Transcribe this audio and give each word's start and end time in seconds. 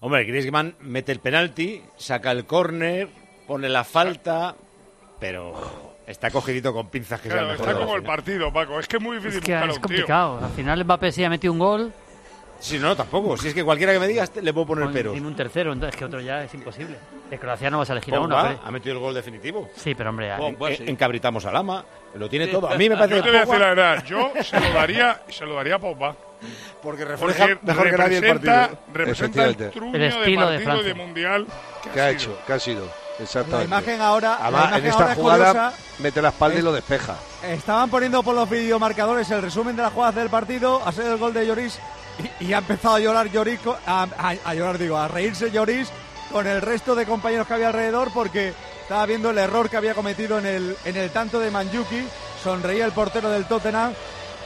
Hombre, 0.00 0.24
Griezmann 0.24 0.76
mete 0.80 1.10
el 1.12 1.18
penalti, 1.20 1.82
saca 1.96 2.30
el 2.30 2.44
córner, 2.46 3.08
pone 3.46 3.68
la 3.68 3.82
falta, 3.82 4.54
pero 5.18 5.54
está 6.06 6.30
cogidito 6.30 6.72
con 6.72 6.88
pinzas 6.88 7.20
que 7.20 7.28
Claro, 7.28 7.46
sea 7.46 7.52
el 7.54 7.58
mejor 7.58 7.68
está 7.74 7.80
como 7.84 7.96
el 7.96 8.02
partido, 8.04 8.52
Paco. 8.52 8.78
Es 8.78 8.86
que 8.86 8.98
es 8.98 9.02
muy 9.02 9.16
difícil 9.16 9.38
Es 9.40 9.44
que 9.44 9.52
buscar 9.54 9.68
a 9.68 9.72
es 9.72 9.74
tío. 9.74 9.82
complicado. 9.82 10.40
Al 10.44 10.50
final 10.52 10.84
Mbappé 10.84 11.10
sí 11.12 11.24
ha 11.24 11.30
metido 11.30 11.52
un 11.52 11.58
gol 11.58 11.92
Sí, 12.60 12.76
no, 12.78 12.96
tampoco. 12.96 13.36
Si 13.36 13.46
es 13.48 13.54
que 13.54 13.62
cualquiera 13.62 13.92
que 13.92 14.00
me 14.00 14.08
digas 14.08 14.32
le 14.34 14.52
puedo 14.52 14.66
poner 14.66 14.88
pero. 14.92 15.12
tiene 15.12 15.26
un 15.28 15.36
tercero, 15.36 15.72
entonces 15.72 15.96
que 15.96 16.04
otro 16.04 16.20
ya 16.20 16.42
es 16.42 16.52
imposible. 16.54 16.96
De 17.30 17.38
Croacia 17.38 17.70
no 17.70 17.78
vas 17.78 17.88
a 17.90 17.92
elegir 17.92 18.14
a 18.16 18.20
uno. 18.20 18.36
Pero- 18.42 18.60
ha 18.64 18.70
metido 18.72 18.94
el 18.94 19.00
gol 19.00 19.14
definitivo. 19.14 19.68
Sí, 19.76 19.94
pero 19.94 20.10
hombre, 20.10 20.32
En- 20.32 20.76
sí. 20.76 20.84
encabritamos 20.88 21.44
a 21.46 21.52
Lama, 21.52 21.84
lo 22.14 22.28
tiene 22.28 22.48
todo. 22.48 22.68
A 22.68 22.76
mí 22.76 22.88
me 22.88 22.96
parece 22.96 23.16
Yo 23.18 23.22
te 23.22 23.26
que 23.26 23.30
voy 23.30 23.36
a 23.36 23.44
decir 23.44 23.60
la 23.60 23.66
verdad. 23.68 24.04
Yo 24.04 24.32
se 24.42 24.60
lo 24.60 24.70
daría, 24.72 25.22
se 25.28 25.44
lo 25.46 25.54
daría 25.54 25.74
a 25.76 25.78
Pogba. 25.78 26.16
Porque 26.82 27.04
Porque 27.04 27.04
refleja 27.04 27.58
mejor 27.62 27.90
que 27.90 27.96
nadie 27.98 28.16
el 28.18 28.22
representa, 28.22 28.60
partido. 28.68 28.78
representa 28.92 29.44
el 29.46 29.56
truño 29.70 29.94
El 29.94 30.00
de 30.00 30.06
estilo 30.08 30.22
de 30.22 30.30
partido 30.30 30.52
y 30.52 30.58
de 30.58 30.64
Francia. 30.64 30.94
mundial 30.94 31.46
¿Qué 31.92 32.00
ha 32.00 32.08
sido. 32.08 32.08
hecho? 32.08 32.38
¿Qué 32.46 32.52
ha 32.52 32.58
sido? 32.60 32.86
La 33.18 33.24
Exactamente. 33.24 33.64
imagen 33.64 34.00
ahora, 34.00 34.28
la 34.28 34.36
Además, 34.46 34.62
imagen 34.68 34.84
en 34.86 34.92
ahora 34.92 35.04
esta 35.04 35.12
es 35.12 35.18
jugada 35.18 35.46
curiosa. 35.52 35.72
mete 35.98 36.22
la 36.22 36.28
espalda 36.28 36.54
y 36.54 36.58
Es- 36.58 36.64
lo 36.64 36.72
despeja. 36.72 37.14
Estaban 37.42 37.90
poniendo 37.90 38.22
por 38.22 38.34
los 38.34 38.48
videomarcadores 38.48 39.30
el 39.32 39.42
resumen 39.42 39.74
de 39.74 39.82
las 39.82 39.92
jugadas 39.92 40.14
del 40.14 40.30
partido, 40.30 40.80
ha 40.86 40.92
sido 40.92 41.12
el 41.12 41.18
gol 41.18 41.34
de 41.34 41.46
Lloris 41.46 41.78
y, 42.40 42.44
y 42.46 42.52
ha 42.52 42.58
empezado 42.58 42.94
a 42.94 43.00
llorar 43.00 43.28
Lloris, 43.28 43.58
a, 43.86 44.06
a- 44.16 44.34
a 44.44 44.54
llorar 44.54 44.78
digo, 44.78 44.96
a 44.96 45.08
reírse 45.08 45.50
Lloris 45.50 45.90
con 46.30 46.46
el 46.46 46.62
resto 46.62 46.94
de 46.94 47.06
compañeros 47.06 47.46
que 47.48 47.54
había 47.54 47.68
alrededor 47.68 48.12
porque 48.12 48.52
estaba 48.82 49.04
viendo 49.06 49.30
el 49.30 49.38
error 49.38 49.68
que 49.68 49.76
había 49.78 49.94
cometido 49.94 50.38
en 50.38 50.46
el, 50.46 50.76
en 50.84 50.96
el 50.96 51.10
tanto 51.10 51.40
de 51.40 51.50
Manjuki, 51.50 52.06
sonreía 52.44 52.84
el 52.84 52.92
portero 52.92 53.30
del 53.30 53.46
Tottenham, 53.46 53.92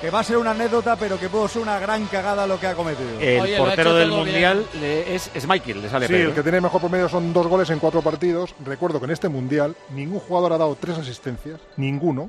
que 0.02 0.10
va 0.10 0.20
a 0.20 0.24
ser 0.24 0.36
una 0.36 0.50
anécdota 0.50 0.96
pero 0.96 1.18
que 1.18 1.28
pudo 1.30 1.48
ser 1.48 1.62
una 1.62 1.78
gran 1.78 2.04
cagada 2.06 2.46
lo 2.46 2.58
que 2.60 2.66
ha 2.66 2.74
cometido. 2.74 3.08
El 3.20 3.40
Oye, 3.40 3.56
portero 3.56 3.94
del 3.94 4.10
Mundial 4.10 4.66
le- 4.80 5.14
es, 5.14 5.30
es 5.32 5.46
Michael, 5.48 5.80
le 5.80 5.88
sale 5.88 6.06
Sí, 6.08 6.12
peor. 6.12 6.28
el 6.30 6.34
que 6.34 6.42
tiene 6.42 6.60
mejor 6.60 6.80
promedio 6.80 7.08
son 7.08 7.32
dos 7.32 7.46
goles 7.46 7.70
en 7.70 7.78
cuatro 7.78 8.02
partidos. 8.02 8.54
Recuerdo 8.64 8.98
que 8.98 9.04
en 9.06 9.12
este 9.12 9.28
mundial 9.30 9.74
ningún 9.94 10.18
jugador 10.20 10.52
ha 10.52 10.58
dado 10.58 10.76
tres 10.78 10.98
asistencias, 10.98 11.60
ninguno. 11.78 12.28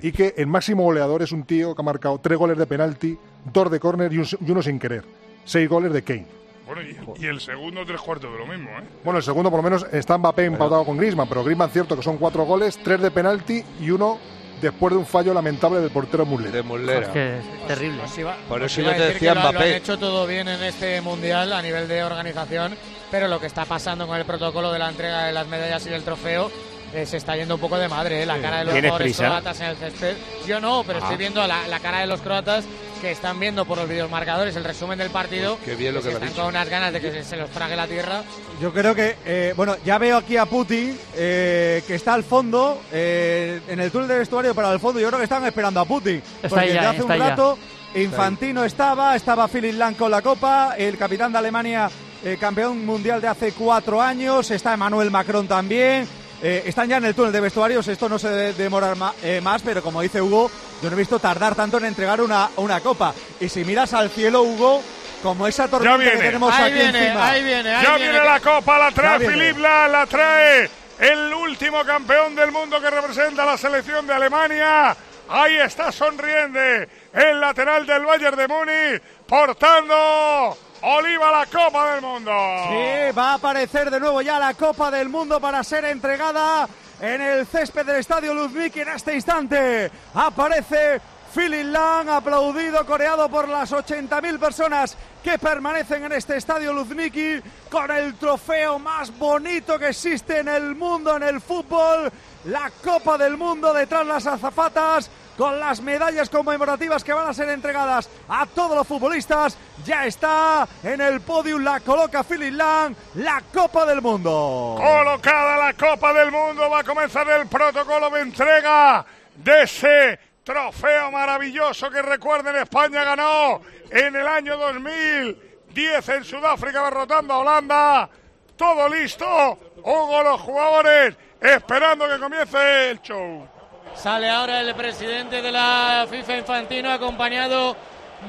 Y 0.00 0.12
que 0.12 0.32
el 0.38 0.46
máximo 0.46 0.84
goleador 0.84 1.20
es 1.20 1.32
un 1.32 1.42
tío 1.44 1.74
que 1.74 1.82
ha 1.82 1.84
marcado 1.84 2.18
tres 2.18 2.38
goles 2.38 2.56
de 2.56 2.64
penalti, 2.64 3.18
dos 3.52 3.70
de 3.70 3.78
córner 3.80 4.10
y, 4.14 4.18
un- 4.18 4.26
y 4.46 4.50
uno 4.50 4.62
sin 4.62 4.78
querer. 4.78 5.04
Seis 5.44 5.68
goles 5.68 5.92
de 5.92 6.02
Kane. 6.02 6.26
Bueno, 6.66 6.80
y, 6.80 7.22
y 7.22 7.26
el 7.26 7.40
segundo 7.40 7.84
tres 7.84 8.00
cuartos 8.00 8.32
de 8.32 8.38
lo 8.38 8.46
mismo, 8.46 8.70
¿eh? 8.70 8.82
Bueno, 9.04 9.18
el 9.18 9.22
segundo 9.24 9.50
por 9.50 9.58
lo 9.58 9.62
menos 9.64 9.84
está 9.92 10.16
Mbappé 10.16 10.46
empatado 10.46 10.86
con 10.86 10.96
Griezmann, 10.96 11.28
pero 11.28 11.44
Griezmann 11.44 11.68
cierto 11.68 11.96
que 11.96 12.02
son 12.02 12.16
cuatro 12.16 12.44
goles, 12.44 12.78
tres 12.82 13.02
de 13.02 13.10
penalti 13.10 13.62
y 13.80 13.90
uno 13.90 14.18
después 14.64 14.92
de 14.92 14.98
un 14.98 15.06
fallo 15.06 15.32
lamentable 15.32 15.80
del 15.80 15.90
portero 15.90 16.26
Muller. 16.26 16.50
De 16.52 16.62
Muslera. 16.62 17.06
Es 17.06 17.08
que 17.08 17.38
es 17.38 17.66
terrible. 17.68 18.02
Os 18.02 18.18
iba- 18.18 18.36
Por 18.48 18.62
eso 18.62 18.82
yo 18.82 18.90
te 18.92 18.98
decía 19.00 19.18
que 19.30 19.34
lo- 19.34 19.34
Lo 19.34 19.40
han 19.48 19.54
Mbappé. 19.54 19.76
hecho 19.76 19.98
todo 19.98 20.26
bien 20.26 20.48
en 20.48 20.62
este 20.62 21.00
mundial 21.00 21.52
a 21.52 21.62
nivel 21.62 21.86
de 21.88 22.02
organización, 22.04 22.76
pero 23.10 23.28
lo 23.28 23.38
que 23.40 23.46
está 23.46 23.64
pasando 23.64 24.06
con 24.06 24.16
el 24.18 24.24
protocolo 24.24 24.72
de 24.72 24.78
la 24.78 24.88
entrega 24.88 25.24
de 25.24 25.32
las 25.32 25.46
medallas 25.46 25.86
y 25.86 25.90
del 25.90 26.02
trofeo 26.02 26.50
eh, 26.92 27.06
se 27.06 27.16
está 27.16 27.34
yendo 27.36 27.56
un 27.56 27.60
poco 27.60 27.76
de 27.76 27.88
madre. 27.88 28.22
¿eh? 28.22 28.26
La 28.26 28.38
cara 28.38 28.58
de 28.58 28.64
los 28.66 28.72
¿Tienes 28.74 28.90
jugadores 28.90 29.16
prisa? 29.16 29.24
croatas 29.26 29.60
en 29.60 29.66
el 29.66 29.76
césped. 29.76 30.16
Yo 30.46 30.60
no, 30.60 30.84
pero 30.86 30.98
Ah. 31.00 31.02
estoy 31.02 31.16
viendo 31.16 31.44
la, 31.46 31.66
la 31.68 31.80
cara 31.80 31.98
de 32.00 32.06
los 32.06 32.20
croatas 32.20 32.64
que 33.04 33.10
están 33.12 33.38
viendo 33.38 33.64
por 33.66 33.76
los 33.76 33.88
videomarcadores 33.88 34.56
el 34.56 34.64
resumen 34.64 34.98
del 34.98 35.10
partido. 35.10 35.58
Qué 35.64 35.74
bien 35.76 35.94
lo 35.94 36.00
que 36.02 36.08
están 36.10 36.32
con 36.32 36.46
unas 36.46 36.68
ganas 36.68 36.92
de 36.92 37.00
que 37.00 37.10
se, 37.12 37.22
se 37.22 37.36
los 37.36 37.50
trague 37.50 37.76
la 37.76 37.86
tierra. 37.86 38.22
Yo 38.60 38.72
creo 38.72 38.94
que, 38.94 39.16
eh, 39.26 39.52
bueno, 39.56 39.76
ya 39.84 39.98
veo 39.98 40.16
aquí 40.16 40.36
a 40.38 40.46
Putin, 40.46 40.98
eh, 41.14 41.82
que 41.86 41.94
está 41.96 42.14
al 42.14 42.24
fondo, 42.24 42.80
eh, 42.92 43.60
en 43.68 43.78
el 43.80 43.90
túnel 43.90 44.08
de 44.08 44.18
vestuario, 44.18 44.54
pero 44.54 44.68
al 44.68 44.80
fondo 44.80 45.00
yo 45.00 45.08
creo 45.08 45.18
que 45.18 45.24
están 45.24 45.44
esperando 45.44 45.80
a 45.80 45.84
Putin. 45.84 46.22
Está 46.42 46.48
porque 46.48 46.68
ya, 46.68 46.72
desde 46.74 46.86
hace 46.86 46.98
está 47.00 47.12
un 47.12 47.18
ya. 47.18 47.28
rato 47.28 47.58
Infantino 47.94 48.64
estaba, 48.64 49.14
estaba 49.14 49.46
Philip 49.48 49.74
Lang 49.76 49.94
con 49.96 50.10
la 50.10 50.20
Copa, 50.22 50.74
el 50.76 50.96
capitán 50.98 51.30
de 51.30 51.38
Alemania, 51.38 51.90
eh, 52.24 52.36
campeón 52.40 52.84
mundial 52.84 53.20
de 53.20 53.28
hace 53.28 53.52
cuatro 53.52 54.00
años, 54.02 54.50
está 54.50 54.74
Emmanuel 54.74 55.10
Macron 55.10 55.46
también. 55.46 56.08
eh, 56.42 56.62
están 56.66 56.88
ya 56.88 56.96
en 56.98 57.04
el 57.04 57.14
túnel 57.14 57.32
de 57.32 57.40
vestuarios, 57.40 57.86
esto 57.88 58.08
no 58.08 58.18
se 58.18 58.28
debe 58.28 58.52
demorar 58.54 58.96
ma- 58.96 59.14
eh, 59.22 59.40
más, 59.42 59.62
pero 59.62 59.82
como 59.82 60.02
dice 60.02 60.20
Hugo, 60.20 60.50
yo 60.84 60.90
no 60.90 60.96
he 60.96 60.98
visto 60.98 61.18
tardar 61.18 61.54
tanto 61.54 61.78
en 61.78 61.86
entregar 61.86 62.20
una, 62.20 62.50
una 62.56 62.80
copa. 62.80 63.14
Y 63.40 63.48
si 63.48 63.64
miras 63.64 63.94
al 63.94 64.10
cielo, 64.10 64.42
Hugo, 64.42 64.82
como 65.22 65.46
esa 65.46 65.66
tormenta 65.66 65.96
que 65.98 66.04
viene. 66.04 66.20
tenemos 66.20 66.54
Ahí 66.54 66.62
aquí 66.64 66.72
viene, 66.74 67.04
encima. 67.06 67.26
ahí 67.28 67.42
viene, 67.42 67.74
ahí 67.74 67.82
Ya 67.84 67.96
viene. 67.96 68.12
viene 68.12 68.24
la 68.26 68.40
copa, 68.40 68.78
la 68.78 68.90
trae. 68.90 69.20
Filip 69.30 69.56
la, 69.58 69.88
la 69.88 70.06
trae 70.06 70.68
el 70.98 71.32
último 71.32 71.82
campeón 71.84 72.34
del 72.36 72.52
mundo 72.52 72.78
que 72.82 72.90
representa 72.90 73.44
a 73.44 73.46
la 73.46 73.56
selección 73.56 74.06
de 74.06 74.12
Alemania. 74.12 74.94
Ahí 75.30 75.56
está 75.56 75.90
sonriente 75.90 76.86
el 77.14 77.40
lateral 77.40 77.86
del 77.86 78.04
Bayern 78.04 78.36
de 78.36 78.46
Múnich, 78.46 79.02
portando 79.26 80.56
Oliva 80.82 81.30
la 81.32 81.46
Copa 81.46 81.92
del 81.92 82.02
Mundo. 82.02 82.30
Sí, 82.68 83.12
va 83.16 83.30
a 83.30 83.34
aparecer 83.34 83.90
de 83.90 83.98
nuevo 84.00 84.20
ya 84.20 84.38
la 84.38 84.52
Copa 84.52 84.90
del 84.90 85.08
Mundo 85.08 85.40
para 85.40 85.64
ser 85.64 85.86
entregada 85.86 86.68
en 87.00 87.20
el 87.20 87.46
césped 87.46 87.84
del 87.84 87.96
Estadio 87.96 88.34
Luzmiki 88.34 88.80
en 88.80 88.88
este 88.88 89.14
instante. 89.14 89.90
Aparece 90.14 91.00
Philip 91.34 91.66
Lang, 91.66 92.08
aplaudido, 92.08 92.86
coreado 92.86 93.28
por 93.28 93.48
las 93.48 93.72
80.000 93.72 94.38
personas 94.38 94.96
que 95.22 95.38
permanecen 95.38 96.04
en 96.04 96.12
este 96.12 96.36
Estadio 96.36 96.72
Luzmiki 96.72 97.40
con 97.68 97.90
el 97.90 98.14
trofeo 98.14 98.78
más 98.78 99.16
bonito 99.18 99.78
que 99.78 99.88
existe 99.88 100.38
en 100.38 100.48
el 100.48 100.74
mundo, 100.76 101.16
en 101.16 101.24
el 101.24 101.40
fútbol. 101.40 102.12
La 102.44 102.70
Copa 102.82 103.18
del 103.18 103.36
Mundo 103.36 103.72
detrás 103.72 104.06
las 104.06 104.26
azafatas 104.26 105.10
con 105.36 105.58
las 105.58 105.80
medallas 105.80 106.30
conmemorativas 106.30 107.02
que 107.02 107.12
van 107.12 107.28
a 107.28 107.34
ser 107.34 107.48
entregadas 107.48 108.08
a 108.28 108.46
todos 108.46 108.76
los 108.76 108.86
futbolistas. 108.86 109.56
Ya 109.84 110.06
está 110.06 110.66
en 110.82 111.00
el 111.00 111.20
podium, 111.20 111.62
la 111.62 111.80
coloca 111.80 112.22
Philip 112.24 112.54
Lang, 112.54 112.94
la 113.14 113.42
Copa 113.52 113.86
del 113.86 114.00
Mundo. 114.00 114.76
Colocada 114.78 115.56
la 115.56 115.74
Copa 115.74 116.12
del 116.12 116.30
Mundo, 116.30 116.70
va 116.70 116.80
a 116.80 116.84
comenzar 116.84 117.28
el 117.28 117.46
protocolo 117.46 118.10
de 118.10 118.20
entrega 118.20 119.04
de 119.36 119.62
ese 119.62 120.18
trofeo 120.44 121.10
maravilloso 121.10 121.90
que 121.90 122.02
recuerden 122.02 122.56
España 122.56 123.02
ganó 123.02 123.62
en 123.90 124.14
el 124.14 124.26
año 124.26 124.56
2010 124.56 126.08
en 126.10 126.24
Sudáfrica 126.24 126.84
derrotando 126.84 127.34
a 127.34 127.38
Holanda. 127.38 128.10
Todo 128.56 128.88
listo, 128.88 129.58
Hugo, 129.78 130.22
los 130.22 130.40
jugadores 130.40 131.16
esperando 131.40 132.08
que 132.08 132.18
comience 132.18 132.90
el 132.90 133.00
show. 133.02 133.48
Sale 133.96 134.28
ahora 134.28 134.60
el 134.60 134.74
presidente 134.74 135.40
de 135.40 135.50
la 135.50 136.06
FIFA 136.10 136.38
Infantino 136.38 136.90
acompañado 136.90 137.76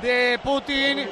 de 0.01 0.39
Putin 0.43 1.05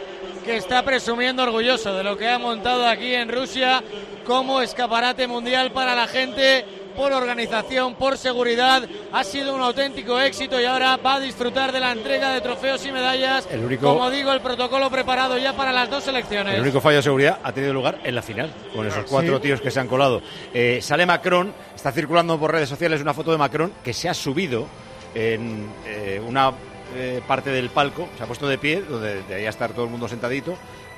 que 0.45 0.57
está 0.57 0.83
presumiendo 0.83 1.43
orgulloso 1.43 1.93
de 1.93 2.03
lo 2.03 2.17
que 2.17 2.29
ha 2.29 2.39
montado 2.39 2.87
aquí 2.87 3.13
en 3.13 3.29
Rusia 3.29 3.83
como 4.25 4.61
escaparate 4.61 5.27
mundial 5.27 5.71
para 5.71 5.95
la 5.95 6.07
gente 6.07 6.65
por 6.95 7.11
organización, 7.11 7.95
por 7.95 8.17
seguridad. 8.17 8.87
Ha 9.11 9.23
sido 9.23 9.55
un 9.55 9.61
auténtico 9.61 10.19
éxito 10.19 10.59
y 10.59 10.65
ahora 10.65 10.97
va 10.97 11.15
a 11.15 11.19
disfrutar 11.19 11.71
de 11.71 11.79
la 11.79 11.91
entrega 11.91 12.31
de 12.33 12.41
trofeos 12.41 12.85
y 12.85 12.91
medallas. 12.91 13.47
El 13.51 13.63
único- 13.65 13.87
Como 13.93 14.09
digo, 14.09 14.31
el 14.31 14.41
protocolo 14.41 14.89
preparado 14.89 15.37
ya 15.37 15.53
para 15.53 15.71
las 15.71 15.89
dos 15.89 16.03
selecciones. 16.03 16.55
El 16.55 16.61
único 16.61 16.81
fallo 16.81 16.97
de 16.97 17.03
seguridad 17.03 17.39
ha 17.43 17.51
tenido 17.51 17.73
lugar 17.73 17.99
en 18.03 18.15
la 18.15 18.21
final, 18.21 18.51
con 18.73 18.85
esos 18.87 19.05
cuatro 19.09 19.39
tíos 19.41 19.61
que 19.61 19.71
se 19.71 19.79
han 19.79 19.87
colado. 19.87 20.21
Eh, 20.53 20.79
sale 20.81 21.05
Macron, 21.05 21.53
está 21.75 21.91
circulando 21.91 22.39
por 22.39 22.51
redes 22.51 22.69
sociales 22.69 23.01
una 23.01 23.13
foto 23.13 23.31
de 23.31 23.37
Macron 23.37 23.73
que 23.83 23.93
se 23.93 24.09
ha 24.09 24.13
subido 24.13 24.67
en 25.15 25.67
eh, 25.85 26.21
una 26.25 26.51
eh, 26.95 27.21
parte 27.27 27.49
del 27.49 27.69
palco, 27.69 28.07
se 28.17 28.23
ha 28.23 28.27
puesto 28.27 28.47
de 28.47 28.57
pie, 28.57 28.81
donde 28.81 29.23
debería 29.23 29.49
estar 29.49 29.71
todo 29.71 29.85
el 29.85 29.91
mundo 29.91 30.07
sentadito, 30.07 30.55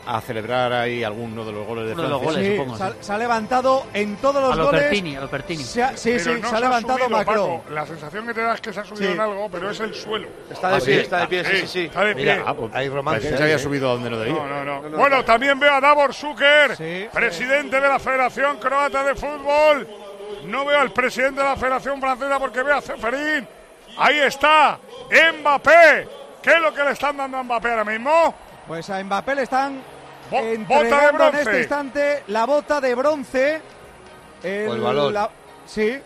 a 0.07 0.21
celebrar 0.21 0.71
ahí 0.71 1.03
alguno 1.03 1.43
de 1.43 1.51
los 1.51 1.65
goles 1.65 1.87
de 1.87 1.93
Uno 1.93 2.03
de 2.03 2.09
los 2.09 2.21
Francia. 2.21 2.41
goles. 2.41 2.51
Sí, 2.51 2.57
supongo, 2.57 2.77
se, 2.77 2.83
ha- 2.83 2.89
sí. 2.91 2.97
se 3.01 3.13
ha 3.13 3.17
levantado 3.17 3.85
en 3.93 4.15
todos 4.17 4.41
los 4.41 4.53
A 4.53 4.55
lo 4.55 4.65
goles. 4.65 4.81
Pertini, 4.83 5.15
a 5.15 5.21
lo 5.21 5.29
Pertini. 5.29 5.63
Se 5.63 5.83
ha- 5.83 5.97
sí, 5.97 6.11
Pero 6.11 6.23
sí, 6.35 6.41
no 6.41 6.49
se 6.49 6.55
ha 6.55 6.59
levantado 6.59 6.97
subido, 6.99 7.09
Macron. 7.17 7.57
Paco. 7.59 7.73
La 7.73 7.85
sensación 7.87 8.27
que 8.27 8.33
te 8.33 8.41
da 8.41 8.53
es 8.53 8.61
que 8.61 8.73
se 8.73 8.79
ha 8.79 8.85
subido 8.85 9.07
Sí. 9.07 9.13
en 9.13 9.19
algo, 9.19 9.49
pero 9.51 9.71
es 9.71 9.79
el 9.79 9.93
suelo. 9.95 10.27
Está 10.51 10.69
de 10.69 10.75
¿Ah, 10.75 10.79
pie, 10.79 10.93
sí? 10.95 11.01
está 11.01 11.19
de 11.21 11.27
pie, 11.27 11.43
sí, 11.45 11.57
sí, 11.61 11.67
sí. 11.67 11.79
Está 11.85 12.03
de 12.03 12.15
pie. 12.15 12.23
Mira, 12.25 12.43
Ah, 12.45 12.53
pues, 12.53 12.75
hay 12.75 12.89
romance. 12.89 13.37
se 13.37 13.43
había 13.43 13.59
subido 13.59 13.89
a 13.89 13.93
donde 13.93 14.09
no 14.11 14.17
debía. 14.17 14.33
No, 14.35 14.63
no, 14.63 14.81
no. 14.89 14.97
Bueno, 14.97 15.25
también 15.25 15.59
veo 15.59 15.73
a 15.73 15.81
Davor 15.81 16.13
Zucker, 16.13 16.75
Sí. 16.75 17.07
presidente 17.11 17.79
de 17.81 17.87
la 17.87 17.99
Federación 17.99 18.57
Croata 18.57 19.03
de 19.03 19.15
Fútbol. 19.15 19.87
No 20.45 20.65
veo 20.65 20.79
al 20.79 20.91
presidente 20.91 21.41
de 21.41 21.47
la 21.47 21.55
Federación 21.55 21.99
Francesa 21.99 22.37
porque 22.39 22.61
veo 22.61 22.77
a 22.77 22.81
Ceferín. 22.81 23.47
Ahí 23.97 24.19
está, 24.19 24.77
Mbappé. 25.39 26.07
¿Qué 26.41 26.51
es 26.51 26.59
lo 26.61 26.73
que 26.73 26.83
le 26.83 26.91
están 26.91 27.17
dando 27.17 27.37
a 27.37 27.43
Mbappé 27.43 27.69
ahora 27.71 27.85
mismo? 27.85 28.33
Pues 28.67 28.89
a 28.89 29.03
Mbappé 29.03 29.35
le 29.35 29.43
están 29.43 29.81
Bo- 30.31 30.37
bota 30.37 30.43
de 30.43 30.53
entregando 30.55 31.09
en 31.09 31.15
bronce. 31.31 31.41
este 31.41 31.59
instante 31.59 32.23
la 32.27 32.45
bota 32.45 32.81
de 32.81 32.95
bronce. 32.95 33.61
El- 34.43 34.69
O 34.69 34.73
el 34.75 34.81
balón. 34.81 35.13
la- 35.13 35.29
sí. 35.65 35.97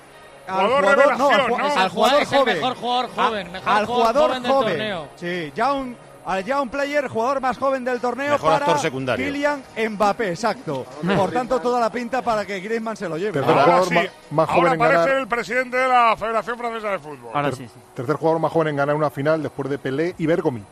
Al 0.48 0.66
Jugador 0.68 0.84
no, 0.84 0.90
al, 0.90 1.10
ju- 1.48 1.58
¿no? 1.58 1.80
al 1.82 1.90
jugador 1.90 2.22
es 2.24 2.32
el 2.32 2.40
joven. 2.40 2.56
mejor 2.56 2.76
jugador 2.76 3.10
joven, 3.16 3.48
A- 3.48 3.52
mejor 3.52 3.70
al 3.72 3.86
jugador 3.86 3.88
jugador 3.88 4.30
joven 4.30 4.44
del 4.44 4.52
joven. 4.52 4.70
torneo. 4.78 5.08
Sí, 5.16 5.52
ya 5.56 5.74
un, 5.74 5.98
al 6.26 6.44
ya 6.44 6.62
un 6.62 6.70
player, 6.70 7.08
jugador 7.08 7.40
más 7.42 7.58
joven 7.60 7.86
del 7.86 8.00
torneo 8.02 8.32
Mejor 8.32 8.50
para 8.54 8.66
actor 8.66 8.80
secundario. 8.80 9.26
Kylian 9.28 9.64
Mbappé, 9.92 10.30
exacto. 10.30 10.86
Por 11.16 11.32
tanto, 11.32 11.60
toda 11.62 11.80
la 11.80 11.92
pinta 11.92 12.24
para 12.24 12.46
que 12.48 12.60
Griezmann 12.62 12.98
se 12.98 13.08
lo 13.08 13.18
lleve. 13.18 13.34
Tercer 13.34 13.52
Ahora 13.52 13.64
jugador 13.64 13.88
sí, 13.90 13.94
ma- 13.94 14.02
más 14.32 14.50
ahora 14.50 14.60
joven 14.62 14.74
en 14.74 14.82
aparece 14.82 15.04
ganar. 15.06 15.18
el 15.22 15.28
presidente 15.28 15.78
de 15.78 15.88
la 15.88 16.16
Federación 16.18 16.58
Francesa 16.58 16.88
de 16.90 17.00
Fútbol. 17.00 17.32
Ahora 17.32 17.52
sí, 17.52 17.68
sí. 17.68 17.80
Tercer 17.94 18.16
jugador 18.16 18.40
más 18.42 18.52
joven 18.52 18.68
en 18.70 18.76
ganar 18.78 18.96
una 18.96 19.10
final 19.12 19.44
después 19.44 19.70
de 19.70 19.78
Pelé 19.78 20.16
y 20.18 20.26
Bergomi. 20.26 20.64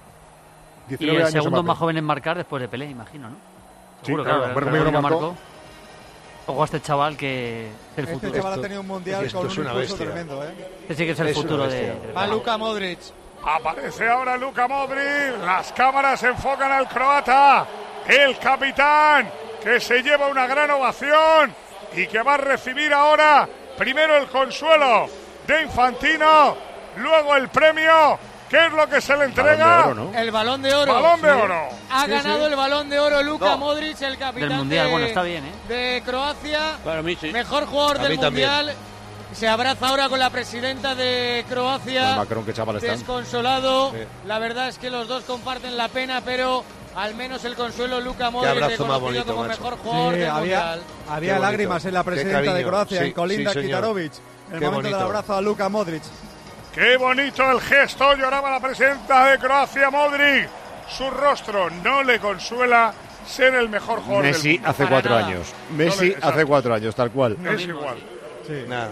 Y 0.88 0.96
19 0.96 1.18
el 1.20 1.22
años 1.26 1.34
segundo 1.34 1.64
más 1.64 1.78
joven 1.78 1.98
en 1.98 2.04
marcar 2.06 2.38
después 2.38 2.62
de 2.62 2.68
Pelé, 2.68 2.86
imagino, 2.90 3.30
¿no? 3.30 3.36
Seguro, 4.04 4.24
claro, 4.24 4.54
claro. 4.54 4.60
Lo 4.92 5.02
marcó. 5.02 5.02
marcó. 5.02 5.36
Ojo 6.48 6.62
a 6.62 6.66
este 6.66 6.82
chaval 6.82 7.18
que 7.18 7.68
es 7.68 7.98
el 7.98 8.04
Este 8.06 8.14
futuro. 8.14 8.34
chaval 8.42 8.60
ha 8.60 8.62
tenido 8.62 8.82
un 8.82 8.88
mundial 8.88 9.26
esto 9.26 9.38
con 9.40 9.48
es 9.48 9.58
un 9.58 9.62
una 9.64 9.72
impulso 9.74 9.94
bestia. 9.98 10.06
tremendo, 10.14 10.44
¿eh? 10.46 10.54
Este 10.82 10.96
sí 10.96 11.06
que 11.06 11.12
es 11.12 11.20
el 11.20 11.28
Es 11.28 11.36
futuro 11.36 11.68
de. 11.68 12.14
Va. 12.16 12.28
Luka 12.28 12.58
Modric. 12.58 13.00
Aparece 13.46 14.08
ahora 14.10 14.38
Luka 14.38 14.68
Modric. 14.68 15.44
Las 15.46 15.72
cámaras 15.74 16.24
enfocan 16.24 16.72
al 16.72 16.88
croata. 16.88 17.66
El 18.08 18.38
capitán 18.40 19.30
que 19.62 19.80
se 19.82 20.02
lleva 20.02 20.28
una 20.28 20.48
gran 20.48 20.72
ovación 20.72 21.54
y 21.94 22.08
que 22.08 22.22
va 22.22 22.36
a 22.36 22.38
recibir 22.38 22.94
ahora 22.94 23.48
primero 23.78 24.16
el 24.18 24.28
consuelo 24.28 25.08
de 25.46 25.64
Infantino, 25.64 26.56
luego 26.98 27.36
el 27.36 27.50
premio. 27.50 28.18
¿Qué 28.50 28.66
es 28.68 28.72
lo 28.72 28.88
que 28.88 29.02
se 29.02 29.14
le 29.14 29.28
Balón 29.28 29.30
entrega? 29.30 29.86
oro, 29.88 29.94
¿no? 29.96 30.18
El 30.18 30.32
balón 30.32 30.62
de 30.62 30.74
oro. 30.74 30.94
Balón 30.94 31.22
de 31.22 31.32
oro. 31.32 31.62
Ha 31.92 32.08
ganado 32.08 32.48
el 32.48 32.56
balón 32.56 32.90
de 32.90 33.00
oro 33.00 33.22
Luka 33.24 33.46
No. 33.52 33.58
Modric, 33.58 34.02
el 34.02 34.18
capitán 34.18 34.50
Del 34.50 34.58
Mundial, 34.60 34.86
de, 34.86 34.92
bueno, 34.92 35.06
está 35.08 35.22
bien, 35.24 35.44
¿eh? 35.46 35.52
de 35.68 36.04
Croacia. 36.06 36.78
Para 36.84 37.02
mí 37.02 37.18
sí. 37.20 37.32
Mejor 37.32 37.66
jugador 37.66 37.98
A 38.00 38.04
del 38.04 38.12
mí 38.14 38.18
también. 38.18 38.50
Mundial. 38.50 38.76
Se 39.34 39.48
abraza 39.48 39.90
ahora 39.90 40.08
con 40.08 40.18
la 40.20 40.30
presidenta 40.30 40.96
de 40.96 41.46
Croacia. 41.50 42.08
Con 42.10 42.18
Macron, 42.20 42.46
qué 42.46 42.54
chaval 42.54 42.78
están. 42.78 42.98
Desconsolado. 42.98 43.92
Sí. 43.92 43.98
La 44.26 44.40
verdad 44.40 44.70
es 44.70 44.78
que 44.78 44.90
los 44.90 45.08
dos 45.10 45.24
comparten 45.26 45.76
la 45.76 45.90
pena, 45.90 46.22
pero 46.24 46.64
al 46.96 47.14
menos 47.16 47.44
el 47.44 47.56
consuelo 47.56 48.00
Luka 48.00 48.32
Modric 48.32 48.52
abrazo 48.52 48.86
más 48.86 48.96
reconocido 48.96 49.02
bonito, 49.02 49.26
como 49.36 49.48
macho. 49.48 49.62
mejor 49.62 49.78
jugador 49.80 50.14
Sí, 50.14 50.20
del 50.22 50.30
había, 50.30 50.40
Mundial. 50.60 50.82
había 51.10 51.40
lágrimas 51.40 51.84
en 51.86 51.94
la 51.94 52.04
presidenta 52.04 52.54
de. 52.54 52.64
Croacia, 52.64 53.00
Sí, 53.02 53.06
en 53.08 53.12
Kolinda 53.14 53.52
sí. 53.54 53.62
Kitarovic. 53.62 54.14
En 54.48 54.54
el 54.54 54.60
Qué 54.62 54.66
momento 54.66 54.90
del 54.98 55.06
abrazo 55.06 55.34
a 55.36 55.42
Luka 55.42 55.68
Modric. 55.70 56.04
Qué 56.78 56.96
bonito 56.96 57.50
el 57.52 57.60
gesto, 57.60 58.14
lloraba 58.16 58.52
la 58.52 58.60
presidenta 58.60 59.32
de 59.32 59.40
Croacia, 59.40 59.90
Modric. 59.90 60.48
Su 60.88 61.10
rostro 61.10 61.72
no 61.72 62.04
le 62.04 62.20
consuela 62.20 62.94
ser 63.26 63.56
el 63.56 63.68
mejor 63.68 64.00
jugador 64.02 64.26
Messi 64.26 64.50
del 64.50 64.58
mundo. 64.58 64.70
hace 64.70 64.86
cuatro 64.86 65.10
nada. 65.16 65.26
años. 65.28 65.54
No 65.72 65.76
Messi 65.78 66.10
le- 66.10 66.18
hace 66.22 66.46
cuatro 66.46 66.74
años, 66.76 66.96
tal 66.96 67.10
cual. 67.12 67.36
Es 67.52 67.62
igual. 67.64 67.98
Nada. 68.68 68.90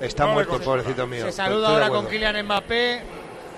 Está 0.00 0.24
No 0.26 0.32
muerto, 0.32 0.60
pobrecito 0.60 1.06
mío. 1.06 1.24
Se 1.26 1.32
saluda 1.32 1.68
ahora 1.68 1.88
con 1.88 2.08
Kylian 2.08 2.44
Mbappé. 2.44 3.02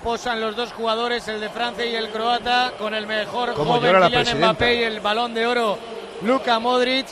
Posan 0.03 0.39
los 0.41 0.55
dos 0.55 0.71
jugadores, 0.73 1.27
el 1.29 1.39
de 1.41 1.49
Francia 1.49 1.85
y 1.85 1.95
el 1.95 2.09
croata, 2.09 2.73
con 2.77 2.93
el 2.93 3.07
mejor 3.07 3.53
Cómo 3.53 3.73
joven 3.75 3.87
llora 3.93 3.99
la 4.01 4.09
Kylian. 4.09 4.37
Mbappé 4.37 4.75
y 4.75 4.83
el 4.83 4.99
balón 4.99 5.33
de 5.33 5.47
oro 5.47 5.79
Luka 6.21 6.59
Modric. 6.59 7.07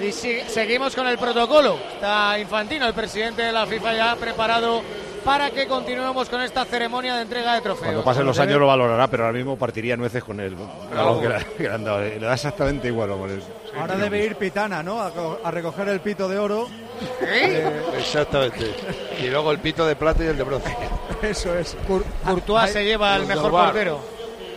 Y 0.00 0.12
si- 0.12 0.40
seguimos 0.42 0.94
con 0.94 1.08
el 1.08 1.18
protocolo. 1.18 1.78
Está 1.94 2.38
Infantino, 2.38 2.86
el 2.86 2.94
presidente 2.94 3.42
de 3.42 3.52
la 3.52 3.66
FIFA, 3.66 3.94
ya 3.94 4.14
preparado 4.16 4.82
para 5.26 5.50
que 5.50 5.66
continuemos 5.66 6.28
con 6.30 6.40
esta 6.40 6.64
ceremonia 6.64 7.16
de 7.16 7.22
entrega 7.22 7.54
de 7.54 7.60
trofeos. 7.60 7.84
Cuando 7.86 8.04
pasen 8.04 8.24
los 8.24 8.38
años 8.38 8.58
lo 8.60 8.68
valorará, 8.68 9.08
pero 9.08 9.24
ahora 9.26 9.36
mismo 9.36 9.58
partiría 9.58 9.96
nueces 9.96 10.22
con 10.24 10.38
el 10.40 10.54
balón 10.54 11.20
que, 11.20 11.28
le- 11.28 11.44
que 11.56 11.62
le 11.64 11.74
han 11.74 11.84
dado. 11.84 12.00
Le 12.00 12.18
da 12.20 12.32
exactamente 12.34 12.86
igual, 12.88 13.10
hombre. 13.10 13.40
Ahora 13.78 13.96
debe 13.96 14.24
ir 14.24 14.36
Pitana, 14.36 14.82
¿no? 14.82 15.00
A, 15.02 15.12
a 15.44 15.50
recoger 15.50 15.88
el 15.88 16.00
pito 16.00 16.28
de 16.28 16.38
oro. 16.38 16.68
Exactamente. 17.98 18.74
Y 19.20 19.28
luego 19.28 19.50
el 19.52 19.58
pito 19.58 19.86
de 19.86 19.96
plata 19.96 20.24
y 20.24 20.28
el 20.28 20.38
de 20.38 20.44
bronce. 20.44 20.76
Eso 21.22 21.56
es. 21.58 21.76
Courtois 22.24 22.70
se 22.70 22.84
lleva 22.84 23.14
al 23.14 23.26
mejor 23.26 23.50
Bar. 23.50 23.66
portero. 23.66 24.00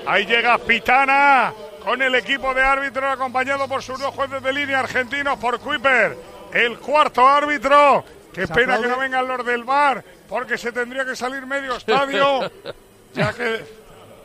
Ahí 0.05 0.25
llega 0.25 0.57
Pitana 0.59 1.53
con 1.83 2.01
el 2.01 2.13
equipo 2.15 2.53
de 2.53 2.61
árbitros 2.61 3.11
acompañado 3.11 3.67
por 3.67 3.81
sus 3.81 3.99
dos 3.99 4.13
jueces 4.13 4.41
de 4.43 4.53
línea 4.53 4.79
argentinos 4.79 5.37
por 5.39 5.59
Kuiper. 5.59 6.15
El 6.53 6.77
cuarto 6.79 7.27
árbitro. 7.27 8.03
Qué 8.33 8.45
Se 8.47 8.53
pena 8.53 8.75
aplaude. 8.75 8.83
que 8.83 8.89
no 8.89 8.99
vengan 8.99 9.27
los 9.27 9.45
del 9.45 9.63
bar 9.63 10.03
porque 10.27 10.57
se 10.57 10.71
tendría 10.71 11.05
que 11.05 11.15
salir 11.15 11.45
medio 11.45 11.75
estadio. 11.75 12.51
ya 13.13 13.33
que 13.33 13.61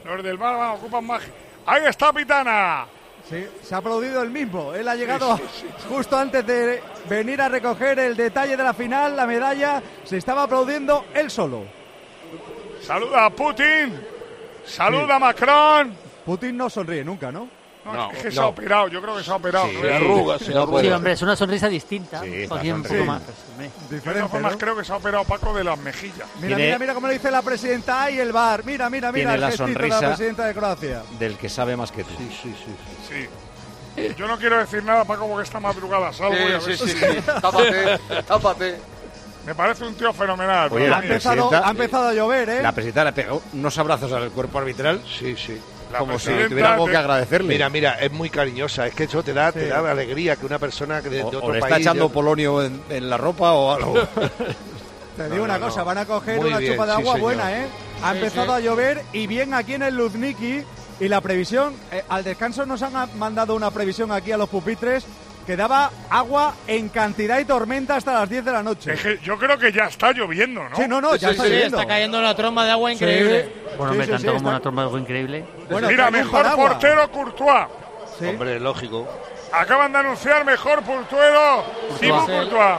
los 0.04 0.22
del 0.22 0.36
bar 0.36 0.56
van, 0.56 0.70
ocupan 0.72 1.06
más. 1.06 1.22
Ahí 1.66 1.84
está 1.86 2.12
Pitana. 2.12 2.86
Sí, 3.28 3.46
se 3.62 3.74
ha 3.74 3.78
aplaudido 3.78 4.22
el 4.22 4.28
mismo. 4.30 4.74
Él 4.74 4.86
ha 4.86 4.94
llegado 4.94 5.40
justo 5.88 6.18
antes 6.18 6.46
de 6.46 6.82
venir 7.08 7.40
a 7.40 7.48
recoger 7.48 7.98
el 7.98 8.14
detalle 8.14 8.54
de 8.54 8.62
la 8.62 8.74
final, 8.74 9.16
la 9.16 9.26
medalla. 9.26 9.82
Se 10.04 10.18
estaba 10.18 10.42
aplaudiendo 10.42 11.06
él 11.14 11.30
solo. 11.30 11.64
Saluda 12.82 13.24
a 13.24 13.30
Putin. 13.30 13.98
Saluda 14.66 15.16
a 15.16 15.18
Macron. 15.18 15.94
Putin 16.26 16.56
no 16.56 16.68
sonríe 16.68 17.02
nunca, 17.02 17.32
¿no? 17.32 17.48
No, 17.84 18.10
es 18.12 18.22
que 18.22 18.30
se 18.32 18.40
ha 18.40 18.46
operado. 18.46 18.88
Yo 18.88 19.02
creo 19.02 19.16
que 19.16 19.22
se 19.24 19.30
ha 19.30 19.34
operado. 19.36 19.66
Sí. 19.68 19.74
¿no? 19.76 19.82
Se 19.82 19.94
arruga, 19.94 20.38
Sí, 20.38 20.52
arruga. 20.54 20.96
hombre, 20.96 21.12
es 21.12 21.22
una 21.22 21.36
sonrisa 21.36 21.68
distinta. 21.68 22.20
Sí, 22.22 22.28
un 22.28 22.34
está 22.34 22.54
poco 22.56 23.04
más. 23.04 23.22
pues, 23.22 23.70
Diferente, 23.90 24.28
formas, 24.28 24.52
¿no? 24.52 24.58
creo 24.58 24.76
que 24.76 24.84
se 24.84 24.92
ha 24.92 24.96
operado 24.96 25.24
Paco 25.24 25.52
de 25.54 25.64
las 25.64 25.78
mejillas. 25.78 26.26
Mira, 26.40 26.56
mira, 26.56 26.78
mira 26.78 26.94
cómo 26.94 27.06
le 27.08 27.14
dice 27.14 27.30
la 27.30 27.42
presidenta. 27.42 28.02
¡Ay, 28.04 28.18
el 28.18 28.32
bar! 28.32 28.64
Mira, 28.64 28.88
mira, 28.90 29.12
mira 29.12 29.30
Tiene 29.30 29.34
el 29.34 29.40
la 29.40 29.46
gestito 29.48 29.66
de 29.66 29.72
sonrisa. 29.74 30.00
la 30.00 30.08
presidenta 30.08 30.46
de 30.46 30.54
Croacia. 30.54 31.02
Del 31.18 31.36
que 31.36 31.48
sabe 31.48 31.76
más 31.76 31.92
que 31.92 32.04
tú. 32.04 32.10
Sí, 32.16 32.30
sí, 32.42 32.54
sí. 32.64 33.28
Sí. 33.96 34.08
Yo 34.16 34.26
no 34.26 34.36
quiero 34.38 34.58
decir 34.58 34.82
nada, 34.82 35.04
Paco, 35.04 35.28
porque 35.28 35.44
esta 35.44 35.60
madrugada 35.60 36.12
salgo 36.12 36.34
y 36.34 36.52
a 36.52 36.58
ver 36.58 36.76
si- 36.76 36.94
Tápate, 37.40 37.98
tápate. 38.26 38.76
Me 39.46 39.54
parece 39.54 39.84
un 39.84 39.94
tío 39.94 40.10
fenomenal. 40.14 40.72
Oye, 40.72 40.92
Ha 40.92 41.00
empezado, 41.00 41.50
ha 41.52 41.70
empezado 41.70 42.08
a 42.08 42.14
llover, 42.14 42.48
¿eh? 42.48 42.62
La 42.62 42.72
presidenta 42.72 43.04
le 43.04 43.12
pegó 43.12 43.42
unos 43.52 43.76
abrazos 43.78 44.10
al 44.12 44.30
cuerpo 44.30 44.58
arbitral 44.58 45.02
Sí, 45.06 45.36
sí. 45.36 45.60
La 45.94 45.98
como 46.00 46.18
si 46.18 46.26
presidenta 46.26 46.48
tuviera 46.50 46.72
algo 46.74 46.86
de- 46.86 46.90
que 46.92 46.96
agradecerle. 46.98 47.48
Mira, 47.54 47.68
mira, 47.70 47.92
es 47.94 48.12
muy 48.12 48.28
cariñosa. 48.30 48.86
Es 48.86 48.94
que 48.94 49.04
eso 49.04 49.22
te 49.22 49.32
da, 49.32 49.50
te 49.52 49.68
da 49.68 49.90
alegría 49.90 50.36
que 50.36 50.44
una 50.46 50.58
persona 50.58 51.00
que 51.02 51.08
de, 51.08 51.22
o, 51.22 51.30
de 51.30 51.36
o 51.36 51.40
otro 51.40 51.50
país. 51.52 51.64
está 51.64 51.78
echando 51.78 52.08
de- 52.08 52.14
polonio 52.14 52.62
en, 52.62 52.82
en 52.90 53.08
la 53.08 53.16
ropa 53.16 53.52
o 53.52 53.72
algo. 53.72 53.94
Te 55.16 55.30
digo 55.30 55.44
una 55.44 55.60
cosa, 55.60 55.84
van 55.84 55.98
a 55.98 56.06
coger 56.06 56.38
Muy 56.38 56.48
una 56.48 56.58
bien, 56.58 56.72
chupa 56.72 56.86
de 56.86 56.92
agua 56.92 57.16
buena, 57.16 57.52
¿eh? 57.56 57.66
Ha 58.02 58.10
Sí, 58.10 58.16
empezado 58.18 58.46
sí. 58.46 58.52
a 58.52 58.58
llover 58.60 59.02
y 59.12 59.26
bien 59.28 59.54
aquí 59.54 59.74
en 59.74 59.82
el 59.84 59.94
Luzniki. 59.96 60.64
Y 61.00 61.08
la 61.08 61.20
previsión, 61.20 61.74
eh, 61.92 62.02
al 62.08 62.22
descanso 62.24 62.66
nos 62.66 62.82
han 62.82 62.92
mandado 63.18 63.54
una 63.54 63.70
previsión 63.70 64.10
aquí 64.12 64.32
a 64.32 64.36
los 64.36 64.48
pupitres 64.48 65.04
que 65.46 65.56
daba 65.56 65.90
agua 66.10 66.54
en 66.66 66.88
cantidad 66.88 67.38
y 67.38 67.44
tormenta 67.44 67.96
hasta 67.96 68.12
las 68.14 68.28
10 68.28 68.44
de 68.44 68.52
la 68.52 68.62
noche. 68.62 68.92
Es 68.94 69.00
que 69.00 69.18
yo 69.22 69.38
creo 69.38 69.58
que 69.58 69.70
ya 69.72 69.84
está 69.86 70.12
lloviendo, 70.12 70.68
¿no? 70.68 70.76
Sí, 70.76 70.82
no, 70.88 71.00
no, 71.00 71.16
ya 71.16 71.28
Sí, 71.28 71.34
está 71.34 71.44
sí, 71.46 71.54
está 71.54 71.86
cayendo 71.86 72.18
una 72.18 72.34
tromba 72.34 72.64
de 72.64 72.70
agua 72.72 72.90
Sí. 72.90 72.94
increíble. 72.94 73.52
Bueno, 73.76 73.92
sí, 73.92 73.98
tanto 74.00 74.18
sí, 74.18 74.24
como 74.26 74.36
está- 74.38 74.48
una 74.48 74.60
tromba 74.60 74.82
de 74.82 74.86
algo 74.86 74.98
increíble. 74.98 75.44
Bueno, 75.70 75.88
Mira, 75.88 76.10
mejor 76.10 76.54
portero 76.56 77.10
Courtois. 77.10 77.66
Sí. 78.18 78.26
Hombre, 78.26 78.60
lógico. 78.60 79.06
Acaban 79.52 79.92
de 79.92 79.98
anunciar 79.98 80.44
mejor 80.44 80.82
portero 80.82 81.64
Thibaut. 82.00 82.26
Courtois. 82.26 82.78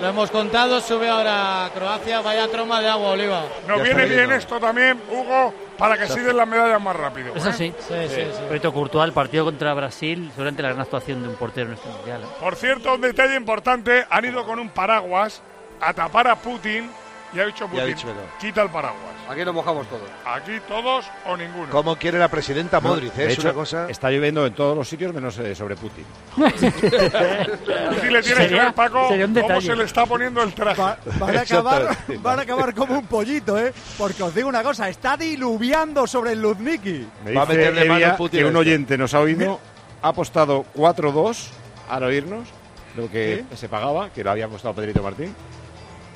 Lo 0.00 0.08
hemos 0.08 0.30
contado, 0.30 0.80
sube 0.80 1.08
ahora 1.08 1.70
Croacia, 1.72 2.20
vaya 2.20 2.48
tromba 2.48 2.80
de 2.80 2.88
agua, 2.88 3.10
Oliva. 3.10 3.42
Nos 3.68 3.80
viene 3.82 4.06
bien, 4.06 4.32
esto 4.32 4.58
también, 4.58 5.00
Hugo, 5.08 5.54
para 5.78 5.98
que 5.98 6.06
siguen 6.08 6.36
las 6.36 6.48
medallas 6.48 6.80
más 6.80 6.96
rápido. 6.96 7.34
Eso 7.34 7.50
¿eh? 7.50 7.52
sí. 7.52 7.74
Sí, 7.78 7.94
sí, 8.08 8.22
sí. 8.32 8.42
Proyecto 8.46 8.72
Courtois, 8.72 9.06
el 9.06 9.12
partido 9.12 9.44
contra 9.44 9.74
Brasil, 9.74 10.30
seguramente 10.30 10.62
la 10.62 10.68
gran 10.68 10.80
actuación 10.80 11.22
de 11.22 11.28
un 11.28 11.36
portero 11.36 11.68
en 11.68 11.74
este 11.74 11.88
mundial. 11.88 12.22
¿eh? 12.22 12.26
Por 12.40 12.56
cierto, 12.56 12.94
un 12.94 13.00
detalle 13.00 13.36
importante, 13.36 14.04
han 14.08 14.24
ido 14.24 14.44
con 14.44 14.58
un 14.58 14.70
paraguas 14.70 15.42
a 15.80 15.92
tapar 15.92 16.28
a 16.28 16.36
Putin 16.36 16.90
y 17.34 17.40
ha 17.40 17.46
dicho 17.46 17.64
Y 17.64 17.66
ha 17.66 17.70
Putin, 17.70 17.86
dicho 17.86 18.06
que 18.06 18.12
no. 18.14 18.20
quita 18.40 18.62
el 18.62 18.70
paraguas. 18.70 19.14
Aquí 19.28 19.42
nos 19.44 19.54
mojamos 19.54 19.86
todos. 19.88 20.02
Aquí 20.26 20.52
todos 20.68 21.06
o 21.26 21.36
ninguno. 21.36 21.68
¿Cómo 21.70 21.96
quiere 21.96 22.18
la 22.18 22.28
presidenta 22.28 22.78
Modric? 22.80 23.12
¿eh? 23.14 23.22
De 23.22 23.26
Es 23.28 23.32
hecho, 23.34 23.42
una 23.48 23.54
cosa. 23.54 23.86
está 23.88 24.10
lloviendo 24.10 24.44
en 24.46 24.52
todos 24.54 24.76
los 24.76 24.86
sitios 24.88 25.14
menos 25.14 25.38
eh, 25.38 25.54
sobre 25.54 25.76
Putin. 25.76 26.04
Así 26.44 28.10
le 28.10 28.22
tienes 28.22 28.48
que 28.48 28.54
ver, 28.54 28.74
Paco, 28.74 29.08
cómo 29.08 29.60
se 29.60 29.76
le 29.76 29.84
está 29.84 30.06
poniendo 30.06 30.42
el 30.42 30.52
traje. 30.52 30.80
Va- 30.80 30.98
van, 31.18 31.36
a 31.36 31.40
acabar, 31.40 31.96
van 32.20 32.38
a 32.38 32.42
acabar 32.42 32.74
como 32.74 32.98
un 32.98 33.06
pollito, 33.06 33.58
¿eh? 33.58 33.72
Porque 33.96 34.22
os 34.22 34.34
digo 34.34 34.48
una 34.48 34.62
cosa, 34.62 34.88
está 34.88 35.16
diluviando 35.16 36.06
sobre 36.06 36.32
el 36.32 36.42
Luzniki. 36.42 37.06
Me 37.24 37.32
Va 37.32 37.42
a 37.42 37.46
dice 37.46 37.58
meterle 37.58 37.84
mano 37.86 38.16
Putin 38.16 38.38
que 38.40 38.44
un 38.44 38.50
esto. 38.50 38.58
oyente 38.60 38.98
nos 38.98 39.14
ha 39.14 39.20
oído, 39.20 39.60
ha 40.02 40.08
apostado 40.08 40.64
4-2 40.76 41.48
al 41.88 42.02
oírnos, 42.04 42.48
lo 42.96 43.10
que 43.10 43.44
se 43.54 43.68
pagaba, 43.68 44.10
que 44.10 44.22
lo 44.22 44.30
había 44.30 44.48
costado 44.48 44.74
Pedrito 44.74 45.02
Martín. 45.02 45.34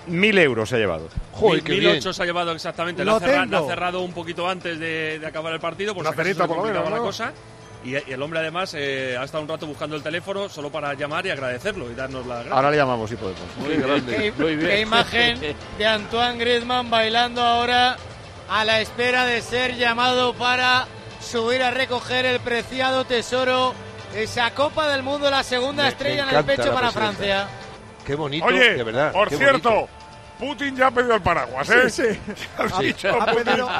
Mil 0.08 0.38
euros 0.38 0.68
se 0.68 0.76
ha 0.76 0.78
llevado. 0.78 1.08
Joder, 1.32 1.54
Mil- 1.56 1.64
qué 1.64 1.72
mil 1.72 1.80
bien. 1.80 1.96
ocho 1.98 2.12
se 2.12 2.22
ha 2.22 2.26
llevado 2.26 2.52
exactamente. 2.52 3.04
Lo 3.04 3.12
Lo 3.12 3.16
ha, 3.16 3.20
cerra- 3.20 3.42
tengo. 3.42 3.58
lo 3.58 3.64
ha 3.64 3.68
cerrado 3.68 4.00
un 4.00 4.12
poquito 4.12 4.48
antes 4.48 4.78
de, 4.78 5.18
de 5.18 5.26
acabar 5.26 5.52
el 5.52 5.60
partido, 5.60 5.94
por 5.94 6.02
Una 6.06 6.10
si 6.10 6.34
se 6.34 6.34
por 6.46 6.62
menos, 6.66 6.90
la 6.90 6.96
¿no? 6.96 7.02
cosa. 7.02 7.32
Y, 7.84 7.90
y 7.92 8.12
el 8.12 8.20
hombre 8.20 8.40
además 8.40 8.74
eh, 8.76 9.16
ha 9.16 9.22
estado 9.22 9.42
un 9.44 9.48
rato 9.48 9.64
buscando 9.66 9.94
el 9.94 10.02
teléfono 10.02 10.48
solo 10.48 10.68
para 10.70 10.94
llamar 10.94 11.24
y 11.26 11.30
agradecerlo 11.30 11.88
y 11.90 11.94
darnos 11.94 12.26
la 12.26 12.34
gracias. 12.36 12.54
Ahora 12.56 12.70
le 12.72 12.76
llamamos 12.76 13.08
si 13.08 13.14
podemos. 13.16 13.40
Muy 13.58 13.76
grande. 13.76 14.16
Qué, 14.16 14.32
Muy 14.42 14.56
bien. 14.56 14.68
qué 14.68 14.80
imagen 14.80 15.40
de 15.78 15.86
Antoine 15.86 16.38
Griezmann 16.38 16.90
bailando 16.90 17.40
ahora 17.40 17.96
a 18.50 18.64
la 18.64 18.80
espera 18.80 19.26
de 19.26 19.42
ser 19.42 19.76
llamado 19.76 20.34
para 20.34 20.86
subir 21.20 21.62
a 21.62 21.70
recoger 21.70 22.26
el 22.26 22.40
preciado 22.40 23.04
tesoro, 23.04 23.74
esa 24.16 24.50
Copa 24.54 24.88
del 24.88 25.02
Mundo, 25.04 25.30
la 25.30 25.44
segunda 25.44 25.82
Me- 25.84 25.88
me 25.88 25.88
estrella 25.90 26.28
en 26.30 26.36
el 26.36 26.44
pecho 26.44 26.72
para. 26.74 26.90
Francia. 26.90 27.46
Qué 28.04 28.14
bonito, 28.16 28.46
Oye, 28.46 28.74
de 28.74 28.82
verdad. 28.82 29.12
por 29.12 29.28
qué 29.28 29.36
cierto, 29.36 29.68
bonito. 29.70 29.92
Putin 30.38 30.76
ya 30.76 30.86
ha 30.86 30.90
pedido 30.90 31.14
el 31.14 31.20
paraguas, 31.22 31.68
¿eh? 31.70 31.90
Sí, 31.90 32.02
sí. 32.14 32.46
Ha 32.58 32.80
dicho 32.80 33.08
Ha 33.08 33.26
Putin, 33.26 33.44
pedido- 33.44 33.70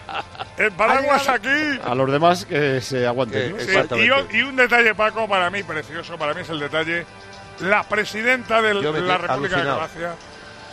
el 0.57 0.73
paraguas 0.73 1.29
ha 1.29 1.35
aquí. 1.35 1.79
A 1.85 1.95
los 1.95 2.11
demás 2.11 2.45
que 2.45 2.81
se 2.81 3.07
aguanten. 3.07 3.43
Que- 3.43 3.49
¿no? 3.53 3.59
Sí, 3.61 3.65
Exactamente. 3.71 4.37
y, 4.37 4.43
un 4.43 4.57
detalle, 4.57 4.95
Paco, 4.95 5.29
para 5.29 5.51
mí 5.51 5.63
precioso, 5.63 6.19
para 6.19 6.35
mí 6.35 6.41
es 6.41 6.49
el 6.51 6.59
detalle. 6.61 7.07
La 7.61 7.83
presidenta 7.85 8.61
de 8.63 8.75
me 8.75 9.01
la 9.01 9.19
República 9.19 9.57
alucinado. 9.57 9.71
de 9.71 9.75
Croacia, 9.89 10.15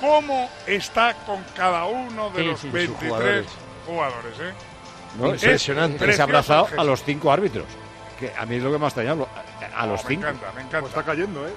cómo 0.01 0.49
está 0.67 1.13
con 1.25 1.43
cada 1.55 1.85
uno 1.85 2.29
de 2.31 2.41
Sí, 2.41 2.47
los 2.47 2.59
sí, 2.59 2.67
sus 2.67 2.73
23 2.73 3.09
jugadores. 3.11 3.45
jugadores, 3.85 4.39
¿eh? 4.39 4.53
¿no? 5.19 5.27
Impresionante. 5.29 6.05
Que 6.05 6.13
se 6.13 6.21
ha 6.21 6.25
abrazado 6.25 6.67
a 6.77 6.83
los 6.83 7.03
cinco 7.03 7.31
árbitros. 7.31 7.65
Que 8.19 8.31
a 8.37 8.45
mí 8.45 8.55
es 8.57 8.63
lo 8.63 8.71
que 8.71 8.77
me 8.77 8.85
ha 8.85 8.87
extrañado. 8.87 9.27
A, 9.75 9.85
los 9.87 10.03
Me 10.03 10.09
cinco. 10.09 10.27
encanta, 10.27 10.51
me 10.55 10.61
encanta. 10.61 10.87
Está 10.89 11.03
cayendo, 11.03 11.47
¿eh? 11.47 11.53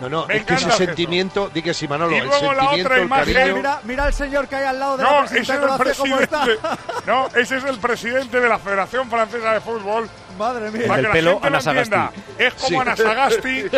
No, 0.00 0.08
no, 0.08 0.26
Me 0.26 0.36
es 0.36 0.44
que 0.44 0.54
ese 0.54 0.66
el 0.66 0.72
sentimiento, 0.72 1.50
di 1.52 1.60
que 1.60 1.74
sí, 1.74 1.88
Manolo, 1.88 2.14
Y 2.14 2.18
el 2.20 2.26
luego 2.26 2.52
la 2.52 2.60
sentimiento, 2.60 2.88
otra 2.88 2.96
el 2.98 3.04
imagen- 3.08 3.34
cariño. 3.34 3.56
Mira, 3.56 3.80
mira 3.84 4.04
al 4.04 4.14
señor 4.14 4.46
que 4.48 4.56
hay 4.56 4.64
al 4.64 4.78
lado 4.78 4.96
de 4.96 5.02
No, 5.02 5.10
la 5.20 5.24
ese 5.26 5.38
es 5.40 5.48
el 5.48 5.60
presidente. 5.76 6.58
No, 7.06 7.26
ese 7.34 7.56
es 7.56 7.64
el 7.64 7.78
presidente 7.78 8.40
de 8.40 8.48
la 8.48 8.58
Federación 8.58 9.10
Francesa 9.10 9.52
de 9.54 9.60
Fútbol. 9.60 10.08
Madre 10.38 10.70
mía. 10.70 10.82
El 10.82 10.88
Para 10.88 10.96
del 11.02 11.06
que 11.06 11.12
pelo, 11.12 11.30
la 11.30 11.40
gente 11.40 11.46
Ana 11.48 11.58
lo 11.72 11.80
entienda. 11.80 11.96
Sagasti. 12.12 12.22
Es 12.44 12.54
como 12.54 12.68
Sí. 12.68 12.76
Ana 12.76 12.96
Sagasti. 12.96 13.58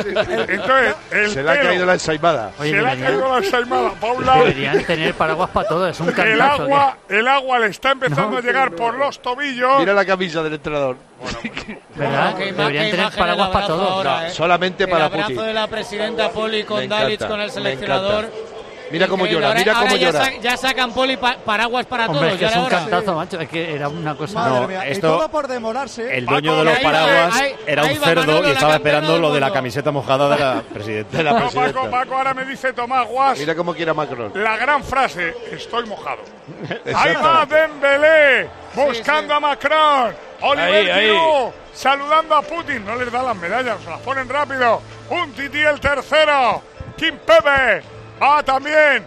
Entonces, 0.53 0.95
el 1.11 1.31
Se 1.31 1.43
le 1.43 1.51
ha 1.51 1.53
pelo 1.55 1.65
caído 1.69 1.87
la 1.87 1.93
ensaimada. 1.95 2.51
Oye, 2.59 2.71
se 2.71 2.77
le 2.77 2.81
ha 2.81 2.85
deberían, 2.91 3.11
caído 3.13 3.33
la 3.33 3.39
ensaimada 3.39 3.91
para 3.93 4.13
un 4.13 4.27
lado. 4.27 4.39
deberían 4.41 4.85
tener 4.85 5.15
paraguas 5.15 5.51
para 5.51 5.69
todo, 5.69 5.89
es 5.89 6.01
un 6.01 6.09
El 6.21 6.41
agua, 6.41 6.97
el 7.09 7.29
agua 7.29 7.59
le 7.59 7.67
está 7.69 7.91
empezando 7.93 8.31
No. 8.33 8.39
a 8.39 8.41
llegar 8.41 8.71
por 8.73 8.95
los 8.95 9.21
tobillos. 9.23 9.79
Mira 9.81 9.95
la 9.95 10.05
camisa 10.05 10.43
del 10.43 10.55
entrenador. 10.55 10.97
¿Verdad? 11.95 12.35
Qué 12.37 12.49
ima- 12.51 12.57
Deberían 12.57 12.85
qué 12.85 12.91
tener 12.91 13.01
imagen 13.05 13.19
paraguas 13.19 13.47
el 13.49 13.53
para 13.53 13.65
abrazo 13.67 13.81
todo. 13.83 13.91
ahora, 13.95 14.21
No, 14.21 14.27
¿eh? 14.27 14.31
solamente 14.31 14.85
el 14.85 14.91
para 14.91 15.05
abrazo 15.07 15.29
Putin. 15.29 15.43
de 15.47 15.53
la 15.55 15.67
presidenta 15.67 16.31
Poli 16.31 16.65
con 16.65 16.89
Dalic 16.89 17.15
encanta, 17.21 17.29
con 17.29 17.41
el 17.41 17.47
me 17.47 17.53
seleccionador. 17.53 18.25
encanta. 18.25 18.50
Mira 18.91 19.07
cómo 19.09 19.27
llora, 19.27 19.49
Ahora- 19.49 19.59
mira 19.61 19.73
cómo 19.73 19.85
ahora 19.87 19.97
ya 19.97 20.11
llora. 20.11 20.25
sa- 20.25 20.37
Ya, 20.41 20.57
sacan 20.57 20.93
Poli 20.93 21.17
pa- 21.17 21.37
paraguas 21.45 21.87
para 21.87 22.07
Hombre, 22.07 22.21
todos. 22.21 22.33
es 22.33 22.39
que 22.39 22.41
ya 22.43 22.47
es 22.49 22.53
era 22.55 22.63
un 22.63 22.69
cantazo, 22.69 23.15
macho. 23.15 23.41
Es 23.41 23.49
que 23.49 23.75
era 23.75 23.89
una 23.89 24.15
cosa. 24.17 24.35
Madre 24.41 24.61
No, 24.61 24.69
mía. 24.69 24.87
esto- 24.89 25.07
y 25.07 25.11
todo 25.11 25.29
por 25.31 25.47
demorarse. 25.49 26.17
El 26.19 26.27
dueño 26.27 26.57
de 26.57 26.65
los 26.65 26.79
paraguas 26.81 27.37
ahí- 27.41 27.55
era 27.67 27.83
ahí 27.83 27.97
un 27.97 28.03
va 28.03 28.07
cerdo 28.07 28.27
Manolo, 28.27 28.49
y 28.49 28.53
estaba 28.53 28.75
esperando 28.75 29.19
lo 29.19 29.33
de 29.33 29.41
la 29.41 29.53
camiseta 29.53 29.91
mojada 29.91 30.29
de 30.29 30.39
la 30.39 30.63
presidenta. 30.75 31.17
De 31.17 31.23
la 31.25 31.31
No, 31.33 31.37
Paco, 31.39 31.51
presidenta. 31.61 31.91
Paco, 31.91 32.15
ahora 32.17 32.35
me 32.35 32.45
dice 32.45 32.73
Tomás 32.73 33.07
Guas 33.07 33.39
Mira 33.39 33.55
cómo 33.55 33.75
quiere 33.75 33.91
a 33.91 33.95
Macron. 33.95 34.33
la 34.35 34.57
gran 34.57 34.83
frase, 34.83 35.35
estoy 35.53 35.87
mojado. 35.87 36.19
Ahí 36.95 37.15
va 37.15 37.47
Dembélé, 37.47 38.49
buscando 38.75 39.33
sí. 39.35 39.37
a 39.37 39.41
Macron. 39.41 40.15
Oliver 40.43 40.75
Ahí, 40.75 40.91
ahí. 40.91 41.07
Giroud, 41.07 41.51
saludando 41.75 42.35
a 42.35 42.43
Putin. 42.43 42.85
No 42.85 42.97
les 42.97 43.13
da 43.13 43.23
las 43.23 43.37
medallas, 43.37 43.77
se 43.85 43.91
las 43.91 44.01
ponen 44.01 44.29
rápido. 44.29 44.81
Un 45.11 45.33
tití 45.33 45.59
el 45.59 45.79
tercero. 45.81 46.63
Kim 46.97 47.17
Pepe 47.19 47.83
va 48.21 48.43
también 48.43 49.05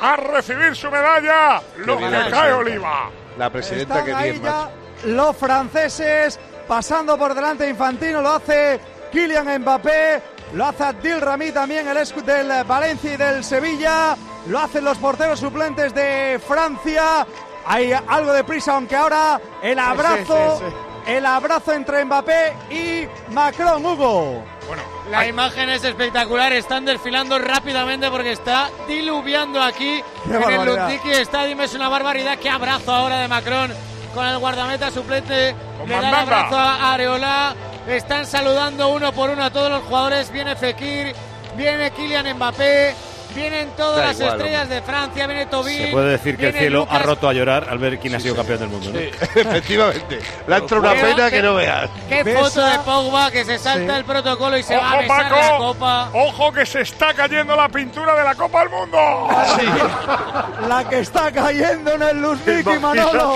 a 0.00 0.16
recibir 0.16 0.74
su 0.76 0.90
medalla. 0.90 1.60
Lo 1.78 1.96
que 1.98 2.10
cae. 2.30 2.52
Oliva. 2.52 3.10
La 3.36 3.50
presidenta 3.50 4.00
Están 4.00 4.06
que 4.06 4.14
ahí 4.14 4.30
bien, 4.32 4.42
ya 4.42 4.50
macho. 4.50 4.70
los 5.04 5.36
franceses 5.36 6.38
pasando 6.66 7.16
por 7.16 7.34
delante 7.34 7.64
de 7.64 7.70
Infantino, 7.70 8.20
lo 8.20 8.32
hace 8.32 8.80
Kylian 9.10 9.60
Mbappé, 9.60 10.22
lo 10.54 10.66
hace 10.66 10.84
Adil 10.84 11.20
Rami 11.20 11.50
también, 11.52 11.88
el 11.88 11.96
ex 11.96 12.14
del 12.26 12.64
Valencia 12.64 13.14
y 13.14 13.16
del 13.16 13.44
Sevilla, 13.44 14.16
lo 14.48 14.58
hacen 14.58 14.84
los 14.84 14.98
porteros 14.98 15.40
suplentes 15.40 15.94
de 15.94 16.40
Francia. 16.46 17.26
Hay 17.66 17.92
algo 17.92 18.32
de 18.32 18.44
prisa, 18.44 18.74
aunque 18.74 18.96
ahora 18.96 19.40
el 19.62 19.78
abrazo, 19.78 20.58
sí, 20.58 20.64
sí. 20.68 20.74
El 21.08 21.26
abrazo 21.26 21.72
entre 21.72 22.04
Mbappé 22.04 22.52
y 22.70 23.08
Macron, 23.32 23.84
Hugo. 23.84 24.44
Bueno, 24.66 24.82
La 25.10 25.26
imagen 25.26 25.70
es 25.70 25.82
espectacular, 25.82 26.52
están 26.52 26.84
desfilando 26.84 27.38
rápidamente 27.38 28.10
porque 28.10 28.32
está 28.32 28.68
diluviando 28.86 29.62
aquí 29.62 30.02
Qué 30.24 30.30
en 30.30 30.34
el 30.34 30.40
barbaridad. 30.40 30.88
Lutniki 30.90 31.10
Stadium. 31.22 31.60
Es 31.62 31.74
una 31.74 31.88
barbaridad. 31.88 32.38
Qué 32.38 32.50
abrazo 32.50 32.92
ahora 32.92 33.18
de 33.20 33.28
Macron 33.28 33.72
con 34.14 34.26
el 34.26 34.38
guardameta 34.38 34.90
suplente. 34.90 35.56
Con 35.78 35.88
Le 35.88 35.94
da 36.00 36.08
el 36.10 36.14
abrazo 36.14 36.58
a 36.58 36.92
Areola. 36.92 37.54
Están 37.86 38.26
saludando 38.26 38.88
uno 38.90 39.12
por 39.12 39.30
uno 39.30 39.42
a 39.44 39.50
todos 39.50 39.70
los 39.70 39.82
jugadores. 39.84 40.30
Viene 40.30 40.54
Fekir, 40.56 41.14
viene 41.56 41.90
Kylian 41.92 42.36
Mbappé, 42.36 42.94
vienen 43.34 43.68
todas 43.76 43.96
Da 43.98 44.06
las 44.06 44.16
igual, 44.20 44.36
estrellas 44.36 44.68
de 44.68 44.82
Francia, 44.82 45.26
viene 45.26 45.46
Tobin. 45.46 45.76
Se 45.78 45.86
puede 45.88 46.10
decir 46.10 46.36
que 46.36 46.48
el 46.48 46.54
cielo 46.54 46.86
ha 46.90 46.98
roto 47.00 47.28
a 47.28 47.32
llorar 47.32 47.66
al 47.70 47.78
ver 47.78 47.98
quién 47.98 48.14
ha 48.14 48.20
sido 48.20 48.34
campeón 48.36 48.58
del 48.60 48.68
mundo. 48.68 48.90
¿no? 48.92 48.98
Sí, 48.98 49.10
efectivamente. 49.40 50.18
Le 50.46 50.54
ha 50.54 50.58
entrado 50.58 50.82
una 50.82 50.92
pena 50.94 51.24
que- 51.30 51.36
que 51.36 51.42
no 51.42 51.54
veas. 51.54 51.90
Qué 52.08 52.22
Besa. 52.24 52.40
foto 52.40 52.64
de 52.64 52.78
Pogba 52.80 53.30
que 53.30 53.44
se 53.44 53.58
salta 53.58 53.92
Sí. 53.94 53.98
el 53.98 54.04
protocolo 54.04 54.56
y 54.58 54.62
se 54.62 54.76
va 54.76 54.92
a 54.92 54.96
besar 55.00 55.22
la 55.30 55.38
Paco, 55.40 55.58
copa. 55.58 56.10
ojo 56.12 56.52
que 56.52 56.66
se 56.66 56.80
está 56.82 57.14
cayendo 57.14 57.54
la 57.56 57.68
pintura 57.68 58.14
de 58.14 58.24
la 58.24 58.34
Copa 58.34 58.60
del 58.60 58.70
Mundo. 58.70 58.98
La 60.68 60.88
que 60.88 61.00
está 61.00 61.30
cayendo 61.32 61.92
en 61.92 62.02
el 62.02 62.20
Luzhniki, 62.20 62.78
Manolo. 62.78 63.34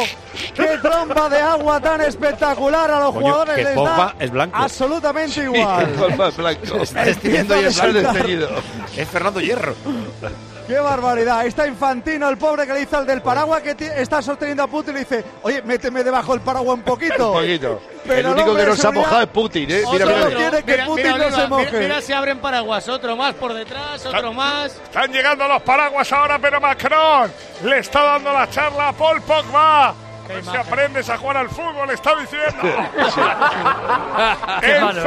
Qué 0.55 0.79
trompa 0.81 1.29
de 1.29 1.39
agua 1.41 1.81
tan 1.81 2.01
espectacular 2.01 2.91
a 2.91 3.01
los 3.01 3.13
Coño, 3.15 3.21
jugadores 3.27 3.57
que 3.57 3.65
les 3.65 3.75
Pogba 3.75 3.97
da 3.97 4.15
es 4.19 4.31
blanco. 4.31 4.57
absolutamente 4.57 5.43
igual. 5.43 5.93
Colma 5.95 6.31
blanco. 6.31 6.77
Está 6.83 7.07
y 7.07 7.11
es 7.11 7.23
desteñido. 7.23 8.49
Es 8.97 9.09
Fernando 9.09 9.41
Hierro. 9.41 9.75
Qué 10.67 10.79
barbaridad. 10.79 11.45
Está 11.45 11.67
Infantino, 11.67 12.29
el 12.29 12.39
pobre 12.39 12.67
que 12.67 12.73
le 12.73 12.81
dice 12.81 12.97
al 12.97 13.05
del 13.05 13.21
paraguas 13.21 13.63
que 13.63 13.75
está 13.97 14.23
sosteniendo 14.23 14.63
a 14.63 14.69
Putin 14.69 14.93
y 14.93 14.95
le 14.95 15.01
dice, 15.01 15.25
oye, 15.43 15.61
méteme 15.63 16.05
debajo 16.05 16.33
del 16.33 16.41
paraguas 16.41 16.77
un 16.79 16.83
poquito. 16.83 17.33
Un 17.33 17.41
poquito. 17.41 17.81
Pero 18.07 18.19
el 18.21 18.27
el 18.27 18.33
único 18.33 18.55
que 18.55 18.63
de 18.63 18.69
no 18.69 18.77
se 18.77 18.87
ha 18.87 18.91
mojado 18.91 19.23
es 19.23 19.29
Putin, 19.29 19.71
¿eh? 19.71 19.83
Mira, 19.93 20.07
mira, 20.07 20.19
no 20.19 20.27
mira. 20.27 20.37
quiere 20.39 20.63
que 20.65 20.83
Putin 20.85 21.09
no 21.09 21.15
Oliva, 21.15 21.31
se 21.31 21.47
moje. 21.49 21.67
Mira, 21.67 21.79
mira 21.81 22.01
si 22.01 22.13
abren 22.13 22.39
paraguas, 22.39 22.89
otro 22.89 23.17
más 23.17 23.35
por 23.35 23.55
detrás, 23.55 24.07
otro 24.07 24.33
más. 24.33 24.73
Están 24.73 25.13
llegando 25.13 25.47
los 25.47 25.63
paraguas 25.63 26.13
ahora, 26.13 26.39
pero 26.39 26.61
Macron 26.61 27.31
le 27.65 27.79
está 27.79 28.03
dando 28.03 28.33
la 28.33 28.49
charla 28.51 28.89
a 28.89 28.93
Paul 28.93 29.21
Pogba. 29.23 29.95
Qué 30.27 30.43
Si 30.43 30.57
aprendes 30.57 31.09
a 31.11 31.19
jugar 31.19 31.37
al 31.39 31.49
fútbol, 31.49 31.91
está 31.91 32.15
diciendo. 32.17 32.63
El 34.63 34.81
Manolo. 34.81 35.03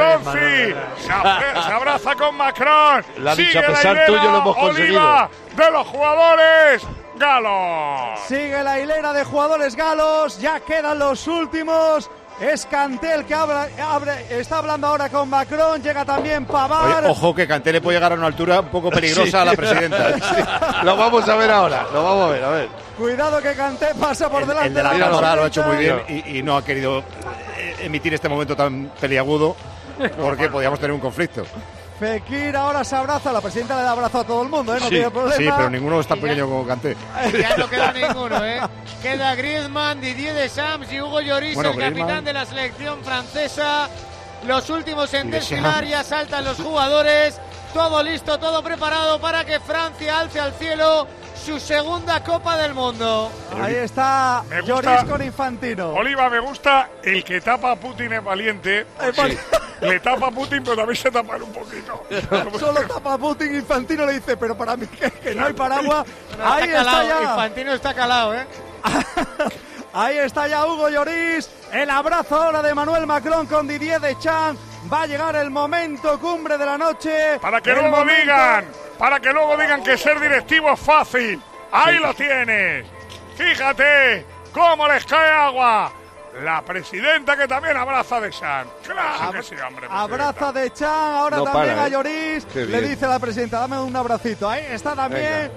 se, 0.98 1.12
abra- 1.12 1.62
se 1.62 1.72
abraza 1.72 2.14
con 2.14 2.36
Macron. 2.36 3.04
Dicho, 3.16 3.34
Sigue 3.36 3.58
a 3.58 3.62
la 3.62 3.66
pesar 3.68 3.92
hilera 3.92 4.06
tuyo 4.06 4.30
lo 4.30 4.38
hemos 4.38 4.56
Oliva 4.58 5.30
de 5.54 5.70
los 5.70 5.86
jugadores 5.86 6.82
galos. 7.16 8.20
Sigue 8.26 8.62
la 8.62 8.78
hilera 8.80 9.12
de 9.12 9.24
jugadores 9.24 9.74
galos, 9.74 10.38
ya 10.38 10.60
quedan 10.60 10.98
los 10.98 11.26
últimos. 11.26 12.10
Es 12.40 12.66
Cantel 12.66 13.24
que 13.24 13.34
habla- 13.34 13.66
abre- 13.82 14.26
está 14.38 14.58
hablando 14.58 14.86
ahora 14.88 15.08
con 15.08 15.28
Macron, 15.30 15.82
llega 15.82 16.04
también 16.04 16.44
Pavar. 16.44 16.98
Oye, 17.02 17.08
ojo 17.10 17.34
que 17.34 17.46
Canté 17.48 17.72
le 17.72 17.80
puede 17.80 17.96
llegar 17.96 18.12
a 18.12 18.14
una 18.14 18.26
altura 18.26 18.60
un 18.60 18.68
poco 18.68 18.90
peligrosa 18.90 19.30
Sí. 19.30 19.36
a 19.36 19.44
la 19.46 19.52
presidenta. 19.54 20.10
¿eh? 20.10 20.14
Lo 20.82 20.96
vamos 20.98 21.26
a 21.26 21.34
ver 21.36 21.50
ahora. 21.50 21.86
Lo 21.94 22.04
vamos 22.04 22.28
a 22.28 22.32
ver, 22.32 22.44
a 22.44 22.50
ver. 22.50 22.68
Cuidado 22.98 23.40
que 23.40 23.54
Canté 23.54 23.86
pasa 23.98 24.28
por 24.28 24.42
El, 24.42 24.48
delante 24.48 24.68
el 24.68 24.74
de 24.74 24.82
la 24.82 24.92
de 24.92 24.98
la 24.98 25.06
cámara 25.06 25.36
lo 25.36 25.44
ha 25.44 25.46
hecho 25.46 25.62
muy 25.62 25.76
bien 25.78 26.02
y, 26.08 26.38
y 26.38 26.42
no 26.42 26.56
ha 26.58 26.64
querido 26.64 26.98
eh, 27.58 27.76
emitir 27.80 28.12
este 28.12 28.28
momento 28.28 28.54
tan 28.54 28.90
peliagudo 29.00 29.56
porque 30.20 30.50
podíamos 30.50 30.78
tener 30.78 30.92
un 30.92 31.00
conflicto. 31.00 31.44
Fekir 31.98 32.54
ahora 32.56 32.84
se 32.84 32.94
abraza, 32.94 33.32
la 33.32 33.40
presidenta 33.40 33.74
le 33.76 33.82
da 33.82 33.92
abrazo 33.92 34.20
a 34.20 34.24
todo 34.24 34.42
el 34.42 34.50
mundo, 34.50 34.74
¿eh? 34.74 34.78
no 34.80 34.84
Sí, 34.84 34.90
tiene 34.90 35.10
problema. 35.10 35.36
sí, 35.36 35.48
pero 35.56 35.70
ninguno 35.70 36.00
es 36.00 36.06
tan 36.06 36.18
Y 36.18 36.20
ya- 36.20 36.26
pequeño 36.28 36.46
como 36.48 36.66
Canté. 36.66 36.96
Ya 37.40 37.56
no 37.56 37.70
queda 37.70 37.92
ninguno, 37.94 38.44
¿eh? 38.44 38.60
Queda 39.02 39.34
Griezmann, 39.34 40.00
Didier 40.00 40.34
Deschamps 40.34 40.92
y 40.92 41.00
Hugo 41.00 41.20
Lloris, 41.22 41.54
Bueno, 41.54 41.70
el 41.70 41.76
Griezmann. 41.76 42.00
capitán 42.06 42.24
de 42.26 42.32
la 42.34 42.44
selección 42.44 43.02
francesa. 43.02 43.88
Los 44.46 44.68
últimos 44.68 45.12
en 45.14 45.30
desfilar, 45.30 45.84
ya 45.86 46.04
saltan 46.04 46.44
los 46.44 46.58
jugadores. 46.58 47.40
Todo 47.76 48.02
listo, 48.02 48.38
todo 48.38 48.62
preparado 48.62 49.20
para 49.20 49.44
que 49.44 49.60
Francia 49.60 50.20
alce 50.20 50.40
al 50.40 50.54
cielo 50.54 51.06
su 51.44 51.60
segunda 51.60 52.24
Copa 52.24 52.56
del 52.56 52.72
Mundo. 52.72 53.30
Ahí 53.60 53.74
está 53.74 54.42
Me 54.48 54.62
gusta- 54.62 54.80
Lloris 54.96 55.04
con 55.10 55.22
Infantino. 55.22 55.90
Oliva, 55.92 56.30
me 56.30 56.40
gusta 56.40 56.88
el 57.02 57.22
que 57.22 57.38
tapa 57.42 57.72
a 57.72 57.76
Putin 57.76 58.14
es 58.14 58.24
valiente. 58.24 58.86
Le 59.82 60.00
tapa 60.00 60.28
a 60.28 60.30
Putin, 60.30 60.62
pero 60.64 60.74
también 60.74 60.96
se 60.96 61.10
tapa 61.10 61.36
él 61.36 61.42
un 61.42 61.52
poquito. 61.52 62.02
Solo 62.58 62.80
tapa 62.80 63.12
a 63.12 63.18
Putin, 63.18 63.54
Infantino 63.54 64.06
le 64.06 64.14
dice, 64.14 64.38
pero 64.38 64.56
para 64.56 64.74
mí 64.74 64.86
que, 64.86 65.10
que 65.10 65.34
no 65.34 65.44
hay 65.44 65.52
paraguas. 65.52 66.06
Pero 66.30 66.48
Ahí 66.50 66.70
está 66.70 67.04
ya. 67.04 67.22
Infantino 67.24 67.72
está 67.74 67.92
calado, 67.92 68.34
¿eh? 68.34 68.46
Ahí 69.92 70.16
está 70.16 70.48
ya 70.48 70.64
Hugo 70.64 70.88
Lloris. 70.88 71.50
El 71.72 71.90
abrazo 71.90 72.36
ahora 72.42 72.62
de 72.62 72.74
Manuel 72.74 73.06
Macron 73.06 73.46
con 73.46 73.68
Didier 73.68 74.00
Deschamps. 74.00 74.58
Va 74.92 75.02
a 75.02 75.06
llegar 75.06 75.34
el 75.36 75.50
momento 75.50 76.18
cumbre 76.20 76.56
de 76.56 76.64
la 76.66 76.78
noche. 76.78 77.38
Para 77.40 77.60
que 77.60 77.72
luego 77.72 77.88
momento- 77.90 78.20
digan, 78.22 78.64
para 78.98 79.20
que 79.20 79.32
luego 79.32 79.56
digan 79.56 79.82
que 79.82 79.96
ser 79.98 80.20
directivo 80.20 80.72
es 80.72 80.80
fácil. 80.80 81.40
Ahí 81.72 81.98
lo 81.98 82.14
tienes. 82.14 82.86
Fíjate 83.36 84.24
cómo 84.52 84.86
les 84.88 85.04
cae 85.04 85.30
agua. 85.30 85.92
La 86.42 86.62
presidenta 86.62 87.36
que 87.36 87.48
también 87.48 87.76
abraza 87.76 88.20
de 88.20 88.30
San. 88.30 88.66
Claro 88.84 89.32
que 89.32 89.42
sí, 89.42 89.54
hombre. 89.66 89.86
Abraza 89.90 90.52
de 90.52 90.70
Chan, 90.72 91.14
ahora 91.14 91.38
No 91.38 91.44
también 91.44 91.74
para, 91.74 91.84
a 91.84 91.88
¿eh? 91.88 91.90
Lloris. 91.90 92.54
Le 92.54 92.80
dice 92.82 93.06
la 93.06 93.18
presidenta, 93.18 93.60
dame 93.60 93.78
un 93.80 93.96
abracito. 93.96 94.48
Ahí 94.48 94.64
está 94.70 94.94
también 94.94 95.50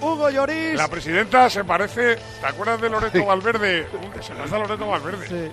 Hugo 0.00 0.30
Lloris. 0.30 0.74
La 0.74 0.88
presidenta 0.88 1.50
se 1.50 1.64
parece. 1.64 2.16
¿Te 2.40 2.46
acuerdas 2.46 2.80
de 2.80 2.88
Loreto 2.88 3.24
Valverde? 3.26 3.86
Se 4.22 4.32
parece 4.32 4.54
a 4.56 4.58
Loreto 4.58 4.86
Valverde. 4.86 5.28
Sí. 5.28 5.52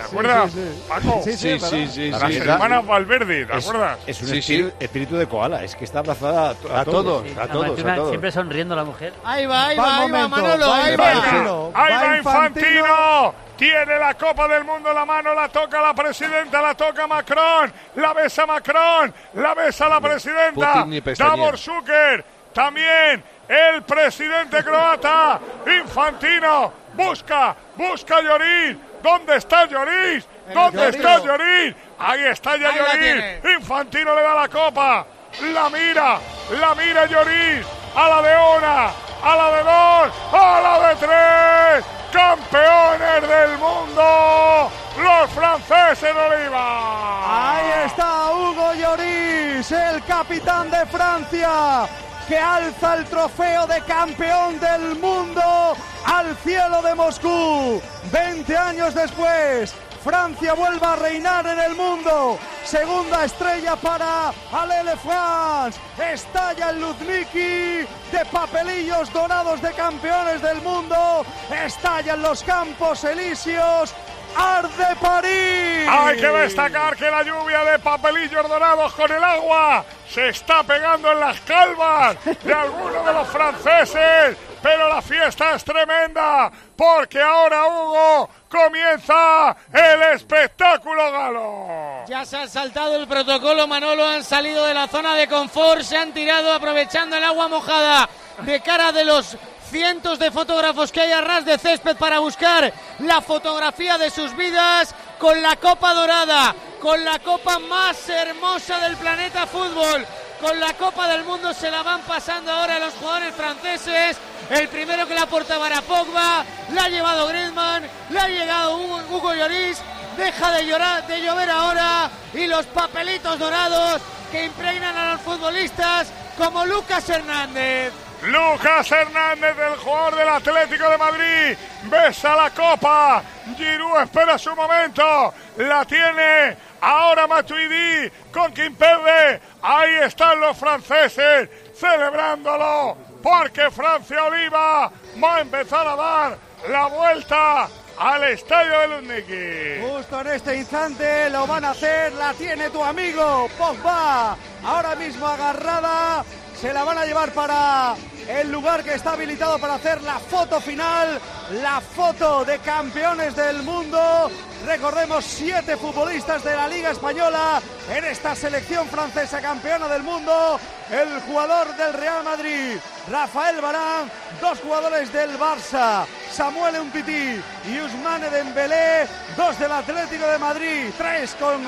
¿Te 0.00 0.06
acuerdas? 0.06 0.52
sí, 0.52 0.58
sí. 0.74 0.82
Paco. 0.88 1.20
Sí, 1.24 1.32
sí, 1.32 1.36
Sí, 1.38 1.48
es 1.48 1.62
verdad. 1.62 1.76
sí, 1.78 1.88
sí. 1.92 2.10
Las 2.10 2.34
hermanas 2.34 2.86
Valverde, 2.86 3.46
¿te 3.46 3.56
Es, 3.58 3.68
acuerdas? 3.68 3.98
es 4.06 4.20
un 4.22 4.28
Sí, 4.28 4.38
espíritu, 4.38 4.68
sí. 4.70 4.74
espíritu 4.80 5.16
de 5.16 5.26
koala, 5.26 5.64
es 5.64 5.76
que 5.76 5.84
está 5.84 5.98
abrazada 6.00 6.50
a, 6.50 6.54
to- 6.54 6.76
A 6.76 6.84
todos, 6.84 7.22
Sí, 7.26 7.34
a 7.40 7.46
todos, 7.48 7.66
encima 7.68 7.92
a 7.92 7.96
todos. 7.96 8.08
Siempre 8.10 8.32
sonriendo 8.32 8.74
la 8.76 8.84
mujer. 8.84 9.12
Ahí 9.24 9.46
va, 9.46 9.66
ahí 9.66 9.76
Va 9.76 9.98
ahí 10.02 10.10
va, 10.10 10.28
Manolo, 10.28 10.68
va 10.68 10.84
ahí 10.84 10.96
va. 10.96 11.12
Infantino. 11.14 11.70
Ahí 11.74 11.94
Va 11.94 12.16
Infantino. 12.16 13.34
Tiene 13.56 13.98
la 13.98 14.14
Copa 14.14 14.48
del 14.48 14.64
Mundo 14.64 14.88
en 14.88 14.94
la 14.94 15.04
mano, 15.04 15.34
la 15.34 15.48
toca 15.48 15.82
la 15.82 15.92
presidenta, 15.92 16.62
la 16.62 16.74
toca 16.74 17.06
Macron, 17.06 17.70
la 17.96 18.14
besa 18.14 18.46
Macron, 18.46 19.12
la 19.34 19.54
besa 19.54 19.86
la 19.86 20.00
presidenta. 20.00 20.86
Davor 21.18 21.58
Zucker, 21.58 22.24
también 22.54 23.22
el 23.46 23.82
presidente 23.82 24.64
croata, 24.64 25.38
Infantino. 25.78 26.72
Busca, 26.94 27.54
busca 27.76 28.16
a 28.16 28.20
Lloris, 28.22 28.76
¿Dónde 29.02 29.36
está 29.36 29.66
Lloris? 29.66 30.26
¿Dónde 30.52 30.88
está 30.88 31.18
Lloris? 31.18 31.74
Ahí 31.98 32.24
está 32.26 32.56
ya 32.56 32.70
Lloris. 32.72 33.24
Infantino 33.56 34.14
le 34.14 34.22
da 34.22 34.34
la 34.34 34.48
copa. 34.48 35.06
La 35.52 35.70
mira, 35.70 36.18
la 36.58 36.74
mira 36.74 37.06
Lloris. 37.06 37.66
A 37.94 38.08
la 38.08 38.22
de 38.22 38.34
una, 38.58 38.86
a 39.22 39.36
la 39.36 39.50
de 39.56 39.62
dos, 39.64 40.14
a 40.32 40.60
la 40.62 40.88
de 40.88 40.96
tres. 40.96 41.84
Campeones 42.12 43.28
del 43.28 43.58
mundo. 43.58 44.70
Los 44.98 45.30
franceses 45.30 46.14
de 46.14 46.20
Oliva. 46.20 47.56
Ahí 47.56 47.86
está 47.86 48.30
Hugo 48.32 48.74
Lloris, 48.74 49.70
el 49.72 50.04
capitán 50.04 50.70
de 50.70 50.84
Francia, 50.86 51.86
que 52.30 52.38
alza 52.38 52.94
el 52.94 53.06
trofeo 53.06 53.66
de 53.66 53.80
campeón 53.80 54.60
del 54.60 54.94
mundo 55.00 55.76
al 56.06 56.36
cielo 56.44 56.80
de 56.80 56.94
Moscú. 56.94 57.82
20 58.12 58.56
años 58.56 58.94
después, 58.94 59.74
Francia 60.04 60.52
vuelve 60.52 60.86
a 60.86 60.94
reinar 60.94 61.44
en 61.48 61.58
el 61.58 61.74
mundo. 61.74 62.38
Segunda 62.64 63.24
estrella 63.24 63.74
para 63.74 64.32
Alele 64.52 64.96
France. 64.98 65.80
Estalla 65.98 66.70
el 66.70 66.80
Luzhniki 66.80 67.84
de 68.12 68.24
papelillos 68.30 69.12
dorados 69.12 69.60
de 69.60 69.72
campeones 69.72 70.40
del 70.40 70.62
mundo. 70.62 71.26
Estallan 71.50 72.22
los 72.22 72.44
campos 72.44 73.02
elíseos. 73.02 73.92
Arde 74.36 74.96
París. 75.00 75.88
Hay 75.88 76.16
que 76.16 76.26
destacar 76.26 76.96
que 76.96 77.10
la 77.10 77.22
lluvia 77.22 77.64
de 77.64 77.78
papelillos 77.78 78.48
dorados 78.48 78.92
con 78.94 79.10
el 79.10 79.22
agua 79.22 79.84
se 80.08 80.28
está 80.28 80.62
pegando 80.62 81.12
en 81.12 81.20
las 81.20 81.40
calvas 81.40 82.16
de 82.24 82.52
algunos 82.52 83.04
de 83.04 83.12
los 83.12 83.28
franceses. 83.28 84.36
Pero 84.62 84.88
la 84.88 85.00
fiesta 85.00 85.54
es 85.54 85.64
tremenda 85.64 86.50
porque 86.76 87.20
ahora 87.20 87.66
Hugo 87.66 88.28
comienza 88.48 89.56
el 89.72 90.02
espectáculo 90.14 91.10
galo. 91.10 92.04
Ya 92.06 92.26
se 92.26 92.36
han 92.36 92.48
saltado 92.48 92.96
el 92.96 93.08
protocolo, 93.08 93.66
Manolo, 93.66 94.06
han 94.06 94.22
salido 94.22 94.66
de 94.66 94.74
la 94.74 94.86
zona 94.88 95.14
de 95.14 95.28
confort, 95.28 95.82
se 95.82 95.96
han 95.96 96.12
tirado 96.12 96.52
aprovechando 96.52 97.16
el 97.16 97.24
agua 97.24 97.48
mojada 97.48 98.08
de 98.42 98.60
cara 98.60 98.92
de 98.92 99.04
los 99.04 99.36
cientos 99.70 100.18
de 100.18 100.30
fotógrafos 100.30 100.90
que 100.90 101.00
hay 101.00 101.12
a 101.12 101.20
ras 101.20 101.44
de 101.44 101.56
césped 101.56 101.96
para 101.96 102.18
buscar 102.18 102.72
la 102.98 103.20
fotografía 103.20 103.96
de 103.98 104.10
sus 104.10 104.36
vidas 104.36 104.94
con 105.18 105.40
la 105.40 105.56
Copa 105.56 105.94
Dorada, 105.94 106.54
con 106.80 107.04
la 107.04 107.18
Copa 107.20 107.58
más 107.60 108.08
hermosa 108.08 108.80
del 108.80 108.96
planeta 108.96 109.46
fútbol. 109.46 110.04
Con 110.40 110.58
la 110.58 110.72
Copa 110.74 111.06
del 111.06 111.22
Mundo 111.24 111.52
se 111.52 111.70
la 111.70 111.82
van 111.82 112.00
pasando 112.00 112.50
ahora 112.50 112.78
los 112.78 112.94
jugadores 112.94 113.34
franceses. 113.34 114.16
El 114.48 114.68
primero 114.68 115.06
que 115.06 115.14
la 115.14 115.26
portaba 115.26 115.66
era 115.66 115.82
Pogba, 115.82 116.44
la 116.72 116.84
ha 116.84 116.88
llevado 116.88 117.28
Griezmann, 117.28 117.84
le 118.08 118.18
ha 118.18 118.28
llegado 118.28 118.78
Hugo 118.78 119.34
Lloris. 119.34 119.78
Deja 120.16 120.50
de 120.52 120.66
llorar, 120.66 121.06
de 121.06 121.20
llover 121.20 121.50
ahora 121.50 122.10
y 122.34 122.46
los 122.46 122.66
papelitos 122.66 123.38
dorados 123.38 124.00
que 124.32 124.44
impregnan 124.44 124.96
a 124.96 125.12
los 125.12 125.20
futbolistas 125.20 126.08
como 126.36 126.66
Lucas 126.66 127.08
Hernández. 127.08 127.92
Lucas 128.22 128.92
Hernández, 128.92 129.56
el 129.58 129.76
jugador 129.78 130.14
del 130.16 130.28
Atlético 130.28 130.90
de 130.90 130.98
Madrid, 130.98 131.56
besa 131.84 132.36
la 132.36 132.50
copa. 132.50 133.22
Giroud 133.56 134.02
espera 134.02 134.36
su 134.36 134.54
momento. 134.54 135.34
La 135.56 135.84
tiene 135.86 136.56
ahora 136.80 137.26
Matuidi 137.26 138.10
con 138.30 138.52
Kimpembe. 138.52 139.40
Ahí 139.62 139.94
están 140.02 140.38
los 140.38 140.56
franceses 140.56 141.48
celebrándolo 141.74 142.96
porque 143.22 143.70
Francia 143.70 144.24
Oliva 144.24 144.92
va 145.22 145.36
a 145.36 145.40
empezar 145.40 145.86
a 145.86 145.96
dar 145.96 146.38
la 146.68 146.86
vuelta 146.86 147.68
al 147.98 148.24
estadio 148.24 148.80
de 148.80 148.88
Luzhniki. 148.88 149.92
Justo 149.92 150.20
en 150.22 150.26
este 150.28 150.56
instante 150.56 151.28
lo 151.30 151.46
van 151.46 151.64
a 151.66 151.70
hacer, 151.70 152.12
la 152.14 152.32
tiene 152.32 152.70
tu 152.70 152.82
amigo 152.82 153.48
Pogba, 153.58 154.36
ahora 154.64 154.94
mismo 154.94 155.26
agarrada, 155.26 156.24
se 156.60 156.74
la 156.74 156.84
van 156.84 156.98
a 156.98 157.06
llevar 157.06 157.32
para 157.32 157.94
el 158.28 158.52
lugar 158.52 158.84
que 158.84 158.94
está 158.94 159.12
habilitado 159.12 159.58
para 159.58 159.74
hacer 159.74 160.02
la 160.02 160.18
foto 160.18 160.60
final, 160.60 161.18
la 161.62 161.80
foto 161.80 162.44
de 162.44 162.58
campeones 162.58 163.34
del 163.34 163.62
mundo. 163.62 164.30
Recordemos 164.66 165.24
siete 165.24 165.78
futbolistas 165.78 166.44
de 166.44 166.54
la 166.54 166.68
Liga 166.68 166.90
Española 166.90 167.62
en 167.90 168.04
esta 168.04 168.34
selección 168.34 168.86
francesa 168.88 169.40
campeona 169.40 169.88
del 169.88 170.02
mundo. 170.02 170.60
El 170.90 171.20
jugador 171.22 171.74
del 171.76 171.94
Real 171.94 172.24
Madrid, 172.24 172.76
Rafael 173.10 173.58
Barán, 173.60 174.10
dos 174.38 174.60
jugadores 174.60 175.10
del 175.14 175.38
Barça, 175.38 176.04
Samuel 176.30 176.80
Umtiti 176.80 177.40
y 177.70 177.78
Ousmane 177.78 178.28
Dembélé, 178.28 179.06
dos 179.34 179.58
del 179.58 179.72
Atlético 179.72 180.26
de 180.26 180.38
Madrid, 180.38 180.90
tres 180.98 181.34
con 181.40 181.62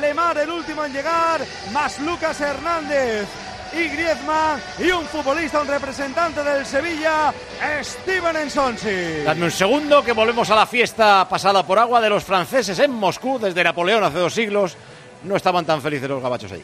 Lemar, 0.00 0.38
el 0.38 0.50
último 0.50 0.84
en 0.86 0.94
llegar, 0.94 1.42
más 1.72 1.98
Lucas 1.98 2.40
Hernández 2.40 3.28
y 3.72 3.88
Griezmann 3.88 4.60
y 4.78 4.90
un 4.90 5.04
futbolista, 5.06 5.60
un 5.60 5.68
representante 5.68 6.42
del 6.42 6.64
Sevilla, 6.66 7.32
Steven 7.82 8.36
Ensonsi. 8.36 9.22
Dadme 9.24 9.44
un 9.44 9.50
segundo 9.50 10.02
que 10.02 10.12
volvemos 10.12 10.50
a 10.50 10.56
la 10.56 10.66
fiesta 10.66 11.28
pasada 11.28 11.66
por 11.66 11.78
agua 11.78 12.00
de 12.00 12.10
los 12.10 12.24
franceses 12.24 12.78
en 12.78 12.92
Moscú 12.92 13.38
desde 13.38 13.64
Napoleón 13.64 14.04
hace 14.04 14.18
dos 14.18 14.34
siglos. 14.34 14.76
No 15.24 15.36
estaban 15.36 15.64
tan 15.64 15.82
felices 15.82 16.08
los 16.08 16.22
gabachos 16.22 16.52
ahí. 16.52 16.62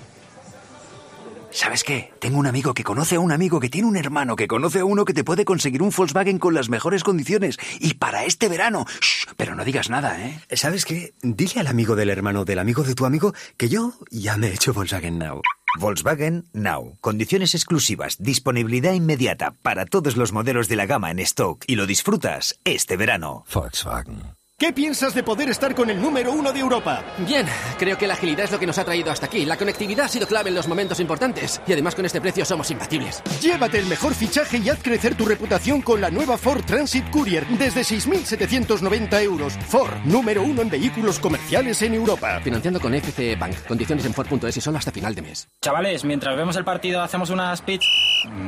¿Sabes 1.51 1.85
qué? 1.85 2.13
Tengo 2.19 2.39
un 2.39 2.47
amigo 2.47 2.75
que 2.75 2.85
conoce 2.85 3.17
a 3.17 3.21
un 3.21 3.33
amigo 3.33 3.61
que 3.61 3.71
tiene 3.71 3.89
un 3.89 3.97
hermano 3.97 4.37
que 4.37 4.47
conoce 4.47 4.81
a 4.81 4.85
uno 4.85 5.07
que 5.07 5.15
te 5.15 5.25
puede 5.25 5.47
conseguir 5.47 5.81
un 5.81 5.91
Volkswagen 5.91 6.39
con 6.39 6.53
las 6.53 6.69
mejores 6.69 7.03
condiciones. 7.03 7.57
Y 7.81 7.95
para 7.95 8.25
este 8.25 8.51
verano. 8.51 8.85
Shh, 9.01 9.29
pero 9.39 9.55
no 9.55 9.65
digas 9.65 9.89
nada, 9.89 10.21
¿eh? 10.21 10.39
¿Sabes 10.53 10.85
qué? 10.85 11.15
Dile 11.23 11.61
al 11.61 11.69
amigo 11.69 11.97
del 11.97 12.11
hermano 12.11 12.45
del 12.45 12.59
amigo 12.59 12.83
de 12.83 12.95
tu 12.95 13.07
amigo 13.07 13.33
que 13.57 13.71
yo 13.71 13.95
ya 14.11 14.37
me 14.37 14.49
he 14.49 14.53
hecho 14.53 14.75
Volkswagen 14.75 15.19
Now. 15.19 15.41
Volkswagen 15.77 16.47
Now. 16.53 16.97
Condiciones 17.01 17.55
exclusivas, 17.55 18.17
disponibilidad 18.19 18.93
inmediata 18.93 19.55
para 19.63 19.87
todos 19.87 20.17
los 20.17 20.33
modelos 20.33 20.69
de 20.69 20.77
la 20.77 20.87
gama 20.87 21.11
en 21.11 21.19
stock 21.21 21.65
y 21.67 21.77
lo 21.77 21.87
disfrutas 21.87 22.59
este 22.65 22.97
verano. 22.97 23.45
Volkswagen. 23.53 24.36
¿Qué 24.59 24.73
piensas 24.73 25.15
de 25.15 25.23
poder 25.23 25.51
estar 25.51 25.75
con 25.75 25.91
el 25.91 26.01
número 26.01 26.33
uno 26.33 26.51
de 26.51 26.61
Europa? 26.61 27.05
Bien, 27.19 27.45
creo 27.79 27.99
que 27.99 28.07
la 28.07 28.15
agilidad 28.15 28.47
es 28.47 28.51
lo 28.51 28.59
que 28.59 28.67
nos 28.67 28.79
ha 28.79 28.87
traído 28.87 29.11
hasta 29.11 29.27
aquí. 29.27 29.45
La 29.45 29.59
conectividad 29.59 30.07
ha 30.07 30.09
sido 30.09 30.27
clave 30.27 30.49
en 30.49 30.55
los 30.55 30.67
momentos 30.67 30.99
importantes. 30.99 31.61
Y 31.67 31.75
además 31.75 31.95
con 31.95 32.07
este 32.07 32.23
precio 32.23 32.43
somos 32.47 32.71
imbatibles. 32.71 33.23
Llévate 33.43 33.79
el 33.79 33.85
mejor 33.85 34.15
fichaje 34.15 34.57
y 34.57 34.71
haz 34.71 34.83
crecer 34.83 35.15
tu 35.15 35.27
reputación 35.27 35.83
con 35.83 36.01
la 36.01 36.11
nueva 36.11 36.39
Ford 36.39 36.65
Transit 36.65 37.11
Courier 37.11 37.47
desde 37.49 37.83
6.790 37.83 39.23
euros. 39.25 39.59
Ford, 39.69 39.93
número 40.07 40.43
uno 40.43 40.63
en 40.63 40.71
vehículos 40.71 41.19
comerciales 41.19 41.83
en 41.83 41.93
Europa. 41.93 42.41
Financiando 42.41 42.81
con 42.81 42.95
FCE 42.95 43.37
Bank. 43.37 43.57
Condiciones 43.69 44.07
en 44.07 44.15
Ford.es 44.15 44.57
y 44.57 44.61
solo 44.63 44.79
hasta 44.79 44.91
final 44.91 45.15
de 45.15 45.21
mes. 45.21 45.51
Chavales, 45.61 46.03
mientras 46.03 46.35
vemos 46.35 46.57
el 46.57 46.65
partido 46.65 47.03
hacemos 47.03 47.29
unas 47.29 47.61
pizza. 47.61 47.85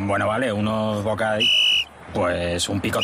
Bueno, 0.07 0.27
vale, 0.27 0.55
unos 0.55 1.05
bocadillos. 1.05 1.53
Pues 2.14 2.66
un 2.71 2.81
pico. 2.81 3.01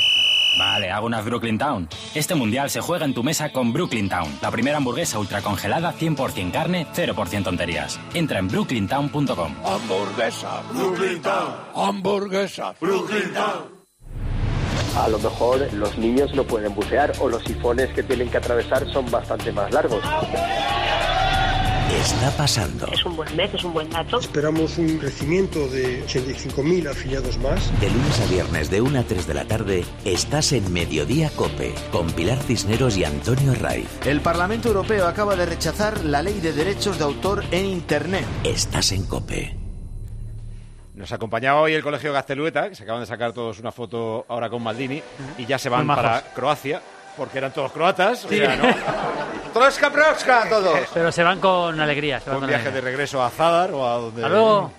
Vale, 0.59 0.91
hago 0.91 1.07
unas 1.07 1.25
Brooklyn 1.25 1.59
Town. 1.59 1.89
Este 2.15 2.35
mundial 2.35 2.71
se 2.71 2.81
juega 2.81 3.05
en 3.05 3.15
tu 3.15 3.23
mesa 3.23 3.51
con 3.51 3.73
Brooklyn 3.73 4.09
Town, 4.09 4.39
la 4.41 4.51
primera 4.51 4.77
hamburguesa 4.77 5.19
ultracongelada 5.19 5.95
100% 5.95 6.53
carne, 6.53 6.87
0% 6.95 7.45
tonterías. 7.45 7.99
Entra 8.15 8.39
en 8.39 8.49
brooklyntown.com. 8.49 9.55
Hamburguesa, 9.65 10.63
Brooklyn 10.73 11.23
Town. 11.23 11.55
Hamburguesa, 11.75 12.75
Brooklyn 12.81 13.33
Town. 13.33 13.85
A 14.97 15.09
lo 15.09 15.19
mejor 15.19 15.73
los 15.73 15.99
niños 15.99 16.33
no 16.35 16.45
pueden 16.45 16.73
bucear 16.73 17.13
o 17.19 17.29
los 17.29 17.43
sifones 17.43 17.91
que 17.91 18.05
tienen 18.05 18.31
que 18.31 18.37
atravesar 18.37 18.89
son 18.93 19.11
bastante 19.11 19.51
más 19.51 19.73
largos. 19.73 20.01
Está 21.91 22.31
pasando. 22.37 22.87
Es 22.93 23.05
un 23.05 23.17
buen 23.17 23.35
mes, 23.37 23.53
es 23.55 23.63
un 23.65 23.73
buen 23.73 23.89
dato. 23.91 24.19
Esperamos 24.19 24.79
un 24.79 24.99
crecimiento 24.99 25.69
de 25.69 26.05
85.000 26.07 26.91
afiliados 26.91 27.37
más. 27.39 27.81
De 27.81 27.89
lunes 27.91 28.21
a 28.21 28.27
viernes 28.27 28.71
de 28.71 28.81
1 28.81 28.99
a 28.99 29.03
3 29.03 29.27
de 29.27 29.35
la 29.35 29.45
tarde 29.45 29.85
estás 30.05 30.53
en 30.53 30.73
Mediodía 30.73 31.31
Cope 31.37 31.75
con 31.93 32.11
Pilar 32.13 32.39
Cisneros 32.39 32.97
y 32.97 33.05
Antonio 33.05 33.55
Raiz. 33.55 33.87
El 34.07 34.21
Parlamento 34.21 34.69
Europeo 34.69 35.07
acaba 35.07 35.37
de 35.37 35.47
rechazar 35.47 36.05
la 36.05 36.23
ley 36.23 36.41
de 36.41 36.53
derechos 36.53 36.99
de 36.99 37.05
autor 37.05 37.45
en 37.51 37.67
Internet. 37.67 38.25
Estás 38.45 38.93
en 38.93 39.05
Cope. 39.07 39.57
Nos 40.95 41.13
acompañaba 41.13 41.61
hoy 41.61 41.75
el 41.75 41.83
Colegio 41.83 42.13
Gaztelueta, 42.13 42.69
que 42.69 42.77
se 42.77 42.85
acaban 42.85 43.01
de 43.03 43.07
sacar 43.07 43.33
todos 43.33 43.59
una 43.59 43.73
foto 43.73 44.25
ahora 44.29 44.49
con 44.49 44.63
Maldini, 44.63 45.03
y 45.39 45.45
ya 45.47 45.59
se 45.59 45.69
van 45.69 45.87
para 45.87 46.23
Croacia, 46.35 46.81
porque 47.17 47.39
eran 47.39 47.53
todos 47.53 47.73
croatas. 47.73 48.25
o 48.25 48.29
Sí. 48.29 48.37
sea, 48.39 48.57
¿no? 48.57 48.65
Troska, 49.55 49.91
proska, 49.91 50.49
todos. 50.49 50.81
Pero 50.93 51.13
se 51.13 51.23
van 51.23 51.39
con 51.41 51.79
alegría. 51.81 52.19
Se 52.21 52.27
van 52.29 52.37
Un 52.37 52.41
con 52.43 52.49
viaje 52.51 52.71
de 52.73 52.81
regreso 52.81 53.23
a 53.23 53.31
Zadar 53.31 53.71
o 53.71 53.87
a 53.89 53.95
donde. 53.99 54.29
Luego. 54.29 54.73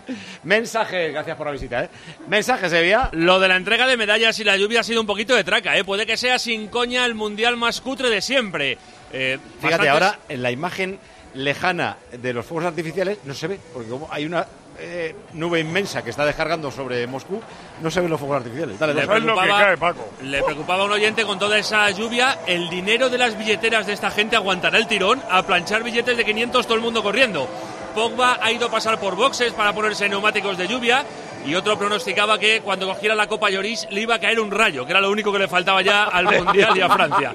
Mensaje, 0.43 1.11
gracias 1.11 1.38
por 1.38 1.47
la 1.47 1.53
visita, 1.53 1.83
¿eh? 1.85 1.89
Mensaje, 2.27 2.69
Sevilla. 2.69 3.09
Lo 3.13 3.39
de 3.39 3.47
la 3.47 3.55
entrega 3.55 3.88
de 3.88 3.95
medallas 3.97 4.38
y 4.39 4.43
la 4.43 4.57
lluvia 4.57 4.81
ha 4.81 4.83
sido 4.83 4.99
un 5.01 5.07
poquito 5.07 5.33
de 5.33 5.43
traca, 5.43 5.77
¿eh? 5.77 5.83
Puede 5.85 6.05
que 6.05 6.17
sea 6.17 6.38
sin 6.39 6.67
coña 6.67 7.05
el 7.05 7.15
mundial 7.15 7.55
más 7.57 7.79
cutre 7.81 8.09
de 8.09 8.21
siempre. 8.21 8.77
Eh, 9.13 9.39
Fíjate, 9.61 9.88
bastantes- 9.88 9.89
ahora 9.91 10.19
en 10.27 10.43
la 10.43 10.51
imagen 10.51 10.99
lejana 11.33 11.97
de 12.11 12.33
los 12.33 12.45
fuegos 12.45 12.65
artificiales 12.65 13.19
no 13.23 13.33
se 13.33 13.47
ve, 13.47 13.59
porque 13.73 13.89
como 13.89 14.07
hay 14.11 14.25
una 14.25 14.45
eh, 14.79 15.15
nube 15.33 15.59
inmensa 15.59 16.03
que 16.03 16.09
está 16.09 16.25
descargando 16.25 16.71
sobre 16.71 17.05
Moscú, 17.07 17.41
no 17.81 17.91
se 17.91 18.01
ven 18.01 18.09
los 18.09 18.19
fuegos 18.19 18.38
artificiales. 18.38 18.79
Dale, 18.79 18.93
Le 18.93 19.07
preocupaba, 19.07 19.93
le 20.21 20.43
preocupaba 20.43 20.83
a 20.83 20.85
un 20.85 20.91
oyente 20.91 21.25
con 21.25 21.39
toda 21.39 21.57
esa 21.57 21.89
lluvia. 21.91 22.39
El 22.45 22.69
dinero 22.69 23.09
de 23.09 23.17
las 23.17 23.38
billeteras 23.38 23.88
de 23.88 23.93
esta 23.93 24.11
gente 24.11 24.35
aguantará 24.35 24.77
el 24.77 24.88
tirón 24.88 25.21
a 25.29 25.43
planchar 25.43 25.83
billetes 25.83 26.17
de 26.17 26.25
500 26.25 26.65
todo 26.65 26.75
el 26.75 26.81
mundo 26.81 27.03
corriendo. 27.03 27.47
Pogba 27.95 28.39
ha 28.41 28.51
ido 28.51 28.67
a 28.67 28.71
pasar 28.71 28.99
por 28.99 29.15
boxes 29.15 29.53
para 29.53 29.73
ponerse 29.73 30.09
neumáticos 30.09 30.57
de 30.57 30.67
lluvia. 30.67 31.05
Y 31.45 31.53
otro 31.53 31.77
pronosticaba 31.77 32.39
que 32.39 32.62
cuando 32.62 32.88
cogiera 32.88 33.13
la 33.13 33.27
Copa 33.27 33.49
Lloris 33.49 33.88
le 33.91 34.01
iba 34.01 34.15
a 34.15 34.19
caer 34.19 34.39
un 34.39 34.49
rayo, 34.49 34.86
que 34.86 34.91
era 34.91 35.01
lo 35.01 35.12
único 35.12 35.31
que 35.31 35.39
le 35.39 35.47
faltaba 35.47 35.81
ya 35.81 36.05
al 36.05 36.25
Mundial 36.25 36.75
y 36.75 36.81
a 36.81 36.89
Francia. 36.89 37.34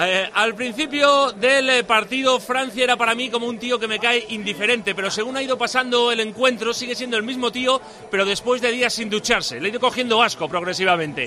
Eh, 0.00 0.28
al 0.32 0.54
principio 0.54 1.32
del 1.32 1.70
eh, 1.70 1.84
partido, 1.84 2.38
Francia 2.38 2.84
era 2.84 2.96
para 2.96 3.14
mí 3.14 3.30
como 3.30 3.46
un 3.46 3.58
tío 3.58 3.78
que 3.78 3.88
me 3.88 3.98
cae 3.98 4.26
indiferente, 4.28 4.94
pero 4.94 5.10
según 5.10 5.36
ha 5.36 5.42
ido 5.42 5.58
pasando 5.58 6.12
el 6.12 6.20
encuentro, 6.20 6.72
sigue 6.72 6.94
siendo 6.94 7.16
el 7.16 7.22
mismo 7.22 7.50
tío, 7.50 7.80
pero 8.10 8.24
después 8.24 8.60
de 8.60 8.70
días 8.70 8.92
sin 8.92 9.10
ducharse. 9.10 9.60
Le 9.60 9.68
he 9.68 9.70
ido 9.70 9.80
cogiendo 9.80 10.22
asco 10.22 10.48
progresivamente. 10.48 11.26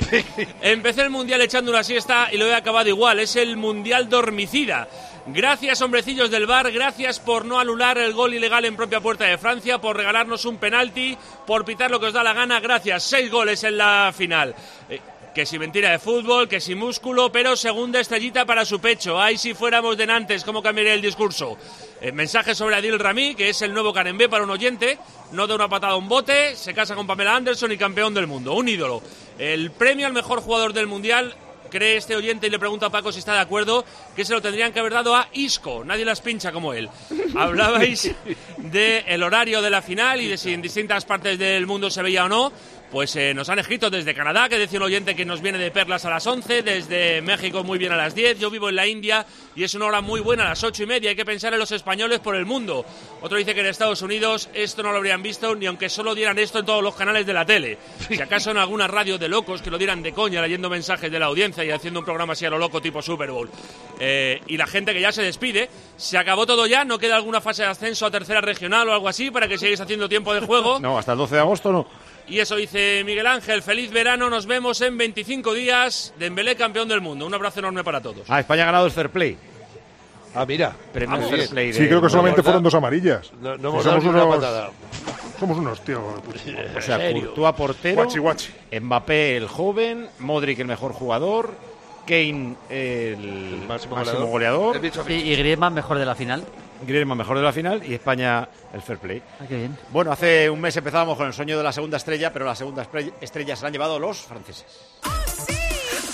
Empecé 0.61 1.01
el 1.01 1.09
Mundial 1.09 1.41
echando 1.41 1.71
una 1.71 1.83
siesta 1.83 2.29
y 2.31 2.37
lo 2.37 2.45
he 2.45 2.55
acabado 2.55 2.87
igual. 2.87 3.19
Es 3.19 3.35
el 3.35 3.57
Mundial 3.57 4.09
dormicida. 4.09 4.87
Gracias, 5.29 5.81
hombrecillos 5.81 6.31
del 6.31 6.45
bar. 6.45 6.71
Gracias 6.71 7.19
por 7.19 7.43
no 7.43 7.59
anular 7.59 7.97
el 7.97 8.13
gol 8.13 8.33
ilegal 8.33 8.63
en 8.63 8.77
propia 8.77 9.01
puerta 9.01 9.25
de 9.25 9.37
Francia, 9.37 9.77
por 9.77 9.97
regalarnos 9.97 10.45
un 10.45 10.57
penalti, 10.57 11.17
por 11.45 11.65
pitar 11.65 11.91
lo 11.91 11.99
que 11.99 12.05
os 12.05 12.13
da 12.13 12.23
la 12.23 12.31
gana. 12.31 12.61
Gracias. 12.61 13.03
Seis 13.03 13.29
goles 13.29 13.61
en 13.65 13.77
la 13.77 14.13
final. 14.15 14.55
Eh, 14.89 15.01
que 15.35 15.45
si 15.45 15.59
mentira 15.59 15.91
de 15.91 15.99
fútbol, 15.99 16.47
que 16.47 16.61
si 16.61 16.75
músculo, 16.75 17.29
pero 17.29 17.57
segunda 17.57 17.99
estrellita 17.99 18.45
para 18.45 18.63
su 18.63 18.79
pecho. 18.79 19.21
Ay, 19.21 19.37
si 19.37 19.53
fuéramos 19.53 19.97
de 19.97 20.07
Nantes, 20.07 20.45
¿cómo 20.45 20.63
cambiaría 20.63 20.93
el 20.93 21.01
discurso? 21.01 21.57
Eh, 21.99 22.13
mensaje 22.13 22.55
sobre 22.55 22.77
Adil 22.77 22.97
Rami, 22.97 23.35
que 23.35 23.49
es 23.49 23.61
el 23.61 23.73
nuevo 23.73 23.91
Carembé 23.91 24.29
para 24.29 24.45
un 24.45 24.49
oyente. 24.49 24.97
No 25.33 25.45
da 25.45 25.55
una 25.55 25.67
patada 25.67 25.93
a 25.93 25.97
un 25.97 26.07
bote, 26.07 26.55
se 26.55 26.73
casa 26.73 26.95
con 26.95 27.05
Pamela 27.05 27.35
Anderson 27.35 27.73
y 27.73 27.77
campeón 27.77 28.13
del 28.13 28.27
mundo. 28.27 28.53
Un 28.53 28.69
ídolo. 28.69 29.01
El 29.37 29.71
premio 29.71 30.07
al 30.07 30.13
mejor 30.13 30.39
jugador 30.39 30.71
del 30.71 30.87
mundial 30.87 31.35
cree 31.69 31.97
este 31.97 32.15
oyente 32.15 32.47
y 32.47 32.49
le 32.49 32.59
pregunta 32.59 32.87
a 32.87 32.89
Paco 32.89 33.11
si 33.11 33.19
está 33.19 33.33
de 33.33 33.39
acuerdo, 33.39 33.85
que 34.15 34.25
se 34.25 34.33
lo 34.33 34.41
tendrían 34.41 34.73
que 34.73 34.79
haber 34.79 34.93
dado 34.93 35.15
a 35.15 35.27
Isco. 35.33 35.83
Nadie 35.83 36.05
las 36.05 36.21
pincha 36.21 36.51
como 36.51 36.73
él. 36.73 36.89
Hablabais 37.35 38.11
del 38.57 39.23
horario 39.23 39.61
de 39.61 39.69
la 39.69 39.81
final 39.81 40.21
y 40.21 40.27
de 40.27 40.37
si 40.37 40.53
en 40.53 40.61
distintas 40.61 41.05
partes 41.05 41.37
del 41.37 41.65
mundo 41.67 41.89
se 41.89 42.01
veía 42.01 42.25
o 42.25 42.29
no. 42.29 42.51
Pues 42.91 43.13
eh, 43.17 43.33
nos 43.33 43.49
han 43.49 43.59
escrito 43.59 43.89
desde 43.89 44.13
Canadá, 44.13 44.47
que 44.47 44.57
decía 44.57 44.79
un 44.79 44.85
oyente 44.85 45.13
que 45.13 45.25
nos 45.25 45.41
viene 45.41 45.57
de 45.57 45.71
Perlas 45.71 46.05
a 46.05 46.09
las 46.09 46.25
11, 46.25 46.63
desde 46.63 47.21
México 47.21 47.61
muy 47.61 47.77
bien 47.77 47.91
a 47.91 47.97
las 47.97 48.15
10, 48.15 48.39
yo 48.39 48.49
vivo 48.49 48.69
en 48.69 48.77
la 48.77 48.87
India 48.87 49.25
y 49.57 49.65
es 49.65 49.75
una 49.75 49.87
hora 49.87 49.99
muy 49.99 50.21
buena 50.21 50.43
a 50.45 50.49
las 50.49 50.63
8 50.63 50.83
y 50.83 50.85
media, 50.85 51.09
hay 51.09 51.15
que 51.17 51.25
pensar 51.25 51.53
en 51.53 51.59
los 51.59 51.73
españoles 51.73 52.19
por 52.19 52.35
el 52.37 52.45
mundo. 52.45 52.85
Otro 53.21 53.37
dice 53.37 53.53
que 53.53 53.59
en 53.59 53.65
Estados 53.65 54.01
Unidos 54.01 54.49
esto 54.53 54.83
no 54.83 54.91
lo 54.91 54.97
habrían 54.97 55.21
visto 55.21 55.53
ni 55.53 55.65
aunque 55.65 55.89
solo 55.89 56.15
dieran 56.15 56.39
esto 56.39 56.59
en 56.59 56.65
todos 56.65 56.81
los 56.81 56.95
canales 56.95 57.25
de 57.25 57.33
la 57.33 57.45
tele. 57.45 57.77
Si 58.07 58.21
acaso 58.21 58.51
en 58.51 58.57
alguna 58.57 58.87
radio 58.87 59.17
de 59.17 59.27
locos 59.27 59.61
que 59.61 59.69
lo 59.69 59.77
dieran 59.77 60.01
de 60.01 60.13
coña 60.13 60.41
leyendo 60.41 60.69
mensajes 60.69 61.11
de 61.11 61.19
la 61.19 61.25
audiencia 61.25 61.65
y 61.65 61.71
haciendo 61.71 61.99
un 61.99 62.05
programa 62.05 62.33
así 62.33 62.45
a 62.45 62.49
lo 62.49 62.57
loco 62.57 62.81
tipo 62.81 63.01
Super 63.01 63.31
Bowl. 63.31 63.49
Eh, 63.99 64.39
y 64.47 64.55
la 64.55 64.65
gente 64.65 64.93
que 64.93 65.01
ya 65.01 65.11
se 65.11 65.23
despide, 65.23 65.69
se 65.97 66.17
acabó 66.17 66.45
todo 66.45 66.65
ya, 66.67 66.85
no 66.85 66.97
queda 66.97 67.17
alguna 67.17 67.41
fase 67.41 67.63
de 67.63 67.69
ascenso 67.69 68.05
a 68.05 68.11
tercera 68.11 68.39
regional 68.39 68.87
o 68.87 68.93
algo 68.93 69.09
así 69.09 69.29
para 69.29 69.49
que 69.49 69.57
sigáis 69.57 69.81
haciendo 69.81 70.07
tiempo 70.07 70.33
de 70.33 70.39
juego. 70.39 70.79
No, 70.87 70.97
hasta 70.97 71.13
el 71.13 71.17
12 71.17 71.35
de 71.35 71.41
agosto 71.41 71.71
no. 71.71 71.87
Y 72.27 72.39
eso 72.39 72.55
dice 72.57 73.03
Miguel 73.05 73.25
Ángel, 73.25 73.61
feliz 73.63 73.91
verano, 73.91 74.29
nos 74.29 74.45
vemos 74.45 74.81
en 74.81 74.97
25 74.97 75.53
días, 75.53 76.13
Dembélé 76.19 76.55
campeón 76.55 76.87
del 76.89 76.99
mundo. 77.01 77.25
Un 77.25 77.33
abrazo 77.33 77.59
enorme 77.59 77.83
para 77.83 78.01
todos. 78.01 78.23
Ah, 78.27 78.39
España 78.41 78.63
ha 78.63 78.65
ganado 78.65 78.85
el 78.85 78.91
Fair 78.91 79.09
Play. 79.09 79.37
Ah, 80.35 80.45
mira. 80.45 80.75
Premio 80.93 81.15
Ah, 81.15 81.19
muy 81.19 81.29
Fair 81.29 81.37
bien. 81.39 81.49
Play. 81.49 81.73
Sí, 81.73 81.87
creo 81.87 82.01
que 82.01 82.09
solamente 82.09 82.43
fueron 82.43 82.61
dos 82.61 82.73
amarillas. 82.73 83.31
No, 83.41 83.51
no 83.57 83.57
Que 83.57 83.67
hemos 83.67 83.83
somos 83.83 83.85
dado 83.85 83.99
ni 84.01 84.07
una 84.09 84.23
unos, 84.25 84.35
patada. 84.35 84.69
somos 85.39 85.57
unos 85.57 85.81
tíos. 85.81 86.01
O 86.77 86.81
sea, 86.81 87.11
Courtois 87.11 87.53
portero, 87.55 87.95
Guachi, 87.95 88.19
guachi. 88.19 88.51
Mbappé 88.81 89.37
el 89.37 89.47
joven, 89.47 90.09
Modric 90.19 90.59
el 90.59 90.67
mejor 90.67 90.91
jugador, 90.91 91.53
Kane 92.05 92.55
el, 92.69 93.63
máximo, 93.67 93.95
goleador, 94.27 94.79
Sí, 95.07 95.13
y 95.13 95.35
Griezmann 95.35 95.73
mejor 95.73 95.97
de 95.97 96.05
la 96.05 96.15
final. 96.15 96.43
Griezmann 96.85 97.17
mejor 97.17 97.37
de 97.37 97.43
la 97.43 97.51
final 97.53 97.81
y 97.85 97.93
España 97.93 98.47
el 98.73 98.81
fair 98.81 98.99
play. 98.99 99.21
Ah, 99.39 99.45
qué 99.47 99.55
bien. 99.57 99.77
Bueno, 99.91 100.11
hace 100.11 100.49
un 100.49 100.59
mes 100.61 100.75
empezábamos 100.77 101.17
con 101.17 101.27
el 101.27 101.33
sueño 101.33 101.57
de 101.57 101.63
la 101.63 101.71
segunda 101.71 101.97
estrella, 101.97 102.31
pero 102.33 102.45
la 102.45 102.55
segunda 102.55 102.83
estre- 102.89 103.13
estrella 103.21 103.55
se 103.55 103.61
la 103.63 103.67
han 103.67 103.73
llevado 103.73 103.99
los 103.99 104.17
franceses. 104.21 104.65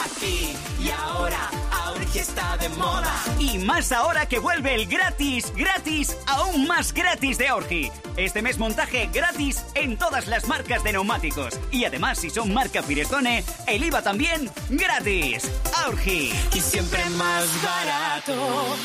Aquí 0.05 0.55
y 0.79 0.89
ahora, 0.91 1.49
ahora 1.71 2.05
que 2.11 2.19
está 2.19 2.57
de 2.57 2.69
moda. 2.69 3.11
Y 3.39 3.57
más 3.59 3.91
ahora 3.91 4.25
que 4.27 4.39
vuelve 4.39 4.75
el 4.75 4.85
gratis, 4.87 5.51
gratis, 5.55 6.17
aún 6.27 6.67
más 6.67 6.93
gratis 6.93 7.37
de 7.37 7.47
Aurgi. 7.47 7.91
Este 8.17 8.41
mes 8.41 8.57
montaje 8.57 9.09
gratis 9.13 9.63
en 9.75 9.97
todas 9.97 10.27
las 10.27 10.47
marcas 10.47 10.83
de 10.83 10.93
neumáticos. 10.93 11.59
Y 11.71 11.85
además, 11.85 12.19
si 12.19 12.29
son 12.29 12.53
marca 12.53 12.83
Firestone, 12.83 13.43
el 13.67 13.83
IVA 13.83 14.01
también 14.01 14.49
gratis. 14.69 15.49
Aurgi. 15.85 16.31
Y 16.53 16.59
siempre 16.59 17.03
más 17.11 17.47
barato. 17.63 18.75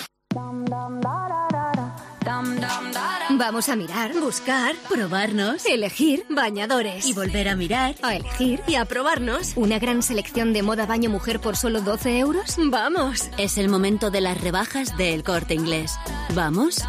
Vamos 3.30 3.68
a 3.68 3.76
mirar, 3.76 4.12
buscar, 4.20 4.74
probarnos, 4.88 5.64
elegir, 5.66 6.24
bañadores 6.28 7.06
y 7.06 7.12
volver 7.12 7.48
a 7.48 7.56
mirar, 7.56 7.94
a 8.02 8.16
elegir 8.16 8.60
y 8.66 8.74
a 8.74 8.84
probarnos. 8.84 9.52
Una 9.56 9.78
gran 9.78 10.02
selección 10.02 10.52
de 10.52 10.62
moda 10.62 10.86
baño 10.86 11.10
mujer 11.10 11.40
por 11.40 11.56
solo 11.56 11.80
12 11.80 12.18
euros. 12.18 12.56
¡Vamos! 12.58 13.28
Es 13.38 13.58
el 13.58 13.68
momento 13.68 14.10
de 14.10 14.22
las 14.22 14.40
rebajas 14.40 14.96
del 14.96 15.22
corte 15.22 15.54
inglés. 15.54 15.96
¿Vamos? 16.34 16.82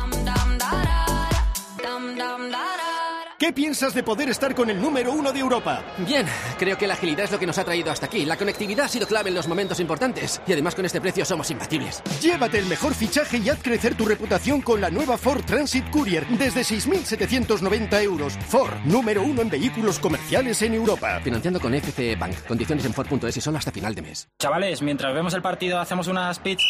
¿Qué 3.40 3.54
piensas 3.54 3.94
de 3.94 4.04
poder 4.04 4.28
estar 4.28 4.54
con 4.54 4.70
el 4.70 4.82
número 4.82 5.14
uno 5.14 5.32
de 5.32 5.40
Europa? 5.40 5.82
Bien, 6.00 6.28
creo 6.58 6.78
que 6.78 6.86
la 6.86 6.96
agilidad 6.96 7.24
es 7.24 7.32
lo 7.32 7.40
que 7.40 7.48
nos 7.48 7.58
ha 7.58 7.64
traído 7.64 7.90
hasta 7.90 8.08
aquí. 8.08 8.26
La 8.26 8.36
conectividad 8.36 8.84
ha 8.84 8.90
sido 8.90 9.08
clave 9.08 9.30
en 9.30 9.36
los 9.36 9.48
momentos 9.48 9.80
importantes. 9.80 10.42
Y 10.46 10.52
además 10.52 10.76
con 10.76 10.86
este 10.86 11.00
precio 11.00 11.24
somos 11.24 11.50
imbatibles. 11.50 12.04
Llévate 12.22 12.60
el 12.60 12.66
mejor 12.66 12.94
fichaje 12.94 13.38
y 13.38 13.48
haz 13.48 13.64
crecer 13.64 13.96
tu 13.96 14.06
reputación 14.06 14.62
con 14.62 14.82
la 14.82 14.90
nueva 14.90 15.18
Ford 15.18 15.42
Transit 15.46 15.90
Courier 15.90 16.28
desde 16.28 16.64
6.790 16.64 18.04
euros. 18.04 18.38
Ford, 18.46 18.74
número 18.84 19.24
uno 19.24 19.42
en 19.42 19.50
vehículos 19.50 20.00
comerciales 20.00 20.62
en 20.62 20.74
Europa. 20.74 21.22
Financiando 21.24 21.62
con 21.62 21.74
FCE 21.74 22.18
Bank. 22.18 22.46
Condiciones 22.46 22.84
en 22.84 22.94
Ford.es 22.94 23.38
y 23.38 23.40
solo 23.40 23.58
hasta 23.58 23.72
final 23.72 23.96
de 23.96 24.02
mes. 24.02 24.28
Chavales, 24.38 24.82
mientras 24.82 25.14
vemos 25.14 25.34
el 25.34 25.42
partido, 25.42 25.80
hacemos 25.80 26.10
unas 26.10 26.40
pits. 26.40 26.66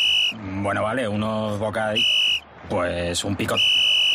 Bueno, 0.62 0.84
vale, 0.84 1.08
unos 1.08 1.58
bocadillos. 1.58 2.06
Pues 2.70 3.24
un 3.24 3.36
pico. 3.36 3.56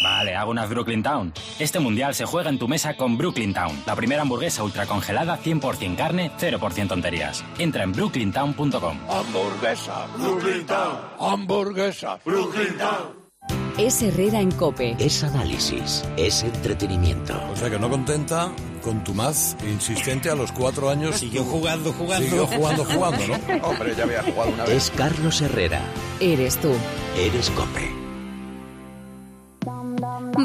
Vale, 0.04 0.36
hago 0.36 0.50
unas 0.50 0.68
Brooklyn 0.68 1.02
Town. 1.02 1.32
Este 1.58 1.80
mundial 1.80 2.14
se 2.14 2.26
juega 2.26 2.50
en 2.50 2.58
tu 2.58 2.68
mesa 2.68 2.94
con 2.94 3.16
Brooklyn 3.16 3.54
Town, 3.54 3.82
la 3.86 3.96
primera 3.96 4.20
hamburguesa 4.20 4.62
ultracongelada 4.62 5.40
100% 5.42 5.96
carne, 5.96 6.30
0% 6.38 6.88
tonterías. 6.88 7.42
Entra 7.58 7.84
en 7.84 7.92
brooklyntown.com. 7.92 8.98
Hamburguesa, 9.08 10.06
Brooklyn 10.18 10.66
Town. 10.66 10.98
Hamburguesa, 11.18 12.18
Brooklyn 12.22 12.76
Town. 12.76 13.24
Es 13.78 14.02
Herrera 14.02 14.40
en 14.40 14.50
Cope. 14.50 14.94
Es 14.98 15.24
análisis, 15.24 16.04
es 16.18 16.42
entretenimiento. 16.42 17.40
O 17.50 17.56
sea 17.56 17.70
que 17.70 17.78
no 17.78 17.88
contenta, 17.88 18.52
contumaz, 18.82 19.56
insistente 19.66 20.28
a 20.28 20.34
los 20.34 20.52
cuatro 20.52 20.90
años. 20.90 21.16
Siguió 21.16 21.44
jugando, 21.44 21.94
jugando. 21.94 22.26
Siguió 22.26 22.46
jugando, 22.46 22.84
jugando, 22.84 23.26
¿no? 23.26 23.66
Hombre, 23.68 23.94
ya 23.96 24.02
había 24.04 24.22
jugado 24.22 24.50
una 24.50 24.64
vez. 24.64 24.74
Es 24.74 24.90
Carlos 24.90 25.40
Herrera. 25.40 25.80
Eres 26.20 26.58
tú. 26.58 26.72
Eres 27.16 27.48
Cope. 27.52 27.93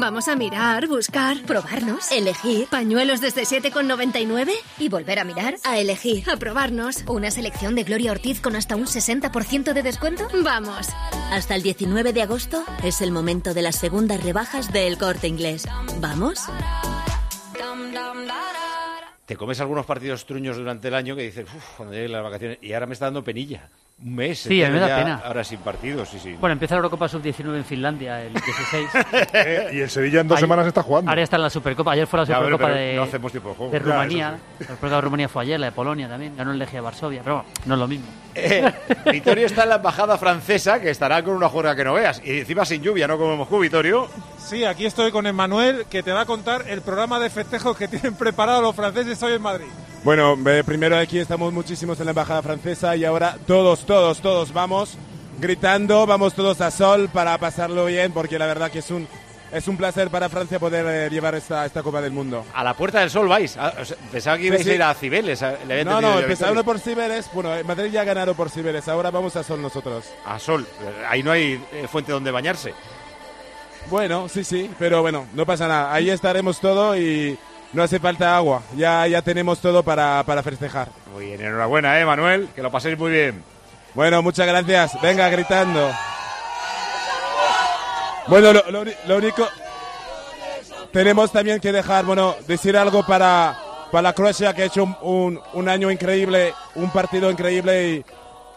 Vamos 0.00 0.28
a 0.28 0.34
mirar, 0.34 0.88
buscar, 0.88 1.42
probarnos, 1.42 2.10
elegir. 2.10 2.66
Pañuelos 2.70 3.20
desde 3.20 3.42
7,99 3.42 4.50
y 4.78 4.88
volver 4.88 5.18
a 5.18 5.24
mirar, 5.24 5.56
a 5.62 5.78
elegir, 5.78 6.24
a 6.30 6.38
probarnos. 6.38 7.04
Una 7.06 7.30
selección 7.30 7.74
de 7.74 7.84
Gloria 7.84 8.12
Ortiz 8.12 8.40
con 8.40 8.56
hasta 8.56 8.76
un 8.76 8.86
60% 8.86 9.74
de 9.74 9.82
descuento. 9.82 10.26
Vamos. 10.42 10.88
Hasta 11.30 11.54
el 11.54 11.62
19 11.62 12.14
de 12.14 12.22
agosto 12.22 12.64
es 12.82 13.02
el 13.02 13.12
momento 13.12 13.52
de 13.52 13.60
las 13.60 13.76
segundas 13.76 14.24
rebajas 14.24 14.72
del 14.72 14.96
corte 14.96 15.28
inglés. 15.28 15.68
¿Vamos? 16.00 16.46
Te 19.26 19.36
comes 19.36 19.60
algunos 19.60 19.84
partidos 19.84 20.24
truños 20.24 20.56
durante 20.56 20.88
el 20.88 20.94
año 20.94 21.14
que 21.14 21.24
dices, 21.24 21.46
uff, 21.54 21.76
cuando 21.76 21.94
lleguen 21.94 22.12
las 22.12 22.22
vacaciones, 22.22 22.58
y 22.62 22.72
ahora 22.72 22.86
me 22.86 22.94
está 22.94 23.04
dando 23.04 23.22
penilla. 23.22 23.68
Un 24.02 24.14
mes. 24.14 24.38
Sí, 24.38 24.62
a 24.64 24.68
mí 24.68 24.74
me 24.74 24.80
da 24.80 24.96
pena. 24.96 25.20
Ahora 25.24 25.44
sin 25.44 25.58
partidos, 25.58 26.08
sí, 26.08 26.18
sí. 26.18 26.34
Bueno, 26.40 26.54
empieza 26.54 26.74
la 26.74 26.78
Eurocopa 26.78 27.06
Sub-19 27.06 27.56
en 27.56 27.64
Finlandia 27.66 28.22
el 28.22 28.32
16. 28.32 28.88
Eh, 29.34 29.70
y 29.74 29.80
el 29.80 29.90
Sevilla 29.90 30.20
en 30.22 30.28
dos 30.28 30.36
Ahí- 30.38 30.40
semanas 30.42 30.66
está 30.66 30.82
jugando. 30.82 31.10
Ahora 31.10 31.22
está 31.22 31.36
en 31.36 31.42
la 31.42 31.50
Supercopa. 31.50 31.92
Ayer 31.92 32.06
fue 32.06 32.18
la 32.20 32.24
Ya, 32.24 32.38
bueno, 32.38 32.56
Supercopa 32.56 32.72
pero 32.74 32.86
de, 32.90 32.96
no 32.96 33.02
hacemos 33.02 33.30
tiempo 33.32 33.48
de 33.50 33.54
juego. 33.56 33.72
de 33.72 33.78
Ya, 33.78 33.84
Rumanía. 33.84 34.30
La 34.58 34.66
Supercopa 34.66 34.94
de 34.96 35.00
Rumanía 35.02 35.28
fue 35.28 35.42
ayer, 35.42 35.60
la 35.60 35.66
de 35.66 35.72
Polonia 35.72 36.08
también. 36.08 36.34
Ganó 36.36 36.52
el 36.52 36.58
Legia 36.58 36.80
Varsovia. 36.80 37.20
Pero 37.22 37.36
bueno, 37.36 37.48
no 37.66 37.74
es 37.74 37.80
lo 37.80 37.88
mismo. 37.88 38.06
Eh, 38.50 38.72
Vittorio 39.12 39.46
está 39.46 39.64
en 39.64 39.68
la 39.70 39.76
embajada 39.76 40.18
francesa, 40.18 40.80
que 40.80 40.90
estará 40.90 41.22
con 41.22 41.34
una 41.34 41.48
juerga 41.48 41.76
que 41.76 41.84
no 41.84 41.94
veas. 41.94 42.20
Y 42.24 42.40
encima 42.40 42.64
sin 42.64 42.82
lluvia, 42.82 43.06
¿no? 43.06 43.18
Como 43.18 43.36
Moscú, 43.36 43.58
Vittorio. 43.58 44.08
Sí, 44.38 44.64
aquí 44.64 44.86
estoy 44.86 45.12
con 45.12 45.26
Emmanuel, 45.26 45.86
que 45.90 46.02
te 46.02 46.12
va 46.12 46.22
a 46.22 46.26
contar 46.26 46.64
el 46.68 46.80
programa 46.80 47.20
de 47.20 47.30
festejos 47.30 47.76
que 47.76 47.88
tienen 47.88 48.14
preparado 48.14 48.62
los 48.62 48.74
franceses 48.74 49.22
hoy 49.22 49.34
en 49.34 49.42
Madrid. 49.42 49.66
Bueno, 50.02 50.36
eh, 50.46 50.62
primero 50.64 50.96
aquí 50.96 51.18
estamos 51.18 51.52
muchísimos 51.52 52.00
en 52.00 52.06
la 52.06 52.12
embajada 52.12 52.42
francesa 52.42 52.96
y 52.96 53.04
ahora 53.04 53.36
todos, 53.46 53.84
todos, 53.84 54.20
todos 54.20 54.52
vamos 54.52 54.96
gritando, 55.38 56.06
vamos 56.06 56.34
todos 56.34 56.60
a 56.60 56.70
sol 56.70 57.08
para 57.12 57.36
pasarlo 57.38 57.86
bien 57.86 58.12
porque 58.12 58.38
la 58.38 58.46
verdad 58.46 58.70
que 58.70 58.80
es 58.80 58.90
un 58.90 59.06
es 59.52 59.66
un 59.68 59.76
placer 59.76 60.10
para 60.10 60.28
Francia 60.28 60.58
poder 60.58 60.86
eh, 60.86 61.10
llevar 61.10 61.34
esta, 61.34 61.66
esta 61.66 61.82
Copa 61.82 62.00
del 62.00 62.12
Mundo. 62.12 62.44
A 62.54 62.62
la 62.64 62.74
Puerta 62.74 63.00
del 63.00 63.10
Sol 63.10 63.28
vais. 63.28 63.56
Ah, 63.56 63.72
o 63.80 63.84
sea, 63.84 63.96
pensaba 64.12 64.36
que 64.38 64.44
ibais 64.44 64.62
Sí, 64.62 64.68
a 64.68 64.72
sí. 64.72 64.74
ir 64.76 64.82
a 64.82 64.94
Cibeles. 64.94 65.42
a- 65.42 65.56
le 65.66 65.84
No, 65.84 66.00
no, 66.00 66.12
a 66.12 66.20
Vitoria. 66.20 66.62
por 66.62 66.78
Cibeles. 66.78 67.28
Bueno, 67.32 67.50
Madrid 67.66 67.90
ya 67.90 68.02
ha 68.02 68.04
ganado 68.04 68.34
por 68.34 68.50
Cibeles. 68.50 68.86
Ahora 68.88 69.10
vamos 69.10 69.34
a 69.36 69.42
Sol 69.42 69.60
nosotros. 69.60 70.04
A 70.24 70.38
Sol. 70.38 70.66
Ahí 71.08 71.22
no 71.22 71.32
hay 71.32 71.62
eh, 71.72 71.86
fuente 71.90 72.12
donde 72.12 72.30
bañarse. 72.30 72.74
Bueno, 73.88 74.28
sí, 74.28 74.44
sí, 74.44 74.70
pero 74.78 75.02
bueno, 75.02 75.26
no 75.34 75.46
pasa 75.46 75.66
nada. 75.66 75.92
Ahí 75.92 76.10
estaremos 76.10 76.60
todo 76.60 76.96
y 76.96 77.38
no 77.72 77.82
hace 77.82 77.98
falta 77.98 78.36
agua. 78.36 78.62
Ya, 78.76 79.06
ya 79.06 79.22
tenemos 79.22 79.58
todo 79.60 79.82
para, 79.82 80.22
para 80.24 80.42
festejar. 80.42 80.88
Muy 81.12 81.26
bien, 81.26 81.40
enhorabuena, 81.40 81.98
¿eh, 81.98 82.04
Manuel? 82.04 82.48
Que 82.54 82.62
lo 82.62 82.70
paséis 82.70 82.98
muy 82.98 83.10
bien. 83.10 83.42
Bueno, 83.94 84.22
muchas 84.22 84.46
gracias. 84.46 85.00
Venga, 85.02 85.28
gritando. 85.30 85.90
Bueno, 88.26 88.52
lo, 88.52 88.70
lo 88.70 88.80
uni- 88.82 88.94
lo 89.06 89.16
único... 89.16 89.48
Tenemos 90.92 91.30
también 91.30 91.60
que 91.60 91.70
dejar, 91.72 92.04
bueno, 92.04 92.34
decir 92.48 92.76
algo 92.76 93.06
para, 93.06 93.56
para 93.92 94.12
Croacia, 94.12 94.52
que 94.54 94.62
ha 94.62 94.66
hecho 94.66 94.82
un, 94.84 94.96
un- 95.02 95.40
un 95.52 95.68
año 95.68 95.90
increíble, 95.90 96.52
un 96.74 96.90
partido 96.90 97.30
increíble 97.30 97.88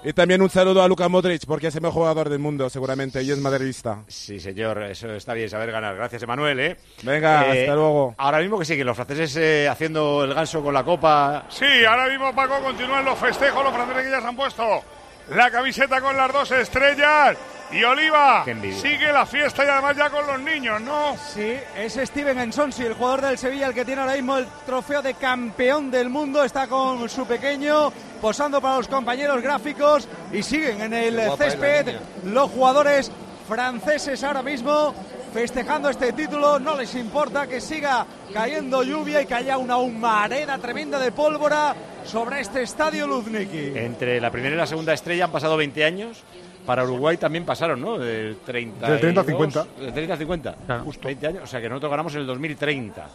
y, 0.04 0.10
y 0.10 0.14
también 0.14 0.42
un 0.42 0.50
saludo 0.50 0.82
a 0.82 0.88
Luka 0.88 1.08
Modric, 1.10 1.46
porque 1.46 1.68
es 1.68 1.76
el 1.76 1.82
mejor 1.82 1.94
jugador 1.94 2.30
del 2.30 2.40
mundo, 2.40 2.68
seguramente, 2.72 3.22
y 3.22 3.30
es 3.30 3.38
madridista. 3.38 4.00
Sí, 4.08 4.40
señor, 4.40 4.82
eso 4.84 5.12
está 5.14 5.36
bien 5.36 5.48
saber 5.48 5.72
ganar. 5.72 5.96
Gracias, 5.96 6.24
Emanuel, 6.24 6.60
¿eh? 6.60 6.78
Venga, 7.04 7.54
Eh, 7.56 7.62
hasta 7.62 7.76
luego. 7.76 8.16
Ahora 8.18 8.40
mismo 8.40 8.58
que 8.58 8.66
siguen 8.66 8.88
los 8.88 8.96
franceses 8.96 9.36
eh, 9.38 9.70
haciendo 9.70 10.24
el 10.24 10.34
ganso 10.34 10.64
con 10.64 10.74
la 10.74 10.84
copa. 10.84 11.46
Sí, 11.50 11.86
ahora 11.88 12.08
mismo 12.08 12.34
Paco 12.34 12.60
continúan 12.64 13.06
los 13.06 13.20
festejos, 13.20 13.64
los 13.64 13.74
franceses 13.74 14.04
que 14.06 14.10
ya 14.12 14.22
se 14.22 14.28
han 14.28 14.36
puesto 14.36 14.82
la 15.30 15.52
camiseta 15.52 16.02
con 16.02 16.18
las 16.18 16.34
dos 16.34 16.50
estrellas. 16.52 17.38
Y 17.74 17.84
Oliva 17.84 18.46
sigue 18.46 19.12
la 19.12 19.26
fiesta 19.26 19.66
y 19.66 19.68
además 19.68 19.98
ya 19.98 20.10
con 20.10 20.28
los 20.28 20.40
niños, 20.40 20.80
¿no? 20.82 21.16
Sí, 21.18 21.56
es 21.76 21.94
Steven 21.96 22.38
Ensonsi, 22.38 22.84
el 22.84 22.94
jugador 22.94 23.22
del 23.22 23.38
Sevilla, 23.38 23.68
el 23.68 23.74
que 23.74 23.84
tiene 23.84 24.02
ahora 24.02 24.14
mismo 24.14 24.38
el 24.38 24.46
trofeo 24.66 25.02
de 25.02 25.16
campeón 25.16 25.90
del 25.90 26.10
mundo. 26.10 26.44
Está 26.44 26.68
con 26.68 27.10
su 27.10 27.26
pequeño, 27.26 27.92
posando 28.22 28.62
para 28.62 28.78
los 28.78 28.88
compañeros 28.88 29.42
gráficos 29.42 30.08
y 30.32 30.44
siguen 30.44 30.82
en 30.82 30.94
el 30.94 31.16
guapa 31.16 31.46
césped 31.46 31.96
los 32.26 32.52
jugadores 32.52 33.12
franceses 33.48 34.24
ahora 34.24 34.44
mismo 34.44 34.94
festejando 35.34 35.90
este 35.90 36.14
título. 36.14 36.60
No 36.60 36.78
les 36.78 36.94
importa 36.94 37.48
que 37.48 37.60
siga 37.60 38.06
cayendo 38.32 38.84
lluvia 38.84 39.24
y 39.24 39.26
que 39.26 39.34
haya 39.34 39.58
una 39.58 39.78
humareda 39.78 40.60
tremenda 40.60 41.00
de 41.00 41.12
pólvora 41.12 41.76
sobre 42.06 42.40
este 42.42 42.62
estadio 42.62 43.08
Luzniki. 43.08 43.72
Entre 43.76 44.22
la 44.22 44.30
primera 44.30 44.54
y 44.54 44.58
la 44.58 44.68
segunda 44.68 44.94
estrella 44.94 45.26
han 45.26 45.32
pasado 45.32 45.58
20 45.58 45.84
años. 45.84 46.24
Para 46.66 46.84
Uruguay 46.84 47.18
también 47.18 47.46
pasaron, 47.46 47.82
¿no? 47.82 47.98
Del 47.98 48.38
30 48.46 48.90
Del 48.90 49.00
30 49.00 49.22
al 49.22 49.28
50. 49.28 49.66
Del 49.80 49.94
30 49.94 50.14
al 50.14 50.20
50. 50.20 50.56
Justo. 50.86 51.06
20 51.08 51.28
años. 51.28 51.44
O 51.44 51.48
sea 51.48 51.60
que 51.62 51.68
nosotros 51.70 51.92
ganamos 51.92 52.14
en 52.16 52.22
el 52.22 52.28
2030. 52.28 53.08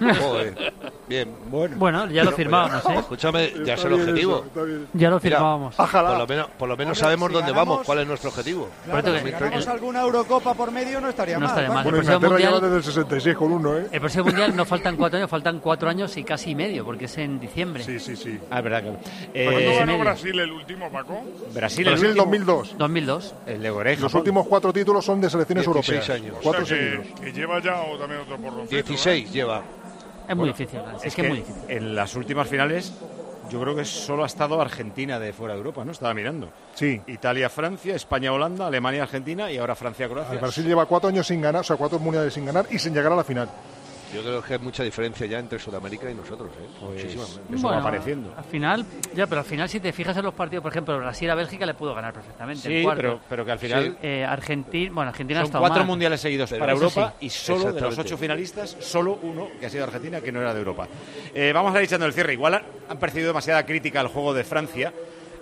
Joder. 0.20 0.72
Bien. 1.08 1.28
Bueno. 1.50 1.76
Bueno, 1.78 2.06
ya 2.10 2.24
lo 2.24 2.32
firmábamos, 2.32 2.84
¿eh? 2.86 2.96
Escúchame, 2.98 3.52
ya 3.64 3.74
es 3.74 3.84
el 3.84 3.92
objetivo. 3.94 4.44
eso. 4.52 4.66
Ya 4.92 5.08
lo 5.10 5.16
Mira, 5.16 5.20
firmábamos. 5.20 5.74
Por 5.76 6.18
lo 6.18 6.26
menos, 6.26 6.46
por 6.58 6.68
lo 6.68 6.76
menos 6.76 6.90
Hombre, 6.98 7.00
sabemos 7.04 7.28
si 7.28 7.34
dónde 7.34 7.52
ganamos- 7.52 7.68
vamos, 7.76 7.86
cuál 7.86 7.98
es 8.00 8.06
nuestro 8.06 8.30
objetivo. 8.30 8.68
Claro, 8.84 9.02
Por 9.02 9.18
si 9.20 9.30
ganamos 9.30 9.64
el- 9.64 9.70
alguna 9.72 10.00
Eurocopa 10.02 10.54
por 10.54 10.70
medio 10.70 11.00
no 11.00 11.08
estaría 11.08 11.34
No 11.38 11.40
mal. 11.46 11.48
estaría 11.50 11.70
mal. 11.70 11.84
Bueno, 11.84 11.98
El 11.98 12.04
próximo 12.04 12.16
Inglaterra 12.16 12.38
lleva 12.38 12.60
mundial- 12.60 12.70
desde 12.72 12.76
el 12.88 12.94
66 12.94 13.36
con 13.36 13.52
uno, 13.52 13.78
¿eh? 13.78 13.86
El 13.92 14.00
próximo 14.00 14.24
mundial 14.24 14.56
no 14.56 14.64
faltan 14.66 14.96
cuatro 14.96 15.16
años, 15.18 15.30
faltan 15.30 15.60
cuatro 15.60 15.88
años 15.88 16.16
y 16.16 16.24
casi 16.24 16.54
medio, 16.54 16.84
porque 16.84 17.04
es 17.06 17.16
en 17.18 17.40
diciembre. 17.40 17.82
Sí, 17.84 17.98
sí, 17.98 18.16
sí. 18.16 18.38
Ah, 18.50 18.58
es 18.58 18.64
verdad, 18.64 18.82
claro. 18.82 18.98
¿Cuándo 18.98 19.30
Eh, 19.34 19.74
ganó 19.78 19.92
medio. 19.92 20.04
Brasil 20.04 20.40
el 20.40 20.50
último, 20.50 20.90
Paco? 20.90 21.20
Brasil, 21.54 21.86
el 21.86 21.92
Brasil 21.94 22.08
último- 22.08 22.24
2002. 22.24 22.55
2002. 22.78 23.34
El 23.46 23.62
de 23.62 23.96
Los 23.96 24.14
últimos 24.14 24.46
cuatro 24.46 24.72
títulos 24.72 25.04
son 25.04 25.20
de 25.20 25.30
selecciones 25.30 25.64
16 25.64 25.88
europeas. 25.88 26.20
años. 26.20 26.36
Cuatro 26.42 26.62
O 26.62 26.66
sea, 26.66 26.78
que, 26.78 26.90
seguidos. 26.96 27.20
que 27.20 27.32
lleva 27.32 27.60
ya 27.60 27.80
o 27.82 27.98
también 27.98 28.20
otro 28.20 28.36
porroncito, 28.38 28.74
16 28.74 29.32
lleva. 29.32 29.62
Es 30.28 30.36
muy 30.36 30.48
difícil, 30.48 30.80
es, 31.04 31.14
que, 31.14 31.22
es 31.22 31.28
muy 31.28 31.38
difícil. 31.38 31.62
en 31.68 31.94
las 31.94 32.16
últimas 32.16 32.48
finales 32.48 32.92
yo 33.48 33.60
creo 33.60 33.76
que 33.76 33.84
solo 33.84 34.24
ha 34.24 34.26
estado 34.26 34.60
Argentina 34.60 35.20
de 35.20 35.32
fuera 35.32 35.54
de 35.54 35.58
Europa, 35.58 35.84
¿no? 35.84 35.92
Estaba 35.92 36.12
mirando. 36.14 36.48
Sí. 36.74 37.00
Italia, 37.06 37.48
Francia, 37.48 37.94
España, 37.94 38.32
Holanda, 38.32 38.66
Alemania, 38.66 39.04
Argentina 39.04 39.50
y 39.52 39.58
ahora 39.58 39.76
Francia, 39.76 40.08
Croacia. 40.08 40.34
El 40.34 40.40
Brasil 40.40 40.66
lleva 40.66 40.86
cuatro 40.86 41.08
años 41.08 41.26
sin 41.28 41.40
ganar, 41.40 41.60
o 41.60 41.64
sea, 41.64 41.76
cuatro 41.76 41.98
mundiales 42.00 42.34
sin 42.34 42.44
ganar 42.44 42.66
y 42.70 42.78
sin 42.78 42.92
llegar 42.92 43.12
a 43.12 43.16
la 43.16 43.24
final. 43.24 43.48
Yo 44.14 44.22
creo 44.22 44.42
que 44.42 44.52
hay 44.54 44.58
mucha 44.60 44.82
diferencia 44.84 45.26
ya 45.26 45.38
entre 45.38 45.58
Sudamérica 45.58 46.10
y 46.10 46.14
nosotros, 46.14 46.48
¿eh? 46.60 46.84
Muchísima. 46.84 47.24
Eso 47.24 47.38
Bueno, 47.48 47.68
va 47.70 47.78
apareciendo. 47.78 48.32
Al 48.36 48.44
final, 48.44 48.86
ya, 49.14 49.26
pero 49.26 49.40
al 49.40 49.44
final 49.46 49.68
si 49.68 49.80
te 49.80 49.92
fijas 49.92 50.16
en 50.16 50.22
los 50.24 50.32
partidos, 50.32 50.62
por 50.62 50.70
ejemplo, 50.72 50.96
Brasil 50.96 51.28
a 51.28 51.34
Bélgica 51.34 51.66
le 51.66 51.74
pudo 51.74 51.94
ganar 51.94 52.14
perfectamente. 52.14 52.62
Sí, 52.62 52.86
pero, 52.94 53.20
pero 53.28 53.44
que 53.44 53.50
al 53.52 53.58
final 53.58 53.98
Eh, 54.02 54.24
Argentina, 54.24 54.92
bueno, 54.94 55.10
Argentina 55.10 55.42
son 55.42 55.50
cuatro 55.60 55.78
mal. 55.78 55.86
mundiales 55.86 56.20
seguidos 56.20 56.50
Pero 56.50 56.60
para 56.60 56.72
eso 56.74 56.84
Europa 56.84 57.14
sí. 57.18 57.26
y 57.26 57.30
solo 57.30 57.72
de 57.72 57.80
los 57.80 57.98
ocho 57.98 58.16
finalistas, 58.16 58.76
solo 58.80 59.18
uno 59.22 59.48
que 59.58 59.66
ha 59.66 59.70
sido 59.70 59.84
Argentina, 59.84 60.20
que 60.20 60.30
no 60.32 60.40
era 60.40 60.54
de 60.54 60.60
Europa. 60.60 60.86
Eh, 61.34 61.50
vamos 61.52 61.74
a 61.74 61.78
ir 61.78 61.84
echando 61.84 62.06
el 62.06 62.12
cierre. 62.12 62.32
Igual 62.34 62.54
han- 62.54 62.62
han 62.88 62.98
percibido 62.98 63.28
demasiada 63.28 63.66
crítica 63.66 64.00
al 64.00 64.08
juego 64.08 64.32
de 64.32 64.44
Francia. 64.44 64.92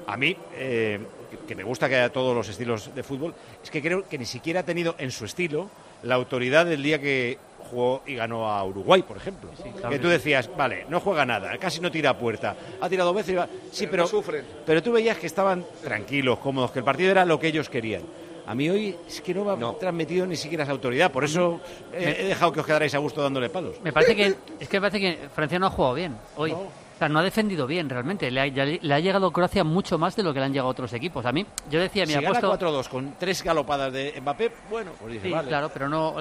A 0.07 0.17
mí, 0.17 0.37
eh, 0.55 1.01
que 1.47 1.55
me 1.55 1.65
gusta 1.65 1.89
que 1.89 1.97
haya 1.97 2.11
todos 2.13 2.35
los 2.35 2.49
estilos 2.49 2.95
de 2.95 3.03
fútbol, 3.03 3.35
es 3.63 3.71
que 3.71 3.83
creo 3.83 4.09
que 4.09 4.17
ni 4.19 4.25
siquiera 4.27 4.61
ha 4.61 4.63
tenido 4.65 4.95
en 4.99 5.11
su 5.11 5.25
estilo 5.25 5.69
la 6.03 6.15
autoridad 6.15 6.67
del 6.67 6.83
día 6.83 6.99
que 7.01 7.39
jugó 7.71 8.03
y 8.07 8.15
ganó 8.15 8.49
a 8.51 8.63
Uruguay, 8.65 9.03
por 9.03 9.17
ejemplo. 9.17 9.51
claro 9.73 9.91
que 9.91 9.99
tú 9.99 10.09
decías, 10.09 10.49
vale, 10.57 10.87
no 10.89 11.01
juega 11.01 11.25
nada, 11.27 11.57
casi 11.59 11.81
no 11.81 11.91
tira 11.91 12.11
a 12.11 12.19
puerta, 12.19 12.55
ha 12.81 12.89
tirado 12.89 13.09
dos 13.09 13.17
veces, 13.17 13.33
y 13.33 13.37
va- 13.37 13.49
sí, 13.73 13.87
pero, 13.87 14.05
no 14.05 14.09
sufren. 14.09 14.45
pero 14.65 14.83
tú 14.83 14.93
veías 14.93 15.19
que 15.19 15.27
estaban 15.27 15.65
tranquilos, 15.83 16.39
cómodos, 16.39 16.71
que 16.71 16.79
el 16.81 16.85
partido 16.85 17.11
era 17.11 17.25
lo 17.25 17.39
que 17.41 17.49
ellos 17.49 17.69
querían. 17.69 18.03
A 18.47 18.55
mí 18.55 18.69
hoy 18.69 18.95
es 19.09 19.23
que 19.23 19.33
no 19.33 19.45
me 19.45 19.53
ha 19.53 19.57
No. 19.57 19.73
transmitido 19.75 20.27
ni 20.27 20.37
siquiera 20.37 20.65
esa 20.65 20.73
autoridad, 20.73 21.11
por 21.11 21.25
eso 21.25 21.61
he, 21.95 22.11
he 22.23 22.25
dejado 22.27 22.53
que 22.53 22.61
os 22.61 22.67
quedarais 22.67 22.95
a 22.95 22.99
gusto 22.99 23.23
dándole 23.23 23.49
palos. 23.49 23.77
Me 23.83 23.93
parece 23.93 24.15
que 24.15 24.35
es 24.61 24.69
que 24.69 24.77
me 24.81 24.91
parece 24.91 25.01
que 25.01 25.29
Francia 25.35 25.59
no 25.59 25.67
ha 25.67 25.71
jugado 25.71 25.95
bien 25.95 26.15
hoy. 26.37 26.53
O 26.53 26.97
sea, 26.99 27.09
no 27.09 27.19
ha 27.19 27.23
defendido 27.25 27.67
bien 27.67 27.89
realmente. 27.89 28.31
Le 28.31 28.41
ha, 28.41 28.47
ya 28.47 28.65
le- 28.65 28.79
le 28.81 28.95
ha 28.95 29.01
llegado 29.01 29.33
Croacia 29.33 29.65
mucho 29.65 29.99
más 29.99 30.15
de 30.15 30.23
lo 30.23 30.33
que 30.33 30.39
le 30.39 30.45
han 30.47 30.53
llegado 30.53 30.69
otros 30.69 30.93
equipos. 30.93 31.27
A 31.27 31.33
mí, 31.33 31.45
yo 31.69 31.81
decía, 31.81 32.05
Si 32.07 32.11
mira, 32.17 32.21
gana 32.21 32.41
puesto 32.41 32.67
4-2 32.69 32.89
con 32.89 33.15
tres 33.19 33.43
galopadas 33.43 33.93
de 33.93 34.15
Mbappé, 34.21 34.53
bueno, 34.71 34.93
pues 35.01 35.15
dice, 35.15 35.27
Sí, 35.27 35.33
vale. 35.33 35.49
claro, 35.49 35.71
pero 35.75 35.89
no. 35.89 36.15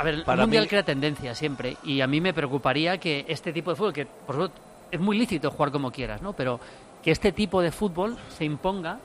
A, 0.00 0.04
ver, 0.04 0.14
el 0.14 0.24
Para 0.24 0.42
mundial 0.42 0.64
mí- 0.64 0.68
crea 0.68 0.82
tendencia 0.82 1.34
siempre. 1.34 1.76
Y 1.84 2.00
a 2.00 2.06
mí 2.06 2.20
me 2.20 2.32
preocuparía 2.32 2.98
que 2.98 3.24
este 3.28 3.52
tipo 3.52 3.70
de 3.70 3.76
fútbol, 3.76 3.92
que 3.92 4.06
por 4.06 4.34
supuesto 4.34 4.56
es 4.90 4.98
muy 4.98 5.18
lícito 5.18 5.50
jugar 5.50 5.70
como 5.70 5.90
quieras, 5.92 6.22
¿no? 6.22 6.32
Pero 6.32 6.58
que 7.02 7.10
este 7.10 7.32
tipo 7.32 7.60
de 7.62 7.70
fútbol 7.70 8.16
se 8.36 8.44
imponga 8.44 8.98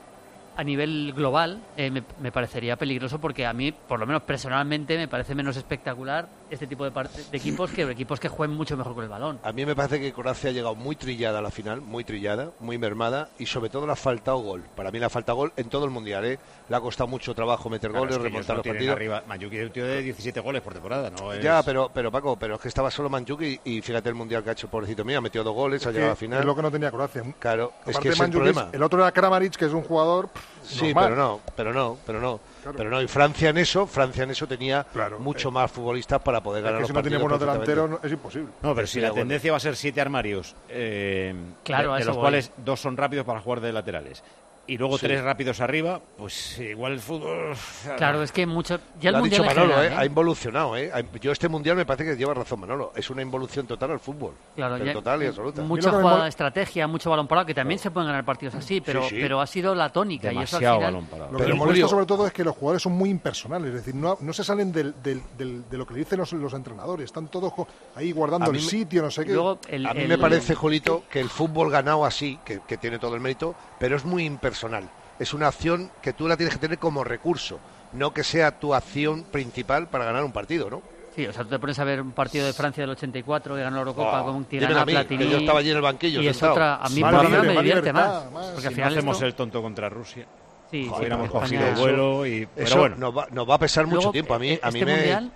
a 0.58 0.64
nivel 0.64 1.12
global 1.14 1.60
eh, 1.76 1.92
me, 1.92 2.02
me 2.22 2.32
parecería 2.32 2.78
peligroso 2.78 3.20
porque 3.20 3.46
a 3.46 3.52
mí, 3.52 3.74
por 3.74 4.00
lo 4.00 4.06
menos 4.08 4.24
personalmente, 4.24 4.98
me 4.98 5.10
parece 5.10 5.36
menos 5.36 5.58
espectacular 5.58 6.30
este 6.50 6.68
tipo 6.68 6.84
de, 6.90 6.92
de 6.92 7.38
equipos 7.38 7.72
que 7.72 7.82
equipos 7.84 8.20
que 8.20 8.30
jueguen 8.30 8.56
mucho 8.56 8.78
mejor 8.78 8.94
con 8.94 9.04
el 9.04 9.10
balón. 9.10 9.40
A 9.44 9.52
mí 9.52 9.66
me 9.66 9.76
parece 9.76 10.00
que 10.00 10.14
Croacia 10.14 10.50
ha 10.50 10.54
llegado 10.54 10.76
muy 10.76 10.96
trillada 10.96 11.40
a 11.40 11.42
la 11.42 11.52
final, 11.52 11.82
muy 11.82 12.04
trillada, 12.04 12.52
muy 12.60 12.78
mermada 12.78 13.30
y 13.40 13.46
sobre 13.46 13.70
todo 13.70 13.86
le 13.86 13.94
ha 13.94 13.96
faltado 13.96 14.38
gol. 14.38 14.64
Para 14.76 14.92
mí 14.92 15.00
le 15.00 15.06
ha 15.06 15.10
faltado 15.10 15.38
gol 15.38 15.54
en 15.58 15.70
todo 15.70 15.86
el 15.86 15.92
mundial, 15.92 16.26
¿eh? 16.26 16.40
Le 16.70 16.76
ha 16.76 16.80
costado 16.82 17.08
mucho 17.08 17.34
trabajo 17.34 17.70
meter 17.70 17.90
Claro, 17.92 18.06
goles, 18.06 18.18
es 18.18 18.22
remontar 18.24 18.58
no 18.58 18.64
los 18.64 18.68
partidos. 18.68 18.96
Arriba. 18.96 19.24
Mayuki 19.28 19.58
es 19.58 19.66
un 19.66 19.72
tío 19.72 19.86
de 19.86 20.02
17 20.02 20.40
goles 20.40 20.62
por 20.62 20.74
temporada, 20.74 21.10
¿no? 21.10 21.34
Es- 21.34 21.44
Ya, 21.44 21.62
pero, 21.64 21.90
pero 21.94 22.12
Paco, 22.12 22.38
pero 22.38 22.56
es 22.56 22.62
que 22.62 22.68
estaba 22.68 22.90
solo 22.92 23.10
Manchuki 23.10 23.60
y 23.64 23.82
fíjate 23.82 24.10
el 24.10 24.16
mundial 24.16 24.44
que 24.44 24.50
ha 24.50 24.54
hecho, 24.54 24.68
pobrecito 24.68 25.04
mío, 25.04 25.18
ha 25.18 25.22
metido 25.22 25.44
dos 25.44 25.54
goles, 25.56 25.86
ha 25.86 25.92
llegado 25.92 26.08
a 26.08 26.10
la 26.12 26.16
final. 26.16 26.40
Es 26.40 26.46
lo 26.46 26.56
que 26.56 26.62
no 26.62 26.72
tenía 26.72 26.92
Croacia. 26.92 27.24
Claro, 27.40 27.74
es 27.86 27.90
Aparte 27.96 28.10
que 28.10 28.14
es 28.14 28.20
el 28.20 28.32
problema. 28.32 28.70
el 28.72 28.84
otro 28.84 29.00
era 29.02 29.12
Kramaric, 29.12 29.56
que 29.56 29.66
es 29.66 29.74
un 29.74 29.84
jugador 29.84 30.30
pff, 30.30 30.44
Sí, 30.64 30.86
normal. 30.88 31.04
pero 31.06 31.16
no, 31.16 31.40
pero 31.56 31.74
no, 31.74 31.98
pero 32.06 32.20
no. 32.22 32.40
Pero 32.76 32.90
no, 32.90 33.02
y 33.02 33.08
Francia 33.08 33.50
en 33.50 33.58
eso, 33.58 33.86
Francia 33.88 34.24
en 34.24 34.32
eso 34.32 34.48
tenía 34.48 34.86
mucho 35.20 35.52
más 35.52 35.72
futbolistas 35.72 36.22
para 36.22 36.42
poder 36.42 36.60
Es 36.60 36.64
ganar 36.66 36.78
que 36.78 36.82
los 36.82 36.88
si 36.90 36.94
no 36.94 37.02
tiene 37.02 37.18
partidos 37.18 37.40
buenos 37.40 37.40
delanteros 37.66 37.90
no- 37.90 38.00
es 38.04 38.12
imposible. 38.12 38.48
No, 38.62 38.74
pero 38.76 38.88
si 38.88 39.00
la 39.00 39.08
acuerdo. 39.08 39.22
tendencia 39.22 39.52
va 39.52 39.58
a 39.58 39.60
ser 39.62 39.76
siete 39.76 40.02
armarios, 40.02 40.56
eh, 40.70 41.34
Claro, 41.64 41.94
de, 41.94 42.00
de 42.00 42.06
los 42.06 42.16
voy. 42.16 42.22
cuales 42.24 42.52
dos 42.58 42.80
son 42.80 42.98
rápidos 42.98 43.26
para 43.26 43.40
jugar 43.42 43.62
de 43.62 43.72
laterales, 43.74 44.24
y 44.68 44.78
luego 44.78 44.98
Sí. 44.98 45.06
tres 45.06 45.24
rápidos 45.24 45.60
arriba, 45.62 46.02
pues 46.18 46.60
igual 46.60 46.94
el 46.94 47.00
fútbol... 47.00 47.56
Claro, 47.98 48.24
es 48.24 48.32
que 48.32 48.46
mucho. 48.46 48.80
Ya 49.00 49.10
el 49.10 49.16
Lo 49.18 49.22
ha 49.22 49.24
dicho 49.24 49.44
Manolo, 49.44 49.74
general, 49.76 49.86
¿eh? 49.86 49.94
¿eh? 49.94 49.98
ha 49.98 50.06
involucionado. 50.06 50.76
¿eh? 50.78 50.92
Yo 51.22 51.32
este 51.32 51.48
mundial 51.50 51.76
me 51.76 51.86
parece 51.86 52.06
que 52.06 52.16
lleva 52.18 52.34
razón 52.34 52.60
Manolo. 52.62 52.92
Es 52.96 53.10
una 53.10 53.22
involución 53.22 53.68
total 53.68 53.92
al 53.92 54.00
fútbol. 54.00 54.34
Claro, 54.56 54.78
ya- 54.78 54.94
total 54.94 55.22
y 55.24 55.28
absoluta. 55.28 55.62
Mucha 55.62 55.92
jugada 55.92 56.24
de 56.24 56.30
estrategia, 56.30 56.88
mucho 56.88 57.10
balón 57.10 57.28
parado, 57.28 57.46
que 57.46 57.54
también 57.54 57.80
se 57.80 57.92
pueden 57.92 58.08
ganar 58.08 58.26
partidos 58.26 58.56
así, 58.56 58.82
pero, 58.82 59.04
Sí, 59.04 59.10
sí. 59.16 59.18
pero 59.22 59.40
ha 59.42 59.48
sido 59.48 59.76
la 59.76 59.90
tónica. 59.90 60.32
y 60.34 60.38
eso 60.40 60.58
al 60.58 60.62
Demasiado 60.62 60.76
final, 60.78 60.94
balón 60.94 61.06
parado. 61.08 61.32
Lo 61.32 61.38
que 61.38 61.44
Pero, 61.44 61.56
me 61.56 61.60
molesta 61.60 61.74
Julio- 61.76 61.88
sobre 61.88 62.06
todo 62.06 62.28
es 62.28 62.34
que 62.34 62.44
los 62.44 62.56
jugadores 62.56 62.82
son 62.82 62.94
muy 62.94 63.10
impersonales, 63.10 63.68
es 63.70 63.74
decir, 63.76 63.96
no, 63.96 64.18
no 64.22 64.34
se 64.34 64.44
salen 64.44 64.72
del, 64.72 64.96
del- 65.04 65.22
del- 65.38 65.70
de 65.70 65.78
lo 65.78 65.86
que 65.86 65.94
dicen 65.94 66.18
los, 66.20 66.32
los 66.34 66.54
entrenadores, 66.54 67.06
están 67.06 67.28
todos 67.28 67.54
co- 67.54 67.68
ahí 67.96 68.12
guardando 68.12 68.50
el 68.52 68.58
me- 68.58 68.62
sitio, 68.64 69.02
no 69.04 69.12
sé 69.12 69.26
qué. 69.26 69.34
a 69.34 69.94
mí 69.94 70.06
me 70.08 70.18
parece, 70.18 70.56
Julito, 70.56 71.04
que 71.10 71.20
el 71.20 71.30
fútbol 71.30 71.70
ganado 71.70 72.06
así, 72.06 72.40
que, 72.44 72.62
que 72.68 72.78
tiene 72.78 72.98
todo 73.00 73.14
el 73.16 73.22
mérito, 73.22 73.54
pero 73.80 73.96
es 73.96 74.06
muy 74.06 74.26
impersonal. 74.26 74.90
Es 75.20 75.34
una 75.34 75.48
acción 75.48 75.92
que 76.02 76.14
tú 76.14 76.28
la 76.28 76.36
tienes 76.38 76.54
que 76.56 76.60
tener 76.60 76.78
como 76.80 77.04
recurso, 77.04 77.60
no 77.94 78.14
que 78.14 78.24
sea 78.24 78.60
tu 78.60 78.74
acción 78.74 79.24
principal 79.24 79.88
para 79.88 80.06
ganar 80.06 80.24
un 80.24 80.32
partido, 80.32 80.70
¿no? 80.70 80.82
Sí, 81.16 81.26
o 81.26 81.32
sea, 81.32 81.44
tú 81.44 81.50
te 81.52 81.60
pones 81.60 81.80
a 81.80 81.86
ver 81.86 82.02
un 82.02 82.12
partido 82.12 82.46
de 82.46 82.52
Francia 82.52 82.84
del 82.84 82.90
84 82.90 83.56
que 83.56 83.62
ganó 83.62 83.78
la 83.78 83.82
Eurocopa 83.84 84.22
Oh, 84.22 84.26
con 84.26 84.36
un 84.36 84.44
Tirana, 84.46 84.82
a 84.82 84.86
mí, 84.86 84.94
que 85.08 85.30
yo 85.30 85.38
estaba 85.38 85.60
allí 85.60 85.70
en 85.70 85.78
el 85.78 85.82
banquillo 85.82 86.22
Y 86.22 86.28
es 86.28 86.44
otra. 86.44 86.76
A 86.76 86.90
mí 86.90 87.00
Más 87.00 87.14
por 87.14 87.24
lo 87.24 87.30
menos 87.30 87.46
libre, 87.46 87.48
me 87.48 87.56
más 87.56 87.64
divierte 87.64 87.90
libertad, 87.94 88.32
más. 88.32 88.46
Porque 88.48 88.62
Si 88.62 88.68
al 88.68 88.72
no 88.72 88.76
final 88.76 88.94
hacemos 88.98 89.16
esto- 89.16 89.26
el 89.28 89.34
tonto 89.36 89.62
contra 89.62 89.88
Rusia. 89.88 90.26
Sí, 90.70 90.82
Joder, 90.88 90.94
sí, 90.94 91.00
hubiéramos 91.00 91.30
cogido 91.32 91.68
el 91.68 91.76
vuelo 91.76 92.26
y... 92.26 92.46
Pero 92.54 92.68
Eso 92.68 92.80
bueno, 92.80 92.96
nos, 92.98 93.18
va, 93.18 93.28
nos 93.32 93.50
va 93.50 93.56
a 93.56 93.60
pesar 93.60 93.86
mucho 93.86 93.96
Luego, 93.98 94.12
tiempo. 94.12 94.34
A 94.34 94.40
mí, 94.40 94.50
eh, 94.50 94.60
a 94.62 94.72
mí 94.72 94.80
este 94.80 94.86
me. 94.92 95.32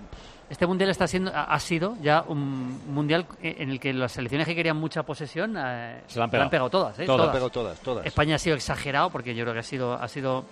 Este 0.50 0.66
mundial 0.68 0.90
está 0.90 1.08
siendo, 1.08 1.32
ha 1.34 1.60
sido 1.60 1.96
ya 2.02 2.24
un 2.28 2.80
mundial 2.94 3.26
en 3.42 3.70
el 3.70 3.80
que 3.80 3.94
las 3.94 4.12
selecciones 4.14 4.48
que 4.48 4.56
querían 4.56 4.78
mucha 4.78 5.04
posesión 5.04 5.56
eh, 5.58 6.02
Se 6.08 6.18
la 6.20 6.26
han 6.26 6.32
pegado. 6.50 6.70
todas, 6.70 6.98
¿eh? 7.00 7.06
Todas. 7.06 7.28
Pegado 7.30 7.50
todas, 7.50 7.80
todas. 7.80 8.06
España 8.06 8.36
ha 8.36 8.40
sido 8.40 8.56
exagerado 8.56 9.10
porque 9.10 9.36
yo 9.36 9.44
creo 9.44 9.54
que 9.54 9.60
ha 9.60 9.64
sido, 9.64 9.94
ha 9.94 10.08
sido 10.08 10.46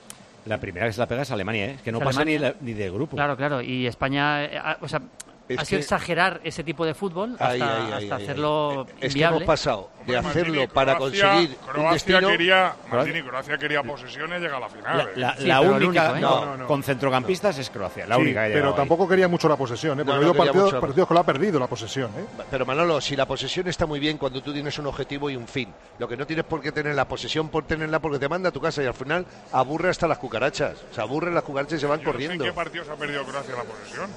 la 0.46 0.58
primera 0.60 0.86
que 0.86 0.94
se 0.94 1.00
la 1.00 1.08
pega 1.08 1.24
es 1.24 1.32
Alemania, 1.32 1.66
¿eh? 1.66 1.72
Es 1.72 1.82
que 1.82 1.92
no 1.92 1.98
Es 2.00 2.06
pasa 2.06 2.24
ni, 2.24 2.38
la- 2.38 2.56
ni 2.62 2.74
de 2.74 2.90
grupo. 2.90 3.16
Claro, 3.18 3.36
claro. 3.36 3.62
Y 3.62 3.86
España, 3.88 4.46
eh, 4.46 4.58
ha, 4.58 4.78
o 4.82 4.88
sea, 4.88 5.02
Es 5.50 5.60
ha 5.60 5.66
sido 5.66 5.78
que- 5.78 5.84
exagerar 5.84 6.42
ese 6.44 6.64
tipo 6.64 6.86
de 6.86 6.94
fútbol 6.94 7.32
hasta, 7.34 7.48
Ay, 7.50 7.62
ay, 7.62 7.70
ay, 7.70 7.82
hasta 7.94 7.98
ay, 7.98 8.12
ay. 8.12 8.24
hacerlo 8.24 8.86
Es 8.90 9.00
que 9.00 9.08
inviable. 9.08 9.38
hemos 9.38 9.48
pasado 9.48 9.90
de 10.06 10.18
Hombre, 10.18 10.18
hacerlo 10.18 10.54
Martini, 10.54 10.68
para 10.74 10.96
Croacia- 10.98 11.30
conseguir 11.30 11.58
un 11.60 11.68
Croacia 11.68 11.92
destino. 11.94 12.28
quería, 12.30 12.76
Martini, 12.92 13.22
Croacia 13.24 13.58
quería 13.58 13.84
posesión 13.84 14.30
y 14.34 14.40
llega 14.40 14.58
a 14.58 14.60
la 14.60 14.70
final. 14.70 14.98
La, 14.98 15.04
¿eh? 15.04 15.08
la- 15.16 15.38
Sí, 15.38 15.46
la 15.48 15.60
pero 15.62 15.78
el 15.78 15.84
única 15.86 16.12
único, 16.12 16.18
¿eh? 16.18 16.22
no, 16.22 16.58
No, 16.58 16.68
con 16.68 16.84
centrocampistas 16.84 17.58
es 17.60 17.70
Croacia, 17.70 18.06
la 18.08 18.16
Sí, 18.16 18.22
única 18.22 18.48
que 18.48 18.54
pero 18.54 18.74
tampoco 18.74 19.08
quería 19.08 19.28
mucho 19.28 19.48
la 19.48 19.56
posesión, 19.56 20.00
¿eh? 20.00 20.06
porque 20.06 20.26
No, 20.26 20.34
partidos, 20.34 20.74
partidos 20.76 21.08
que 21.08 21.14
lo 21.14 21.20
ha 21.22 21.26
perdido 21.26 21.60
la 21.60 21.68
posesión. 21.68 22.12
¿eh? 22.18 22.26
Pero 22.52 22.66
Manolo, 22.66 23.00
si 23.00 23.16
la 23.16 23.26
posesión 23.26 23.68
está 23.68 23.86
muy 23.86 24.00
bien 24.00 24.18
cuando 24.18 24.42
tú 24.42 24.52
tienes 24.54 24.78
un 24.80 24.88
objetivo 24.88 25.30
y 25.30 25.36
un 25.38 25.48
fin. 25.48 25.74
Lo 26.00 26.08
que 26.08 26.18
no 26.18 26.26
tienes 26.28 26.46
por 26.46 26.62
qué 26.62 26.72
tener 26.72 26.94
la 26.96 27.08
posesión 27.08 27.50
por 27.50 27.66
tenerla 27.66 28.00
porque 28.00 28.20
te 28.20 28.28
manda 28.28 28.50
a 28.50 28.52
tu 28.52 28.60
casa 28.60 28.84
y 28.84 28.86
al 28.86 28.94
final 28.94 29.26
aburre 29.54 29.90
hasta 29.90 30.08
las 30.08 30.18
cucarachas. 30.18 30.78
Se 30.94 31.00
aburren 31.02 31.34
las 31.34 31.44
cucarachas 31.44 31.78
y 31.78 31.82
se 31.82 31.88
van 31.88 32.00
Yo 32.00 32.04
no 32.06 32.10
sé 32.12 32.12
corriendo. 32.14 32.44
¿En 32.44 32.50
qué 32.52 32.56
partidos 32.56 32.90
ha 32.90 32.96
perdido 32.96 33.24
Croacia 33.24 33.56
la 33.56 33.64
posesión? 33.64 34.10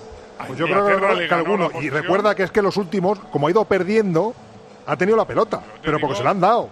Pues 0.47 0.59
yo 0.59 0.67
creo 0.67 0.87
que, 1.17 1.29
que 1.29 1.35
alguno. 1.35 1.71
Y 1.81 1.91
recuerda 1.91 2.35
que 2.35 2.43
es 2.45 2.51
que 2.51 2.63
los 2.63 2.77
últimos, 2.77 3.19
como 3.31 3.47
ha 3.47 3.51
ido 3.51 3.65
perdiendo, 3.65 4.35
ha 4.87 4.97
tenido 4.97 5.17
la 5.17 5.25
pelota, 5.27 5.61
pero 5.83 5.99
porque 5.99 6.15
digo- 6.15 6.19
se 6.19 6.25
la 6.25 6.31
han 6.31 6.41
dado. 6.41 6.69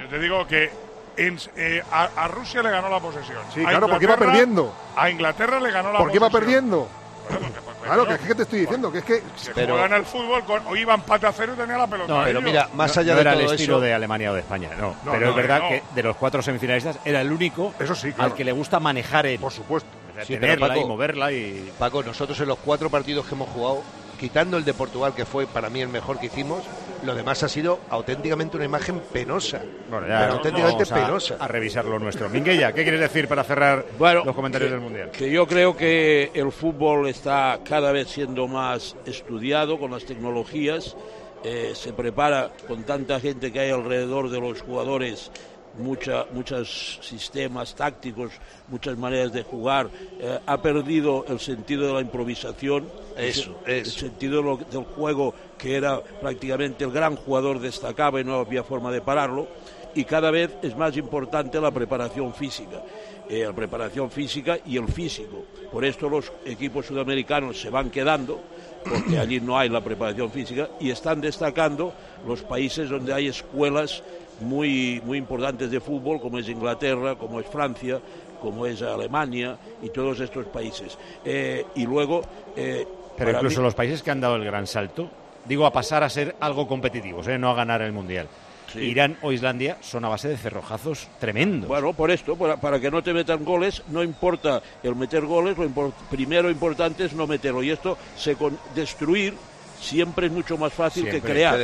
Yo 0.00 0.08
te 0.08 0.18
digo 0.18 0.46
que 0.46 0.70
en- 1.16 1.38
eh, 1.56 1.82
a, 1.92 2.08
a 2.16 2.28
Rusia 2.28 2.62
le 2.62 2.70
ganó 2.70 2.88
la 2.88 3.00
posesión. 3.00 3.38
Sí, 3.54 3.64
A 3.64 3.68
claro, 3.70 3.88
porque 3.88 4.04
iba 4.04 4.16
perdiendo. 4.16 4.72
A 4.96 5.10
Inglaterra 5.10 5.60
le 5.60 5.70
ganó 5.70 5.92
la 5.92 5.98
Porque 5.98 6.16
iba 6.16 6.28
posesión. 6.30 6.46
perdiendo. 6.70 6.88
Bueno, 7.28 7.46
porque 7.46 7.60
fue 7.60 7.70
Claro, 7.86 8.06
que 8.06 8.14
es 8.14 8.20
que 8.20 8.34
te 8.34 8.42
estoy 8.42 8.60
diciendo, 8.60 8.90
que 8.92 8.98
es 8.98 9.04
que. 9.04 9.22
Se 9.36 9.52
Pero- 9.52 9.74
juegan 9.74 9.92
al 9.92 10.04
fútbol, 10.04 10.42
con, 10.44 10.66
o 10.66 10.74
iba 10.76 10.94
empate 10.94 11.26
a 11.26 11.32
cero 11.32 11.52
y 11.54 11.60
tenía 11.60 11.76
la 11.78 11.86
pelota. 11.86 12.12
No, 12.12 12.24
Pero 12.24 12.40
mira, 12.42 12.68
más 12.74 12.94
No- 12.96 13.00
allá 13.02 13.12
no 13.12 13.16
de 13.16 13.20
era 13.22 13.32
todo 13.32 13.40
el 13.42 13.50
estilo 13.52 13.74
eso, 13.76 13.80
de 13.82 13.94
Alemania 13.94 14.30
o 14.32 14.34
de 14.34 14.40
España, 14.40 14.70
no. 14.78 14.88
No, 15.04 15.12
pero 15.12 15.20
no, 15.26 15.30
es 15.30 15.36
verdad 15.36 15.60
no. 15.60 15.68
que 15.68 15.82
de 15.94 16.02
los 16.02 16.16
cuatro 16.16 16.42
semifinalistas 16.42 16.98
era 17.04 17.20
el 17.20 17.30
único 17.30 17.72
Eso 17.78 17.94
sí, 17.94 18.12
claro. 18.12 18.30
al 18.32 18.36
que 18.36 18.44
le 18.44 18.52
gusta 18.52 18.80
manejar 18.80 19.26
el, 19.26 19.38
Por 19.38 19.52
supuesto. 19.52 19.88
Sí, 20.24 20.34
pero 20.34 20.40
tenerla 20.40 20.68
Paco- 20.68 20.80
y 20.80 20.84
moverla 20.84 21.32
y 21.32 21.72
Paco, 21.78 22.02
nosotros 22.02 22.38
en 22.40 22.48
los 22.48 22.58
cuatro 22.58 22.90
partidos 22.90 23.26
que 23.26 23.34
hemos 23.34 23.48
jugado, 23.50 23.82
quitando 24.18 24.56
el 24.58 24.64
de 24.64 24.74
Portugal, 24.74 25.14
que 25.14 25.24
fue 25.24 25.46
para 25.46 25.70
mí 25.70 25.80
el 25.80 25.88
mejor 25.88 26.18
que 26.20 26.26
hicimos, 26.26 26.62
lo 27.04 27.14
demás 27.14 27.42
ha 27.42 27.48
sido 27.48 27.80
auténticamente 27.88 28.56
una 28.56 28.66
imagen 28.66 29.00
penosa. 29.12 29.62
bueno, 29.88 30.06
Pero 30.06 30.08
ya 30.08 30.28
auténticamente 30.28 30.84
vamos 30.84 30.92
a- 30.92 31.06
penosa. 31.06 31.36
A, 31.40 31.48
revisar 31.48 31.84
lo 31.86 31.98
nuestro. 31.98 32.28
Minguella, 32.28 32.72
¿qué 32.74 32.82
quieres 32.82 33.00
decir 33.00 33.26
para 33.28 33.42
cerrar 33.44 33.86
Bueno, 33.98 34.22
los 34.24 34.34
comentarios 34.36 34.68
que- 34.68 34.74
del 34.74 34.82
Mundial? 34.84 35.10
Que 35.10 35.30
yo 35.30 35.46
creo 35.46 35.74
que 35.74 36.30
el 36.34 36.52
fútbol 36.52 37.08
está 37.08 37.58
cada 37.64 37.92
vez 37.92 38.08
siendo 38.08 38.46
más 38.46 38.94
estudiado 39.06 39.78
con 39.78 39.90
las 39.92 40.04
tecnologías. 40.04 40.96
eh, 41.42 41.72
se 41.74 41.94
prepara 41.94 42.50
con 42.68 42.82
tanta 42.84 43.18
gente 43.18 43.50
que 43.50 43.60
hay 43.60 43.70
alrededor 43.70 44.28
de 44.28 44.38
los 44.38 44.60
jugadores, 44.60 45.30
mucha, 45.78 46.26
muchos 46.32 46.98
sistemas 47.02 47.74
tácticos, 47.74 48.32
muchas 48.68 48.96
maneras 48.96 49.32
de 49.32 49.42
jugar. 49.42 49.88
eh, 50.18 50.38
ha 50.44 50.60
perdido 50.60 51.24
el 51.28 51.40
sentido 51.40 51.86
de 51.86 51.92
la 51.94 52.00
improvisación, 52.00 52.88
Eso, 53.16 53.60
el, 53.66 53.72
el 53.74 53.86
sentido 53.86 54.38
de 54.38 54.42
lo- 54.42 54.56
del 54.56 54.84
juego 54.84 55.34
que 55.56 55.76
era 55.76 56.00
prácticamente 56.00 56.84
el 56.84 56.90
gran 56.90 57.16
jugador 57.16 57.60
destacaba 57.60 58.20
y 58.20 58.24
no 58.24 58.34
había 58.36 58.62
forma 58.64 58.90
de 58.92 59.00
pararlo. 59.00 59.48
Y 59.94 60.04
cada 60.04 60.30
vez 60.30 60.50
es 60.62 60.76
más 60.76 60.96
importante 60.96 61.60
la 61.60 61.70
preparación 61.72 62.32
física 62.32 62.80
eh, 63.28 63.44
la 63.46 63.52
preparación 63.52 64.10
física 64.10 64.58
y 64.66 64.76
el 64.76 64.88
físico. 64.88 65.44
Por 65.70 65.84
esto 65.84 66.08
los 66.08 66.32
equipos 66.44 66.86
sudamericanos 66.86 67.60
se 67.60 67.70
van 67.70 67.88
quedando, 67.88 68.40
porque 68.82 69.20
allí 69.20 69.40
no 69.40 69.56
hay 69.56 69.68
la 69.68 69.80
preparación 69.80 70.32
física, 70.32 70.68
y 70.80 70.90
están 70.90 71.20
destacando 71.20 71.92
los 72.26 72.42
países 72.42 72.88
donde 72.90 73.14
hay 73.14 73.28
escuelas 73.28 74.02
muy, 74.40 75.00
muy 75.04 75.18
importantes 75.18 75.70
de 75.70 75.80
fútbol, 75.80 76.20
como 76.20 76.38
es 76.38 76.48
Inglaterra, 76.48 77.14
como 77.16 77.40
es 77.40 77.46
Francia, 77.46 77.98
como 78.40 78.66
es 78.66 78.80
Alemania 78.82 79.56
y 79.82 79.90
todos 79.90 80.18
estos 80.20 80.46
países. 80.46 80.96
Eh, 81.24 81.64
y 81.74 81.84
luego... 81.86 82.22
eh, 82.56 82.86
Pero 83.16 83.32
incluso 83.32 83.60
mí- 83.60 83.64
los 83.64 83.74
países 83.74 84.02
que 84.02 84.10
han 84.10 84.20
dado 84.20 84.36
el 84.36 84.44
gran 84.44 84.66
salto, 84.66 85.10
digo 85.44 85.66
a 85.66 85.72
pasar 85.72 86.02
a 86.02 86.08
ser 86.10 86.36
algo 86.40 86.66
competitivos, 86.66 87.26
¿eh? 87.28 87.38
no 87.38 87.50
a 87.50 87.54
ganar 87.54 87.82
el 87.82 87.92
Mundial. 87.92 88.28
Sí. 88.72 88.78
Irán 88.78 89.16
o 89.22 89.32
Islandia 89.32 89.78
son 89.80 90.04
a 90.04 90.08
base 90.08 90.28
de 90.28 90.36
cerrojazos 90.36 91.08
tremendos. 91.18 91.66
Bueno, 91.68 91.92
por 91.92 92.08
esto, 92.12 92.36
para, 92.36 92.56
para 92.56 92.78
que 92.78 92.88
no 92.88 93.02
te 93.02 93.12
metan 93.12 93.44
goles, 93.44 93.82
no 93.88 94.00
importa 94.00 94.62
el 94.84 94.94
meter 94.94 95.26
goles, 95.26 95.58
lo 95.58 95.92
primero 96.08 96.48
importante 96.48 97.04
es 97.06 97.12
no 97.12 97.26
meterlo. 97.26 97.64
Y 97.64 97.70
esto, 97.70 97.98
se 98.16 98.36
con- 98.36 98.56
destruir 98.76 99.34
siempre 99.80 100.26
es 100.26 100.32
mucho 100.32 100.56
más 100.58 100.72
fácil 100.72 101.04
que 101.10 101.20
crear. 101.32 101.54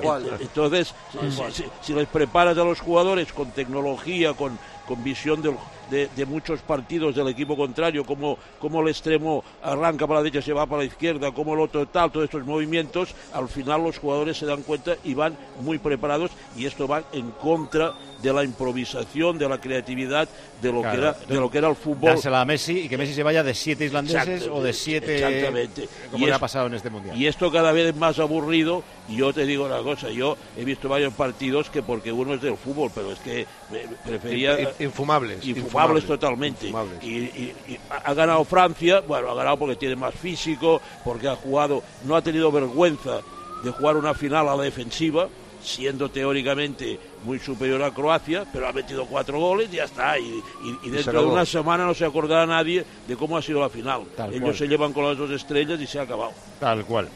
que- 0.00 0.06
Entonces, 0.42 0.94
si, 1.12 1.18
si- 1.52 1.64
si 1.82 1.92
les 1.94 2.06
preparas 2.08 2.56
a 2.58 2.64
los 2.64 2.80
jugadores 2.80 3.32
con 3.32 3.50
tecnología, 3.50 4.34
con, 4.34 4.58
con 4.86 5.02
visión 5.02 5.42
del- 5.42 5.56
de, 5.90 6.08
de 6.14 6.26
muchos 6.26 6.60
partidos 6.60 7.14
del 7.14 7.28
equipo 7.28 7.56
contrario, 7.56 8.04
como, 8.04 8.38
como 8.58 8.80
el 8.82 8.88
extremo 8.88 9.44
arranca 9.62 10.06
para 10.06 10.20
la 10.20 10.24
derecha, 10.24 10.44
se 10.44 10.52
va 10.52 10.66
para 10.66 10.80
la 10.82 10.86
izquierda, 10.86 11.32
como 11.32 11.54
el 11.54 11.60
otro 11.60 11.86
tal, 11.86 12.10
todos 12.10 12.24
estos 12.24 12.44
movimientos, 12.44 13.14
al 13.32 13.48
final 13.48 13.82
los 13.84 13.98
jugadores 13.98 14.36
se 14.36 14.46
dan 14.46 14.62
cuenta 14.62 14.96
y 15.04 15.14
van 15.14 15.36
muy 15.60 15.78
preparados 15.78 16.30
y 16.56 16.66
esto 16.66 16.86
va 16.88 17.02
en 17.12 17.30
contra 17.32 17.94
de 18.22 18.32
la 18.32 18.42
improvisación, 18.44 19.38
de 19.38 19.48
la 19.48 19.60
creatividad, 19.60 20.28
de 20.60 20.72
lo, 20.72 20.80
Claro. 20.80 20.90
que, 20.92 20.98
era, 21.06 21.12
de 21.28 21.34
lo 21.40 21.50
que 21.50 21.58
era 21.58 21.68
el 21.68 21.76
fútbol. 21.76 22.10
Dársela 22.10 22.40
a 22.40 22.44
Messi 22.44 22.80
y 22.80 22.88
que 22.88 22.96
Messi 22.96 23.12
se 23.14 23.22
vaya 23.22 23.42
de 23.42 23.54
siete 23.54 23.84
islandeses 23.84 24.48
o 24.50 24.62
de 24.62 24.72
siete. 24.72 25.16
Exactamente. 25.16 25.88
Como 26.10 26.24
Y 26.24 26.26
le 26.28 26.32
ha 26.34 26.38
pasado 26.38 26.66
en 26.66 26.74
este 26.74 26.88
mundial. 26.90 27.16
Y 27.16 27.26
esto 27.26 27.50
cada 27.52 27.72
vez 27.72 27.88
es 27.88 27.96
más 27.96 28.18
aburrido. 28.18 28.82
Y 29.08 29.16
yo 29.16 29.32
te 29.32 29.44
digo 29.46 29.66
una 29.66 29.78
cosa: 29.82 30.10
yo 30.10 30.36
he 30.56 30.64
visto 30.64 30.88
varios 30.88 31.12
partidos 31.14 31.70
que, 31.70 31.82
porque 31.82 32.10
uno 32.10 32.34
es 32.34 32.40
del 32.42 32.56
fútbol, 32.56 32.90
pero 32.94 33.12
es 33.12 33.18
que 33.20 33.46
me- 33.70 33.80
prefería. 34.04 34.60
In- 34.60 34.68
infumables, 34.80 35.46
Infumables, 35.46 35.72
totalmente. 36.06 36.70
Y, 37.02 37.08
y- 37.08 37.54
y 37.68 37.78
ha 38.04 38.14
ganado 38.14 38.44
Francia, 38.44 39.00
bueno, 39.06 39.30
ha 39.30 39.34
ganado 39.34 39.56
porque 39.58 39.76
tiene 39.76 39.96
más 39.96 40.14
físico, 40.14 40.80
porque 41.04 41.28
ha 41.28 41.36
jugado, 41.36 41.82
no 42.04 42.16
ha 42.16 42.22
tenido 42.22 42.50
vergüenza 42.52 43.20
de 43.62 43.70
jugar 43.70 43.96
una 43.96 44.14
final 44.14 44.48
a 44.48 44.56
la 44.56 44.62
defensiva, 44.64 45.28
siendo 45.62 46.08
teóricamente 46.10 46.98
muy 47.24 47.38
superior 47.40 47.82
a 47.82 47.90
Croacia, 47.90 48.44
pero 48.52 48.68
ha 48.68 48.72
metido 48.72 49.04
cuatro 49.06 49.40
goles 49.40 49.68
y 49.72 49.76
ya 49.76 49.84
está. 49.84 50.16
Y, 50.18 50.42
dentro 50.84 51.20
de 51.22 51.26
una 51.26 51.44
semana 51.44 51.84
no 51.84 51.94
se 51.94 52.04
acordará 52.04 52.46
nadie 52.46 52.84
de 53.08 53.16
cómo 53.16 53.36
ha 53.36 53.42
sido 53.42 53.60
la 53.60 53.68
final. 53.68 54.02
Tal 54.16 54.30
Ellos 54.30 54.42
cual. 54.42 54.56
se 54.56 54.68
llevan 54.68 54.92
con 54.92 55.04
las 55.04 55.18
dos 55.18 55.30
estrellas 55.30 55.80
y 55.80 55.86
se 55.86 55.98
ha 55.98 56.02
acabado. 56.02 56.32
Tal 56.60 56.84
cual. 56.84 57.08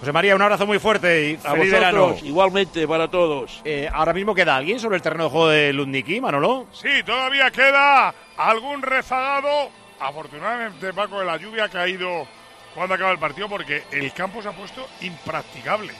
José 0.00 0.12
María, 0.12 0.36
un 0.36 0.42
abrazo 0.42 0.66
muy 0.66 0.78
fuerte 0.78 1.30
y 1.30 1.34
A 1.46 1.52
feliz 1.52 1.72
verano. 1.72 2.00
vosotros, 2.08 2.28
igualmente 2.28 2.86
para 2.86 3.08
todos. 3.08 3.62
Eh, 3.64 3.88
ahora 3.92 4.12
mismo 4.12 4.34
queda 4.34 4.56
alguien 4.56 4.78
sobre 4.78 4.96
el 4.96 5.02
terreno 5.02 5.24
de 5.24 5.30
juego 5.30 5.48
de 5.48 5.72
Lundniki, 5.72 6.20
Manolo. 6.20 6.66
Sí, 6.72 7.02
todavía 7.04 7.50
queda 7.50 8.14
algún 8.36 8.82
rezagado. 8.82 9.70
Afortunadamente, 9.98 10.92
Paco, 10.92 11.22
la 11.24 11.38
lluvia 11.38 11.64
ha 11.64 11.68
caído 11.70 12.26
cuando 12.74 12.94
acaba 12.94 13.10
el 13.12 13.18
partido 13.18 13.48
porque 13.48 13.84
el 13.90 14.12
campo 14.12 14.42
se 14.42 14.48
ha 14.48 14.52
puesto 14.52 14.86
impracticable. 15.00 15.94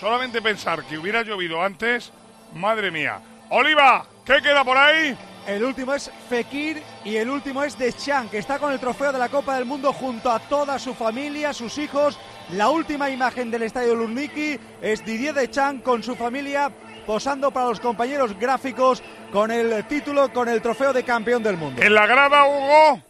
Solamente 0.00 0.40
pensar 0.40 0.82
que 0.84 0.96
hubiera 0.96 1.22
llovido 1.22 1.62
antes, 1.62 2.12
madre 2.54 2.90
mía. 2.90 3.20
Oliva, 3.50 4.06
¿qué 4.24 4.40
queda 4.42 4.64
por 4.64 4.78
ahí? 4.78 5.14
El 5.46 5.62
último 5.62 5.94
es 5.94 6.10
Fekir 6.28 6.82
y 7.04 7.16
el 7.16 7.28
último 7.30 7.62
es 7.62 7.78
Deschamps, 7.78 8.30
que 8.30 8.38
está 8.38 8.58
con 8.58 8.72
el 8.72 8.80
trofeo 8.80 9.12
de 9.12 9.18
la 9.18 9.28
Copa 9.28 9.54
del 9.56 9.64
Mundo 9.66 9.92
junto 9.92 10.30
a 10.32 10.38
toda 10.40 10.78
su 10.78 10.94
familia, 10.94 11.52
sus 11.52 11.76
hijos. 11.78 12.18
La 12.50 12.68
última 12.68 13.10
imagen 13.10 13.50
del 13.50 13.64
estadio 13.64 13.96
Lurniki 13.96 14.58
es 14.80 15.04
Didier 15.04 15.34
Deschamps 15.34 15.82
con 15.82 16.02
su 16.02 16.14
familia 16.14 16.70
posando 17.04 17.50
para 17.50 17.66
los 17.66 17.80
compañeros 17.80 18.38
gráficos 18.38 19.02
con 19.32 19.50
el 19.50 19.84
título, 19.86 20.32
con 20.32 20.48
el 20.48 20.62
trofeo 20.62 20.92
de 20.92 21.02
campeón 21.02 21.42
del 21.42 21.56
mundo. 21.56 21.82
En 21.82 21.92
la 21.92 22.06
grada, 22.06 22.44
Hugo. 22.44 23.02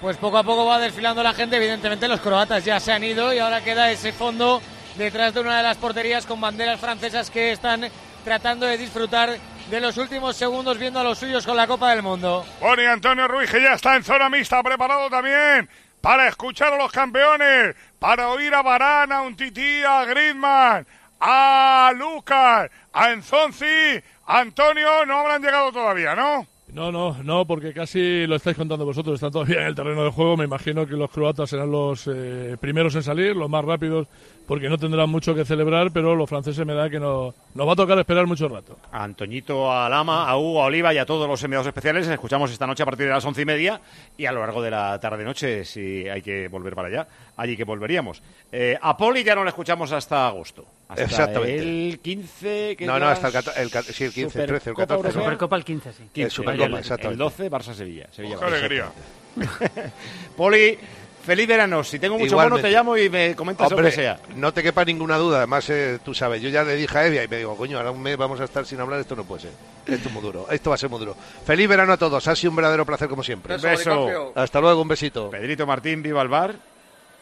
Pues 0.00 0.18
poco 0.18 0.36
a 0.36 0.44
poco 0.44 0.66
va 0.66 0.78
desfilando 0.78 1.22
la 1.22 1.32
gente, 1.32 1.56
evidentemente 1.56 2.06
los 2.06 2.20
croatas 2.20 2.62
ya 2.64 2.78
se 2.80 2.92
han 2.92 3.02
ido 3.02 3.32
y 3.32 3.38
ahora 3.38 3.64
queda 3.64 3.90
ese 3.90 4.12
fondo 4.12 4.60
detrás 4.98 5.32
de 5.32 5.40
una 5.40 5.56
de 5.56 5.62
las 5.62 5.78
porterías 5.78 6.26
con 6.26 6.38
banderas 6.38 6.78
francesas 6.78 7.30
que 7.30 7.52
están 7.52 7.88
tratando 8.24 8.66
de 8.66 8.76
disfrutar 8.76 9.38
de 9.70 9.80
los 9.80 9.96
últimos 9.96 10.36
segundos 10.36 10.78
viendo 10.78 11.00
a 11.00 11.04
los 11.04 11.18
suyos 11.18 11.46
con 11.46 11.56
la 11.56 11.66
Copa 11.66 11.90
del 11.90 12.02
Mundo. 12.02 12.44
Bueno, 12.60 12.82
y 12.82 12.86
Antonio 12.86 13.26
Ruiz, 13.26 13.50
que 13.50 13.62
ya 13.62 13.72
está 13.72 13.96
en 13.96 14.04
zona 14.04 14.28
mixta, 14.28 14.62
preparado 14.62 15.08
también 15.08 15.68
para 16.04 16.28
escuchar 16.28 16.74
a 16.74 16.76
los 16.76 16.92
campeones, 16.92 17.74
para 17.98 18.28
oír 18.28 18.54
a 18.54 18.60
Varana, 18.60 19.16
a 19.16 19.22
un 19.22 19.34
tití, 19.34 19.82
a 19.82 20.04
Griezmann, 20.04 20.86
a 21.18 21.94
Lucas, 21.96 22.70
a 22.92 23.10
Enzonzi, 23.10 24.02
a 24.26 24.40
Antonio, 24.40 25.06
no 25.06 25.20
habrán 25.20 25.40
llegado 25.40 25.72
todavía, 25.72 26.14
¿no? 26.14 26.46
No, 26.74 26.92
no, 26.92 27.22
no, 27.22 27.46
porque 27.46 27.72
casi 27.72 28.26
lo 28.26 28.36
estáis 28.36 28.54
contando 28.54 28.84
vosotros. 28.84 29.14
Están 29.14 29.30
todavía 29.30 29.62
en 29.62 29.68
el 29.68 29.74
terreno 29.74 30.04
de 30.04 30.10
juego. 30.10 30.36
Me 30.36 30.44
imagino 30.44 30.86
que 30.86 30.94
los 30.94 31.10
croatas 31.10 31.48
serán 31.48 31.70
los 31.70 32.06
eh, 32.08 32.56
primeros 32.60 32.94
en 32.96 33.02
salir, 33.02 33.34
los 33.34 33.48
más 33.48 33.64
rápidos 33.64 34.06
porque 34.46 34.68
no 34.68 34.76
tendrán 34.78 35.08
mucho 35.08 35.34
que 35.34 35.44
celebrar, 35.44 35.90
pero 35.92 36.14
los 36.14 36.28
franceses 36.28 36.64
me 36.66 36.74
da 36.74 36.90
que 36.90 37.00
no, 37.00 37.34
nos 37.54 37.68
va 37.68 37.72
a 37.72 37.76
tocar 37.76 37.98
esperar 37.98 38.26
mucho 38.26 38.48
rato. 38.48 38.78
A 38.92 39.04
Antoñito, 39.04 39.72
a 39.72 39.88
Lama, 39.88 40.28
a 40.28 40.36
Hugo, 40.36 40.62
a 40.62 40.66
Oliva 40.66 40.92
y 40.92 40.98
a 40.98 41.06
todos 41.06 41.26
los 41.28 41.42
enviados 41.42 41.66
especiales. 41.66 42.06
Les 42.06 42.14
escuchamos 42.14 42.50
esta 42.50 42.66
noche 42.66 42.82
a 42.82 42.86
partir 42.86 43.06
de 43.06 43.12
las 43.12 43.24
once 43.24 43.42
y 43.42 43.44
media 43.46 43.80
y 44.16 44.26
a 44.26 44.32
lo 44.32 44.40
largo 44.40 44.60
de 44.62 44.70
la 44.70 44.98
tarde-noche, 45.00 45.64
si 45.64 46.08
hay 46.08 46.20
que 46.20 46.48
volver 46.48 46.74
para 46.74 46.88
allá, 46.88 47.08
allí 47.36 47.56
que 47.56 47.64
volveríamos. 47.64 48.22
Eh, 48.52 48.78
a 48.80 48.96
Poli 48.96 49.24
ya 49.24 49.34
no 49.34 49.44
le 49.44 49.48
escuchamos 49.48 49.92
hasta 49.92 50.26
agosto. 50.26 50.66
Hasta 50.88 51.04
Exactamente. 51.04 51.58
el 51.58 52.00
15. 52.00 52.76
que 52.76 52.86
No, 52.86 52.98
no, 52.98 53.08
hasta 53.08 53.28
el, 53.28 53.70
el 53.74 53.84
sí, 53.84 54.04
el 54.04 54.12
15, 54.12 54.40
el 54.42 54.46
13, 54.46 54.70
el 54.70 54.76
Supercopa 54.76 54.86
14. 54.86 54.94
Europea. 54.94 55.22
Supercopa 55.22 55.56
el 55.56 55.64
15, 55.64 55.92
sí. 55.92 56.02
15, 56.12 56.22
El 56.22 56.30
Supercopa, 56.30 56.78
el, 56.78 57.12
el 57.12 57.16
12, 57.16 57.50
Barça-Sevilla. 57.50 58.08
Sevilla, 58.12 58.36
Qué 58.38 58.44
alegría. 58.44 58.92
Poli, 60.36 60.78
feliz 61.24 61.46
verano. 61.48 61.82
Si 61.84 61.98
tengo 61.98 62.18
mucho 62.18 62.36
bono, 62.36 62.58
te 62.58 62.70
llamo 62.70 62.96
y 62.96 63.08
me 63.10 63.34
comentas 63.34 63.70
lo 63.70 63.76
Hombre, 63.76 63.90
que 63.90 63.96
sea. 63.96 64.18
no 64.36 64.52
te 64.52 64.62
quepa 64.62 64.84
ninguna 64.84 65.16
duda. 65.16 65.38
Además, 65.38 65.68
eh, 65.70 65.98
tú 66.04 66.14
sabes, 66.14 66.40
yo 66.42 66.48
ya 66.48 66.62
le 66.64 66.76
dije 66.76 66.96
a 66.96 67.06
Evia 67.06 67.24
y 67.24 67.28
me 67.28 67.38
digo, 67.38 67.56
coño, 67.56 67.78
ahora 67.78 67.90
un 67.90 68.02
mes 68.02 68.16
vamos 68.16 68.40
a 68.40 68.44
estar 68.44 68.64
sin 68.66 68.80
hablar, 68.80 69.00
esto 69.00 69.16
no 69.16 69.24
puede 69.24 69.42
ser. 69.42 69.50
Esto 69.86 70.08
es 70.08 70.14
muy 70.14 70.22
duro, 70.22 70.46
esto 70.50 70.70
va 70.70 70.74
a 70.74 70.78
ser 70.78 70.88
muy 70.90 70.98
duro. 71.00 71.16
Feliz 71.44 71.68
verano 71.68 71.92
a 71.92 71.96
todos, 71.96 72.26
ha 72.28 72.36
sido 72.36 72.50
un 72.50 72.56
verdadero 72.56 72.86
placer 72.86 73.08
como 73.08 73.22
siempre. 73.22 73.54
Un 73.56 73.62
beso. 73.62 74.32
Hasta 74.34 74.60
luego, 74.60 74.80
un 74.82 74.88
besito. 74.88 75.30
Pedrito 75.30 75.66
Martín, 75.66 76.02
viva 76.02 76.22
el 76.22 76.28
bar. 76.28 76.54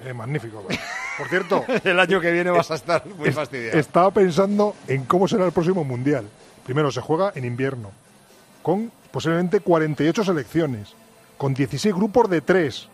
Eh, 0.05 0.13
magnífico. 0.13 0.65
Por 1.17 1.29
cierto, 1.29 1.65
el 1.85 2.01
año 2.01 2.21
que 2.21 2.33
viene 2.33 2.51
vas 2.51 2.71
a 2.73 2.75
estar 2.75 3.07
muy 3.07 3.29
es- 3.29 3.35
fastidiado. 3.35 3.79
Estaba 3.79 4.11
pensando 4.11 4.75
en 4.89 5.05
cómo 5.05 5.29
será 5.29 5.45
el 5.47 5.53
próximo 5.53 5.85
mundial. 5.85 6.27
Primero, 6.65 6.91
se 6.91 7.01
juega 7.01 7.33
en 7.37 7.45
invierno, 7.45 7.93
con 8.63 8.91
posiblemente 9.13 9.61
48 9.61 10.25
selecciones, 10.25 10.95
con 11.37 11.55
16 11.55 11.95
grupos 11.95 12.29
de 12.31 12.41
3. 12.41 12.89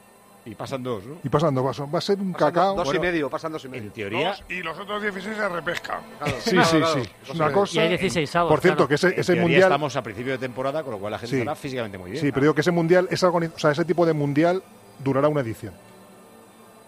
Y 0.51 0.55
pasan 0.55 0.82
dos, 0.82 1.05
¿no? 1.05 1.16
Y 1.22 1.28
pasando, 1.28 1.62
va 1.62 1.70
a- 1.72 1.84
va 1.86 1.99
a 1.99 2.01
ser 2.01 2.18
un 2.18 2.32
cacao. 2.32 2.74
Dos 2.74 2.86
y 2.86 2.90
Bueno, 2.96 3.03
medio, 3.03 3.28
pasan 3.30 3.53
dos 3.53 3.64
y 3.64 3.68
medio. 3.68 3.84
En 3.84 3.90
teoría, 3.90 4.28
Dos 4.30 4.44
y 4.49 4.62
los 4.62 4.78
otros 4.78 5.03
16 5.03 5.36
se 5.36 5.49
repesca. 5.49 6.01
Sí, 6.40 6.57
sí, 6.64 6.80
sí. 6.94 7.01
Es 7.22 7.30
una 7.34 7.53
cosa. 7.53 7.74
Y 7.76 7.78
hay 7.80 7.88
16 7.90 8.34
avos, 8.36 8.51
Por 8.51 8.61
cierto, 8.61 8.76
claro. 8.86 8.88
que 8.88 8.94
ese, 8.94 9.09
en 9.09 9.20
ese 9.20 9.34
mundial. 9.36 9.62
estamos 9.64 9.94
a 9.96 10.03
principio 10.03 10.32
de 10.32 10.38
temporada, 10.38 10.82
con 10.82 10.92
lo 10.92 10.99
cual 10.99 11.12
la 11.12 11.18
gente 11.18 11.36
Sí. 11.36 11.40
estará 11.40 11.55
físicamente 11.55 11.99
muy 11.99 12.11
bien. 12.12 12.22
Sí, 12.24 12.32
pero 12.32 12.44
digo 12.44 12.55
que 12.55 12.62
ese 12.62 12.70
mundial, 12.70 13.07
es 13.11 13.22
organi- 13.22 13.53
o 13.55 13.59
sea, 13.59 13.72
ese 13.72 13.84
tipo 13.84 14.07
de 14.07 14.14
mundial 14.14 14.62
durará 15.05 15.28
una 15.28 15.42
edición. 15.42 15.74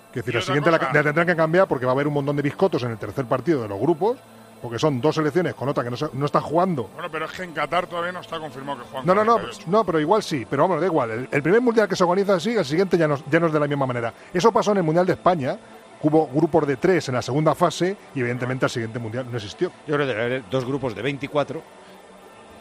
Es 0.08 0.14
decir, 0.16 0.30
Y 0.30 0.32
la 0.32 0.38
otra 0.40 0.46
siguiente 0.54 0.70
la, 0.70 0.78
la 0.92 1.02
tendrán 1.04 1.26
que 1.26 1.36
cambiar 1.36 1.68
porque 1.68 1.84
va 1.86 1.92
a 1.92 1.94
haber 1.94 2.08
un 2.08 2.14
montón 2.14 2.34
de 2.36 2.42
biscotos 2.42 2.82
en 2.82 2.90
el 2.92 2.98
tercer 2.98 3.26
partido 3.26 3.62
de 3.62 3.68
los 3.68 3.78
grupos, 3.78 4.18
porque 4.60 4.78
son 4.78 5.00
dos 5.00 5.14
selecciones 5.14 5.54
con 5.54 5.68
otra 5.68 5.82
que 5.84 5.90
no, 5.90 5.96
se- 5.96 6.10
no 6.12 6.26
está 6.26 6.40
jugando. 6.40 6.90
Bueno, 6.94 7.08
pero 7.10 7.24
es 7.26 7.32
que 7.32 7.42
en 7.44 7.52
Qatar 7.52 7.86
todavía 7.86 8.12
no 8.12 8.20
está 8.20 8.38
confirmado 8.38 8.78
que 8.82 8.84
juegan. 8.88 9.06
No, 9.06 9.14
no, 9.14 9.24
no, 9.24 9.32
48. 9.34 9.66
no, 9.70 9.84
pero 9.84 10.00
igual 10.00 10.22
sí, 10.22 10.46
pero 10.48 10.62
vamos, 10.64 10.80
da 10.80 10.86
igual. 10.86 11.10
El, 11.10 11.28
el 11.30 11.42
primer 11.42 11.60
mundial 11.60 11.88
que 11.88 11.96
se 11.96 12.04
organiza 12.04 12.34
así, 12.34 12.50
el 12.54 12.64
siguiente 12.64 12.96
ya 12.98 13.08
no, 13.08 13.16
ya 13.30 13.40
no 13.40 13.46
es 13.46 13.52
de 13.52 13.60
la 13.60 13.66
misma 13.66 13.86
manera. 13.86 14.12
Eso 14.34 14.52
pasó 14.52 14.72
en 14.72 14.78
el 14.78 14.82
mundial 14.82 15.06
de 15.06 15.12
España, 15.14 15.58
hubo 16.02 16.26
grupos 16.28 16.66
de 16.66 16.76
tres 16.76 17.08
en 17.08 17.14
la 17.14 17.22
segunda 17.22 17.54
fase 17.54 17.96
y 18.14 18.20
evidentemente 18.20 18.66
el 18.66 18.70
siguiente 18.70 18.98
mundial 18.98 19.26
no 19.30 19.36
existió. 19.36 19.68
Yo 19.86 19.94
creo 19.94 20.06
que 20.06 20.12
debe 20.14 20.24
haber 20.24 20.44
dos 20.50 20.64
grupos 20.64 20.94
de 20.94 21.02
24 21.02 21.62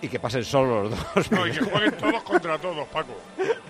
y 0.02 0.08
que 0.08 0.20
pasen 0.20 0.46
solo 0.46 0.84
los 0.84 0.92
dos. 1.14 1.32
No, 1.32 1.46
y 1.46 1.52
que 1.52 1.60
jueguen 1.60 1.92
todos 1.98 2.24
contra 2.24 2.58
todos, 2.58 2.88
Paco. 2.88 3.14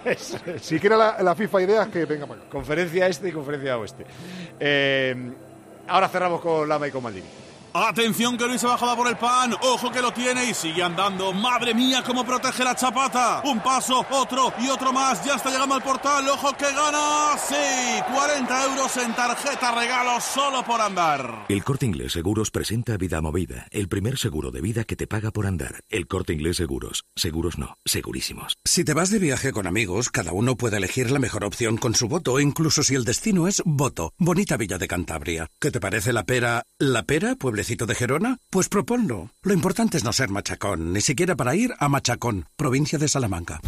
Si 0.61 0.79
quiere 0.79 0.95
la, 0.95 1.21
la 1.21 1.35
FIFA 1.35 1.61
ideas, 1.61 1.87
que 1.89 2.05
venga 2.05 2.25
para 2.25 2.41
acá. 2.41 2.49
Conferencia 2.49 3.07
este 3.07 3.29
y 3.29 3.31
conferencia 3.31 3.77
oeste. 3.77 4.05
Eh, 4.59 5.31
ahora 5.87 6.07
cerramos 6.07 6.39
con 6.41 6.67
Lama 6.69 6.87
y 6.87 6.91
con 6.91 7.03
Maldini. 7.03 7.27
Atención 7.73 8.35
que 8.35 8.47
Luis 8.47 8.61
se 8.61 8.67
bajaba 8.67 8.95
por 8.95 9.07
el 9.07 9.15
pan, 9.15 9.53
ojo 9.61 9.91
que 9.91 10.01
lo 10.01 10.11
tiene 10.11 10.49
y 10.49 10.53
sigue 10.55 10.81
andando. 10.81 11.31
Madre 11.33 11.75
mía, 11.75 12.03
cómo 12.03 12.25
protege 12.25 12.63
la 12.63 12.75
chapata. 12.75 13.43
Un 13.45 13.59
paso, 13.59 14.03
otro 14.09 14.51
y 14.59 14.69
otro 14.69 14.91
más. 14.91 15.23
Ya 15.23 15.35
está 15.35 15.51
llegando 15.51 15.75
al 15.75 15.83
portal, 15.83 16.27
ojo 16.29 16.51
que 16.53 16.65
gana. 16.65 17.37
Sí, 17.37 18.01
40 18.11 18.65
euros 18.65 18.97
en 18.97 19.13
tarjeta 19.13 19.75
regalo 19.75 20.19
solo 20.19 20.63
por 20.65 20.81
andar. 20.81 21.45
El 21.47 21.63
Corte 21.63 21.85
Inglés 21.85 22.13
Seguros 22.13 22.49
presenta 22.49 22.97
Vida 22.97 23.21
Movida, 23.21 23.67
el 23.69 23.87
primer 23.87 24.17
seguro 24.17 24.49
de 24.49 24.61
vida 24.61 24.83
que 24.83 24.95
te 24.95 25.05
paga 25.05 25.29
por 25.29 25.45
andar. 25.45 25.83
El 25.89 26.07
Corte 26.07 26.33
Inglés 26.33 26.57
Seguros. 26.57 27.05
Seguros 27.15 27.59
no, 27.59 27.77
segurísimos. 27.85 28.57
Si 28.65 28.83
te 28.83 28.95
vas 28.95 29.11
de 29.11 29.19
viaje 29.19 29.51
con 29.51 29.67
amigos, 29.67 30.09
cada 30.09 30.33
uno 30.33 30.55
puede 30.55 30.77
elegir 30.77 31.11
la 31.11 31.19
mejor 31.19 31.43
opción 31.43 31.77
con 31.77 31.93
su 31.93 32.07
voto, 32.07 32.39
incluso 32.39 32.81
si 32.81 32.95
el 32.95 33.05
destino 33.05 33.47
es 33.47 33.61
voto. 33.63 34.13
Bonita 34.17 34.57
Villa 34.57 34.79
de 34.79 34.87
Cantabria. 34.87 35.47
¿Qué 35.59 35.69
te 35.69 35.79
parece 35.79 36.13
la 36.13 36.23
pera? 36.23 36.63
¿La 36.79 37.03
pera, 37.03 37.35
pueblecito 37.59 37.85
de 37.85 37.95
Gerona? 37.95 38.37
Pues 38.49 38.69
proponlo. 38.69 39.31
Lo 39.43 39.53
importante 39.53 39.97
es 39.97 40.05
no 40.05 40.13
ser 40.13 40.29
machacón, 40.29 40.93
ni 40.93 41.01
siquiera 41.01 41.35
para 41.35 41.55
ir 41.55 41.73
a 41.77 41.89
Machacón, 41.89 42.45
provincia 42.55 42.97
de 42.97 43.09
Salamanca. 43.09 43.59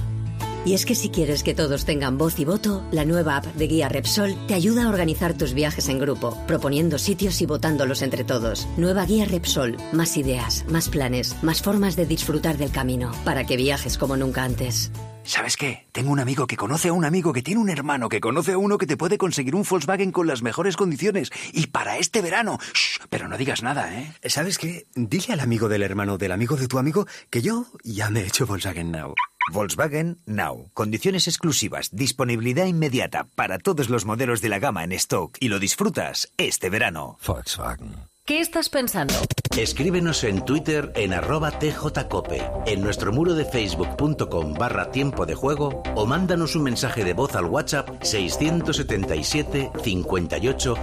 Y 0.63 0.75
es 0.75 0.85
que 0.85 0.95
si 0.95 1.09
quieres 1.09 1.43
que 1.43 1.53
todos 1.53 1.83
tengan 1.83 2.17
voz 2.17 2.39
y 2.39 2.45
voto, 2.45 2.85
la 2.91 3.03
nueva 3.03 3.35
app 3.35 3.45
de 3.47 3.67
Guía 3.67 3.89
Repsol 3.89 4.37
te 4.47 4.53
ayuda 4.53 4.85
a 4.85 4.89
organizar 4.89 5.37
tus 5.37 5.53
viajes 5.53 5.89
en 5.89 5.99
grupo, 5.99 6.37
proponiendo 6.47 6.97
sitios 6.99 7.41
y 7.41 7.45
votándolos 7.45 8.01
entre 8.01 8.23
todos. 8.23 8.65
Nueva 8.77 9.05
Guía 9.05 9.25
Repsol. 9.25 9.75
Más 9.91 10.15
ideas, 10.15 10.63
más 10.69 10.87
planes, 10.87 11.35
más 11.43 11.61
formas 11.61 11.97
de 11.97 12.05
disfrutar 12.05 12.57
del 12.57 12.71
camino, 12.71 13.11
para 13.25 13.45
que 13.45 13.57
viajes 13.57 13.97
como 13.97 14.15
nunca 14.15 14.45
antes. 14.45 14.89
¿Sabes 15.23 15.55
qué? 15.55 15.87
Tengo 15.91 16.11
un 16.11 16.19
amigo 16.19 16.47
que 16.47 16.57
conoce 16.57 16.89
a 16.89 16.93
un 16.93 17.05
amigo 17.05 17.31
que 17.31 17.43
tiene 17.43 17.61
un 17.61 17.69
hermano 17.69 18.09
que 18.09 18.19
conoce 18.19 18.53
a 18.53 18.57
uno 18.57 18.77
que 18.77 18.87
te 18.87 18.97
puede 18.97 19.17
conseguir 19.17 19.55
un 19.55 19.63
Volkswagen 19.63 20.11
con 20.11 20.27
las 20.27 20.41
mejores 20.41 20.75
condiciones. 20.75 21.31
Y 21.53 21.67
para 21.67 21.97
este 21.97 22.21
verano. 22.21 22.57
Shh, 22.73 23.05
pero 23.09 23.27
no 23.27 23.37
digas 23.37 23.63
nada, 23.63 23.97
¿eh? 23.97 24.13
¿Sabes 24.25 24.57
qué? 24.57 24.87
Dile 24.95 25.33
al 25.33 25.39
amigo 25.39 25.69
del 25.69 25.83
hermano 25.83 26.17
del 26.17 26.31
amigo 26.31 26.55
de 26.55 26.67
tu 26.67 26.79
amigo 26.79 27.07
que 27.29 27.41
yo 27.41 27.67
ya 27.83 28.09
me 28.09 28.21
he 28.21 28.27
hecho 28.27 28.45
Volkswagen 28.45 28.91
Now. 28.91 29.15
Volkswagen 29.51 30.17
Now. 30.25 30.69
Condiciones 30.73 31.27
exclusivas, 31.27 31.89
disponibilidad 31.91 32.65
inmediata 32.65 33.27
para 33.35 33.59
todos 33.59 33.89
los 33.89 34.05
modelos 34.05 34.41
de 34.41 34.49
la 34.49 34.59
gama 34.59 34.83
en 34.83 34.91
stock 34.93 35.37
y 35.39 35.49
lo 35.49 35.59
disfrutas 35.59 36.31
este 36.37 36.69
verano. 36.69 37.17
Volkswagen. 37.25 38.10
¿Qué 38.23 38.39
estás 38.39 38.69
pensando? 38.69 39.15
Escríbenos 39.57 40.23
en 40.23 40.45
Twitter 40.45 40.91
en 40.95 41.11
arroba 41.11 41.51
tjcope, 41.57 42.47
en 42.67 42.81
nuestro 42.81 43.11
muro 43.11 43.33
de 43.33 43.45
facebook.com 43.45 44.53
barra 44.53 44.91
tiempo 44.91 45.25
de 45.25 45.33
juego 45.33 45.81
o 45.95 46.05
mándanos 46.05 46.55
un 46.55 46.63
mensaje 46.63 47.03
de 47.03 47.13
voz 47.13 47.35
al 47.35 47.45
WhatsApp 47.45 47.89
677 48.03 49.71
58 49.83 50.75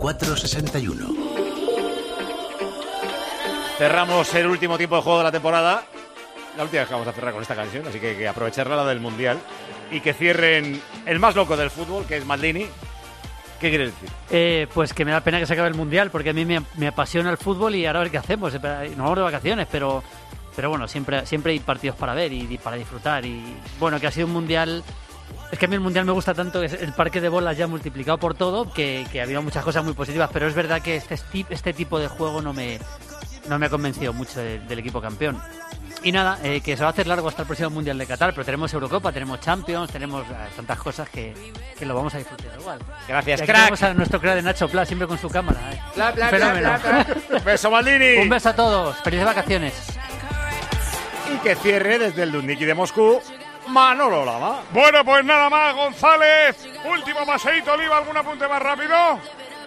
0461. 0.00 1.08
Cerramos 3.76 4.32
el 4.36 4.46
último 4.46 4.78
tiempo 4.78 4.94
de 4.94 5.02
juego 5.02 5.18
de 5.18 5.24
la 5.24 5.32
temporada. 5.32 5.84
La 6.56 6.62
última 6.62 6.82
vez 6.82 6.88
que 6.88 6.94
vamos 6.94 7.08
a 7.08 7.12
cerrar 7.12 7.32
con 7.32 7.42
esta 7.42 7.56
canción, 7.56 7.84
así 7.88 7.98
que 7.98 8.10
hay 8.10 8.16
que 8.16 8.28
aprovecharla, 8.28 8.76
la 8.76 8.86
del 8.86 9.00
Mundial. 9.00 9.40
Y 9.90 10.00
que 10.00 10.14
cierren 10.14 10.80
el 11.06 11.18
más 11.18 11.34
loco 11.34 11.56
del 11.56 11.70
fútbol, 11.70 12.06
que 12.06 12.16
es 12.16 12.24
Maldini. 12.24 12.68
¿Qué 13.64 13.70
quieres 13.70 13.94
decir? 13.94 14.10
Eh, 14.30 14.66
pues 14.74 14.92
que 14.92 15.06
me 15.06 15.10
da 15.10 15.22
pena 15.22 15.38
que 15.40 15.46
se 15.46 15.54
acabe 15.54 15.68
el 15.68 15.74
mundial, 15.74 16.10
porque 16.10 16.28
a 16.28 16.32
mí 16.34 16.44
me, 16.44 16.86
apasiona 16.86 17.30
el 17.30 17.38
fútbol 17.38 17.74
y 17.74 17.86
ahora 17.86 18.00
a 18.00 18.02
ver 18.02 18.12
qué 18.12 18.18
hacemos. 18.18 18.52
Nos 18.52 18.62
vamos 18.98 19.16
de 19.16 19.22
vacaciones, 19.22 19.66
pero, 19.72 20.04
pero 20.54 20.68
bueno, 20.68 20.86
siempre, 20.86 21.24
siempre 21.24 21.52
hay 21.52 21.60
partidos 21.60 21.96
para 21.96 22.12
ver 22.12 22.30
y, 22.30 22.58
para 22.58 22.76
disfrutar. 22.76 23.24
Y 23.24 23.56
bueno, 23.80 23.98
que 23.98 24.06
ha 24.06 24.10
sido 24.10 24.26
un 24.26 24.34
mundial. 24.34 24.84
Es 25.50 25.58
que 25.58 25.64
a 25.64 25.68
mí 25.68 25.76
el 25.76 25.80
mundial 25.80 26.04
me 26.04 26.12
gusta 26.12 26.34
tanto, 26.34 26.62
es 26.62 26.74
el 26.74 26.92
parque 26.92 27.22
de 27.22 27.30
bolas 27.30 27.56
ya 27.56 27.66
multiplicado 27.66 28.18
por 28.18 28.34
todo, 28.34 28.70
que, 28.70 29.06
que 29.10 29.20
ha 29.20 29.22
habido 29.24 29.40
muchas 29.40 29.64
cosas 29.64 29.82
muy 29.82 29.94
positivas, 29.94 30.28
pero 30.30 30.46
es 30.46 30.54
verdad 30.54 30.82
que 30.82 30.96
este, 30.96 31.16
este 31.48 31.72
tipo 31.72 31.98
de 31.98 32.08
juego 32.08 32.42
no 32.42 32.52
me, 32.52 32.78
no 33.48 33.58
me 33.58 33.64
ha 33.64 33.70
convencido 33.70 34.12
mucho 34.12 34.40
de- 34.40 34.58
del 34.58 34.78
equipo 34.80 35.00
campeón. 35.00 35.40
Y 36.04 36.12
nada, 36.12 36.38
eh, 36.42 36.60
que 36.60 36.76
se 36.76 36.82
va 36.82 36.88
a 36.88 36.92
hacer 36.92 37.06
largo 37.06 37.28
hasta 37.28 37.42
el 37.42 37.46
próximo 37.46 37.70
Mundial 37.70 37.96
de 37.96 38.06
Qatar, 38.06 38.32
pero 38.34 38.44
tenemos 38.44 38.70
Eurocopa, 38.74 39.10
tenemos 39.10 39.40
Champions, 39.40 39.90
tenemos 39.90 40.22
eh, 40.28 40.34
tantas 40.54 40.78
cosas 40.78 41.08
que, 41.08 41.32
que 41.78 41.86
lo 41.86 41.94
vamos 41.94 42.14
a 42.14 42.18
disfrutar 42.18 42.48
igual. 42.60 42.78
Gracias, 43.08 43.40
Y 43.40 43.42
aquí 43.44 43.52
crack. 43.52 43.82
a 43.82 43.94
nuestro 43.94 44.20
crack 44.20 44.34
de 44.34 44.42
Nacho 44.42 44.68
Pla, 44.68 44.84
siempre 44.84 45.08
con 45.08 45.16
su 45.18 45.30
cámara. 45.30 45.58
eh. 45.72 45.80
Bla, 45.96 46.10
bla, 46.12 46.30
bla. 46.30 47.06
Beso, 47.42 47.70
Maldini. 47.70 48.18
Un 48.18 48.28
beso 48.28 48.50
a 48.50 48.54
todos. 48.54 48.96
Felices 48.98 49.24
vacaciones. 49.24 49.72
Y 51.34 51.38
que 51.38 51.54
cierre 51.56 51.98
desde 51.98 52.22
el 52.24 52.32
Dundiki 52.32 52.66
de 52.66 52.74
Moscú, 52.74 53.18
Manolo 53.68 54.26
Lama. 54.26 54.60
Bueno, 54.72 55.02
pues 55.06 55.24
nada 55.24 55.48
más, 55.48 55.74
González. 55.74 56.68
Último 56.84 57.24
paseíto, 57.24 57.72
Oliva, 57.72 57.96
¿algún 57.96 58.16
apunte 58.16 58.46
más 58.46 58.62
rápido? 58.62 58.94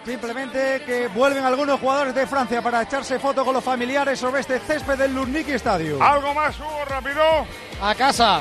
Simplemente 0.04 0.82
que 0.86 1.08
vuelven 1.08 1.44
algunos 1.44 1.78
jugadores 1.80 2.14
de 2.14 2.26
Francia 2.26 2.62
para 2.62 2.82
echarse 2.82 3.18
foto 3.18 3.44
con 3.44 3.54
los 3.54 3.64
familiares 3.64 4.18
sobre 4.18 4.40
este 4.40 4.58
césped 4.58 4.96
del 4.96 5.14
Lurniki 5.14 5.52
Stadium. 5.52 6.00
¿Algo 6.00 6.32
más, 6.32 6.58
Hugo, 6.58 6.84
rápido? 6.88 7.22
A 7.82 7.94
casa. 7.94 8.40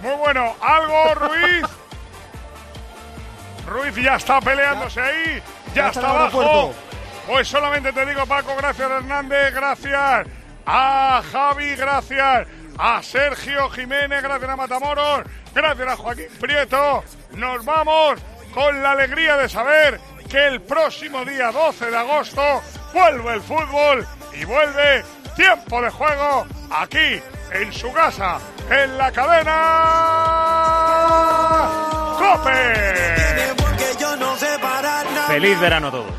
Muy 0.00 0.14
bueno, 0.16 0.54
¿algo, 0.60 1.14
Ruiz? 1.28 1.64
Ruiz 3.66 3.94
ya 3.96 4.16
está 4.16 4.40
peleándose 4.40 5.00
ahí, 5.00 5.42
ya, 5.74 5.84
ya 5.84 5.88
está 5.88 6.10
abajo. 6.10 6.74
Pues 7.26 7.48
solamente 7.48 7.92
te 7.92 8.04
digo, 8.04 8.26
Paco, 8.26 8.54
gracias 8.56 8.90
Hernández, 8.90 9.54
gracias 9.54 10.26
a 10.66 11.22
Javi, 11.32 11.74
gracias 11.74 12.46
a 12.78 13.02
Sergio 13.02 13.70
Jiménez, 13.70 14.22
gracias 14.22 14.50
a 14.50 14.56
Matamoros, 14.56 15.22
gracias 15.54 15.88
a 15.88 15.96
Joaquín 15.96 16.28
Prieto. 16.38 17.02
Nos 17.32 17.64
vamos 17.64 18.20
con 18.52 18.82
la 18.82 18.92
alegría 18.92 19.38
de 19.38 19.48
saber 19.48 19.98
que 20.34 20.46
el 20.48 20.60
próximo 20.62 21.24
día 21.24 21.52
12 21.52 21.92
de 21.92 21.96
agosto 21.96 22.42
vuelve 22.92 23.34
el 23.34 23.40
fútbol 23.40 24.04
y 24.32 24.44
vuelve 24.44 25.04
tiempo 25.36 25.80
de 25.80 25.90
juego 25.90 26.44
aquí 26.72 27.22
en 27.52 27.72
su 27.72 27.92
casa, 27.92 28.40
en 28.68 28.98
la 28.98 29.12
cadena 29.12 29.54
COPE. 32.18 33.54
Feliz 35.28 35.60
verano 35.60 35.86
a 35.86 35.90
todos. 35.92 36.12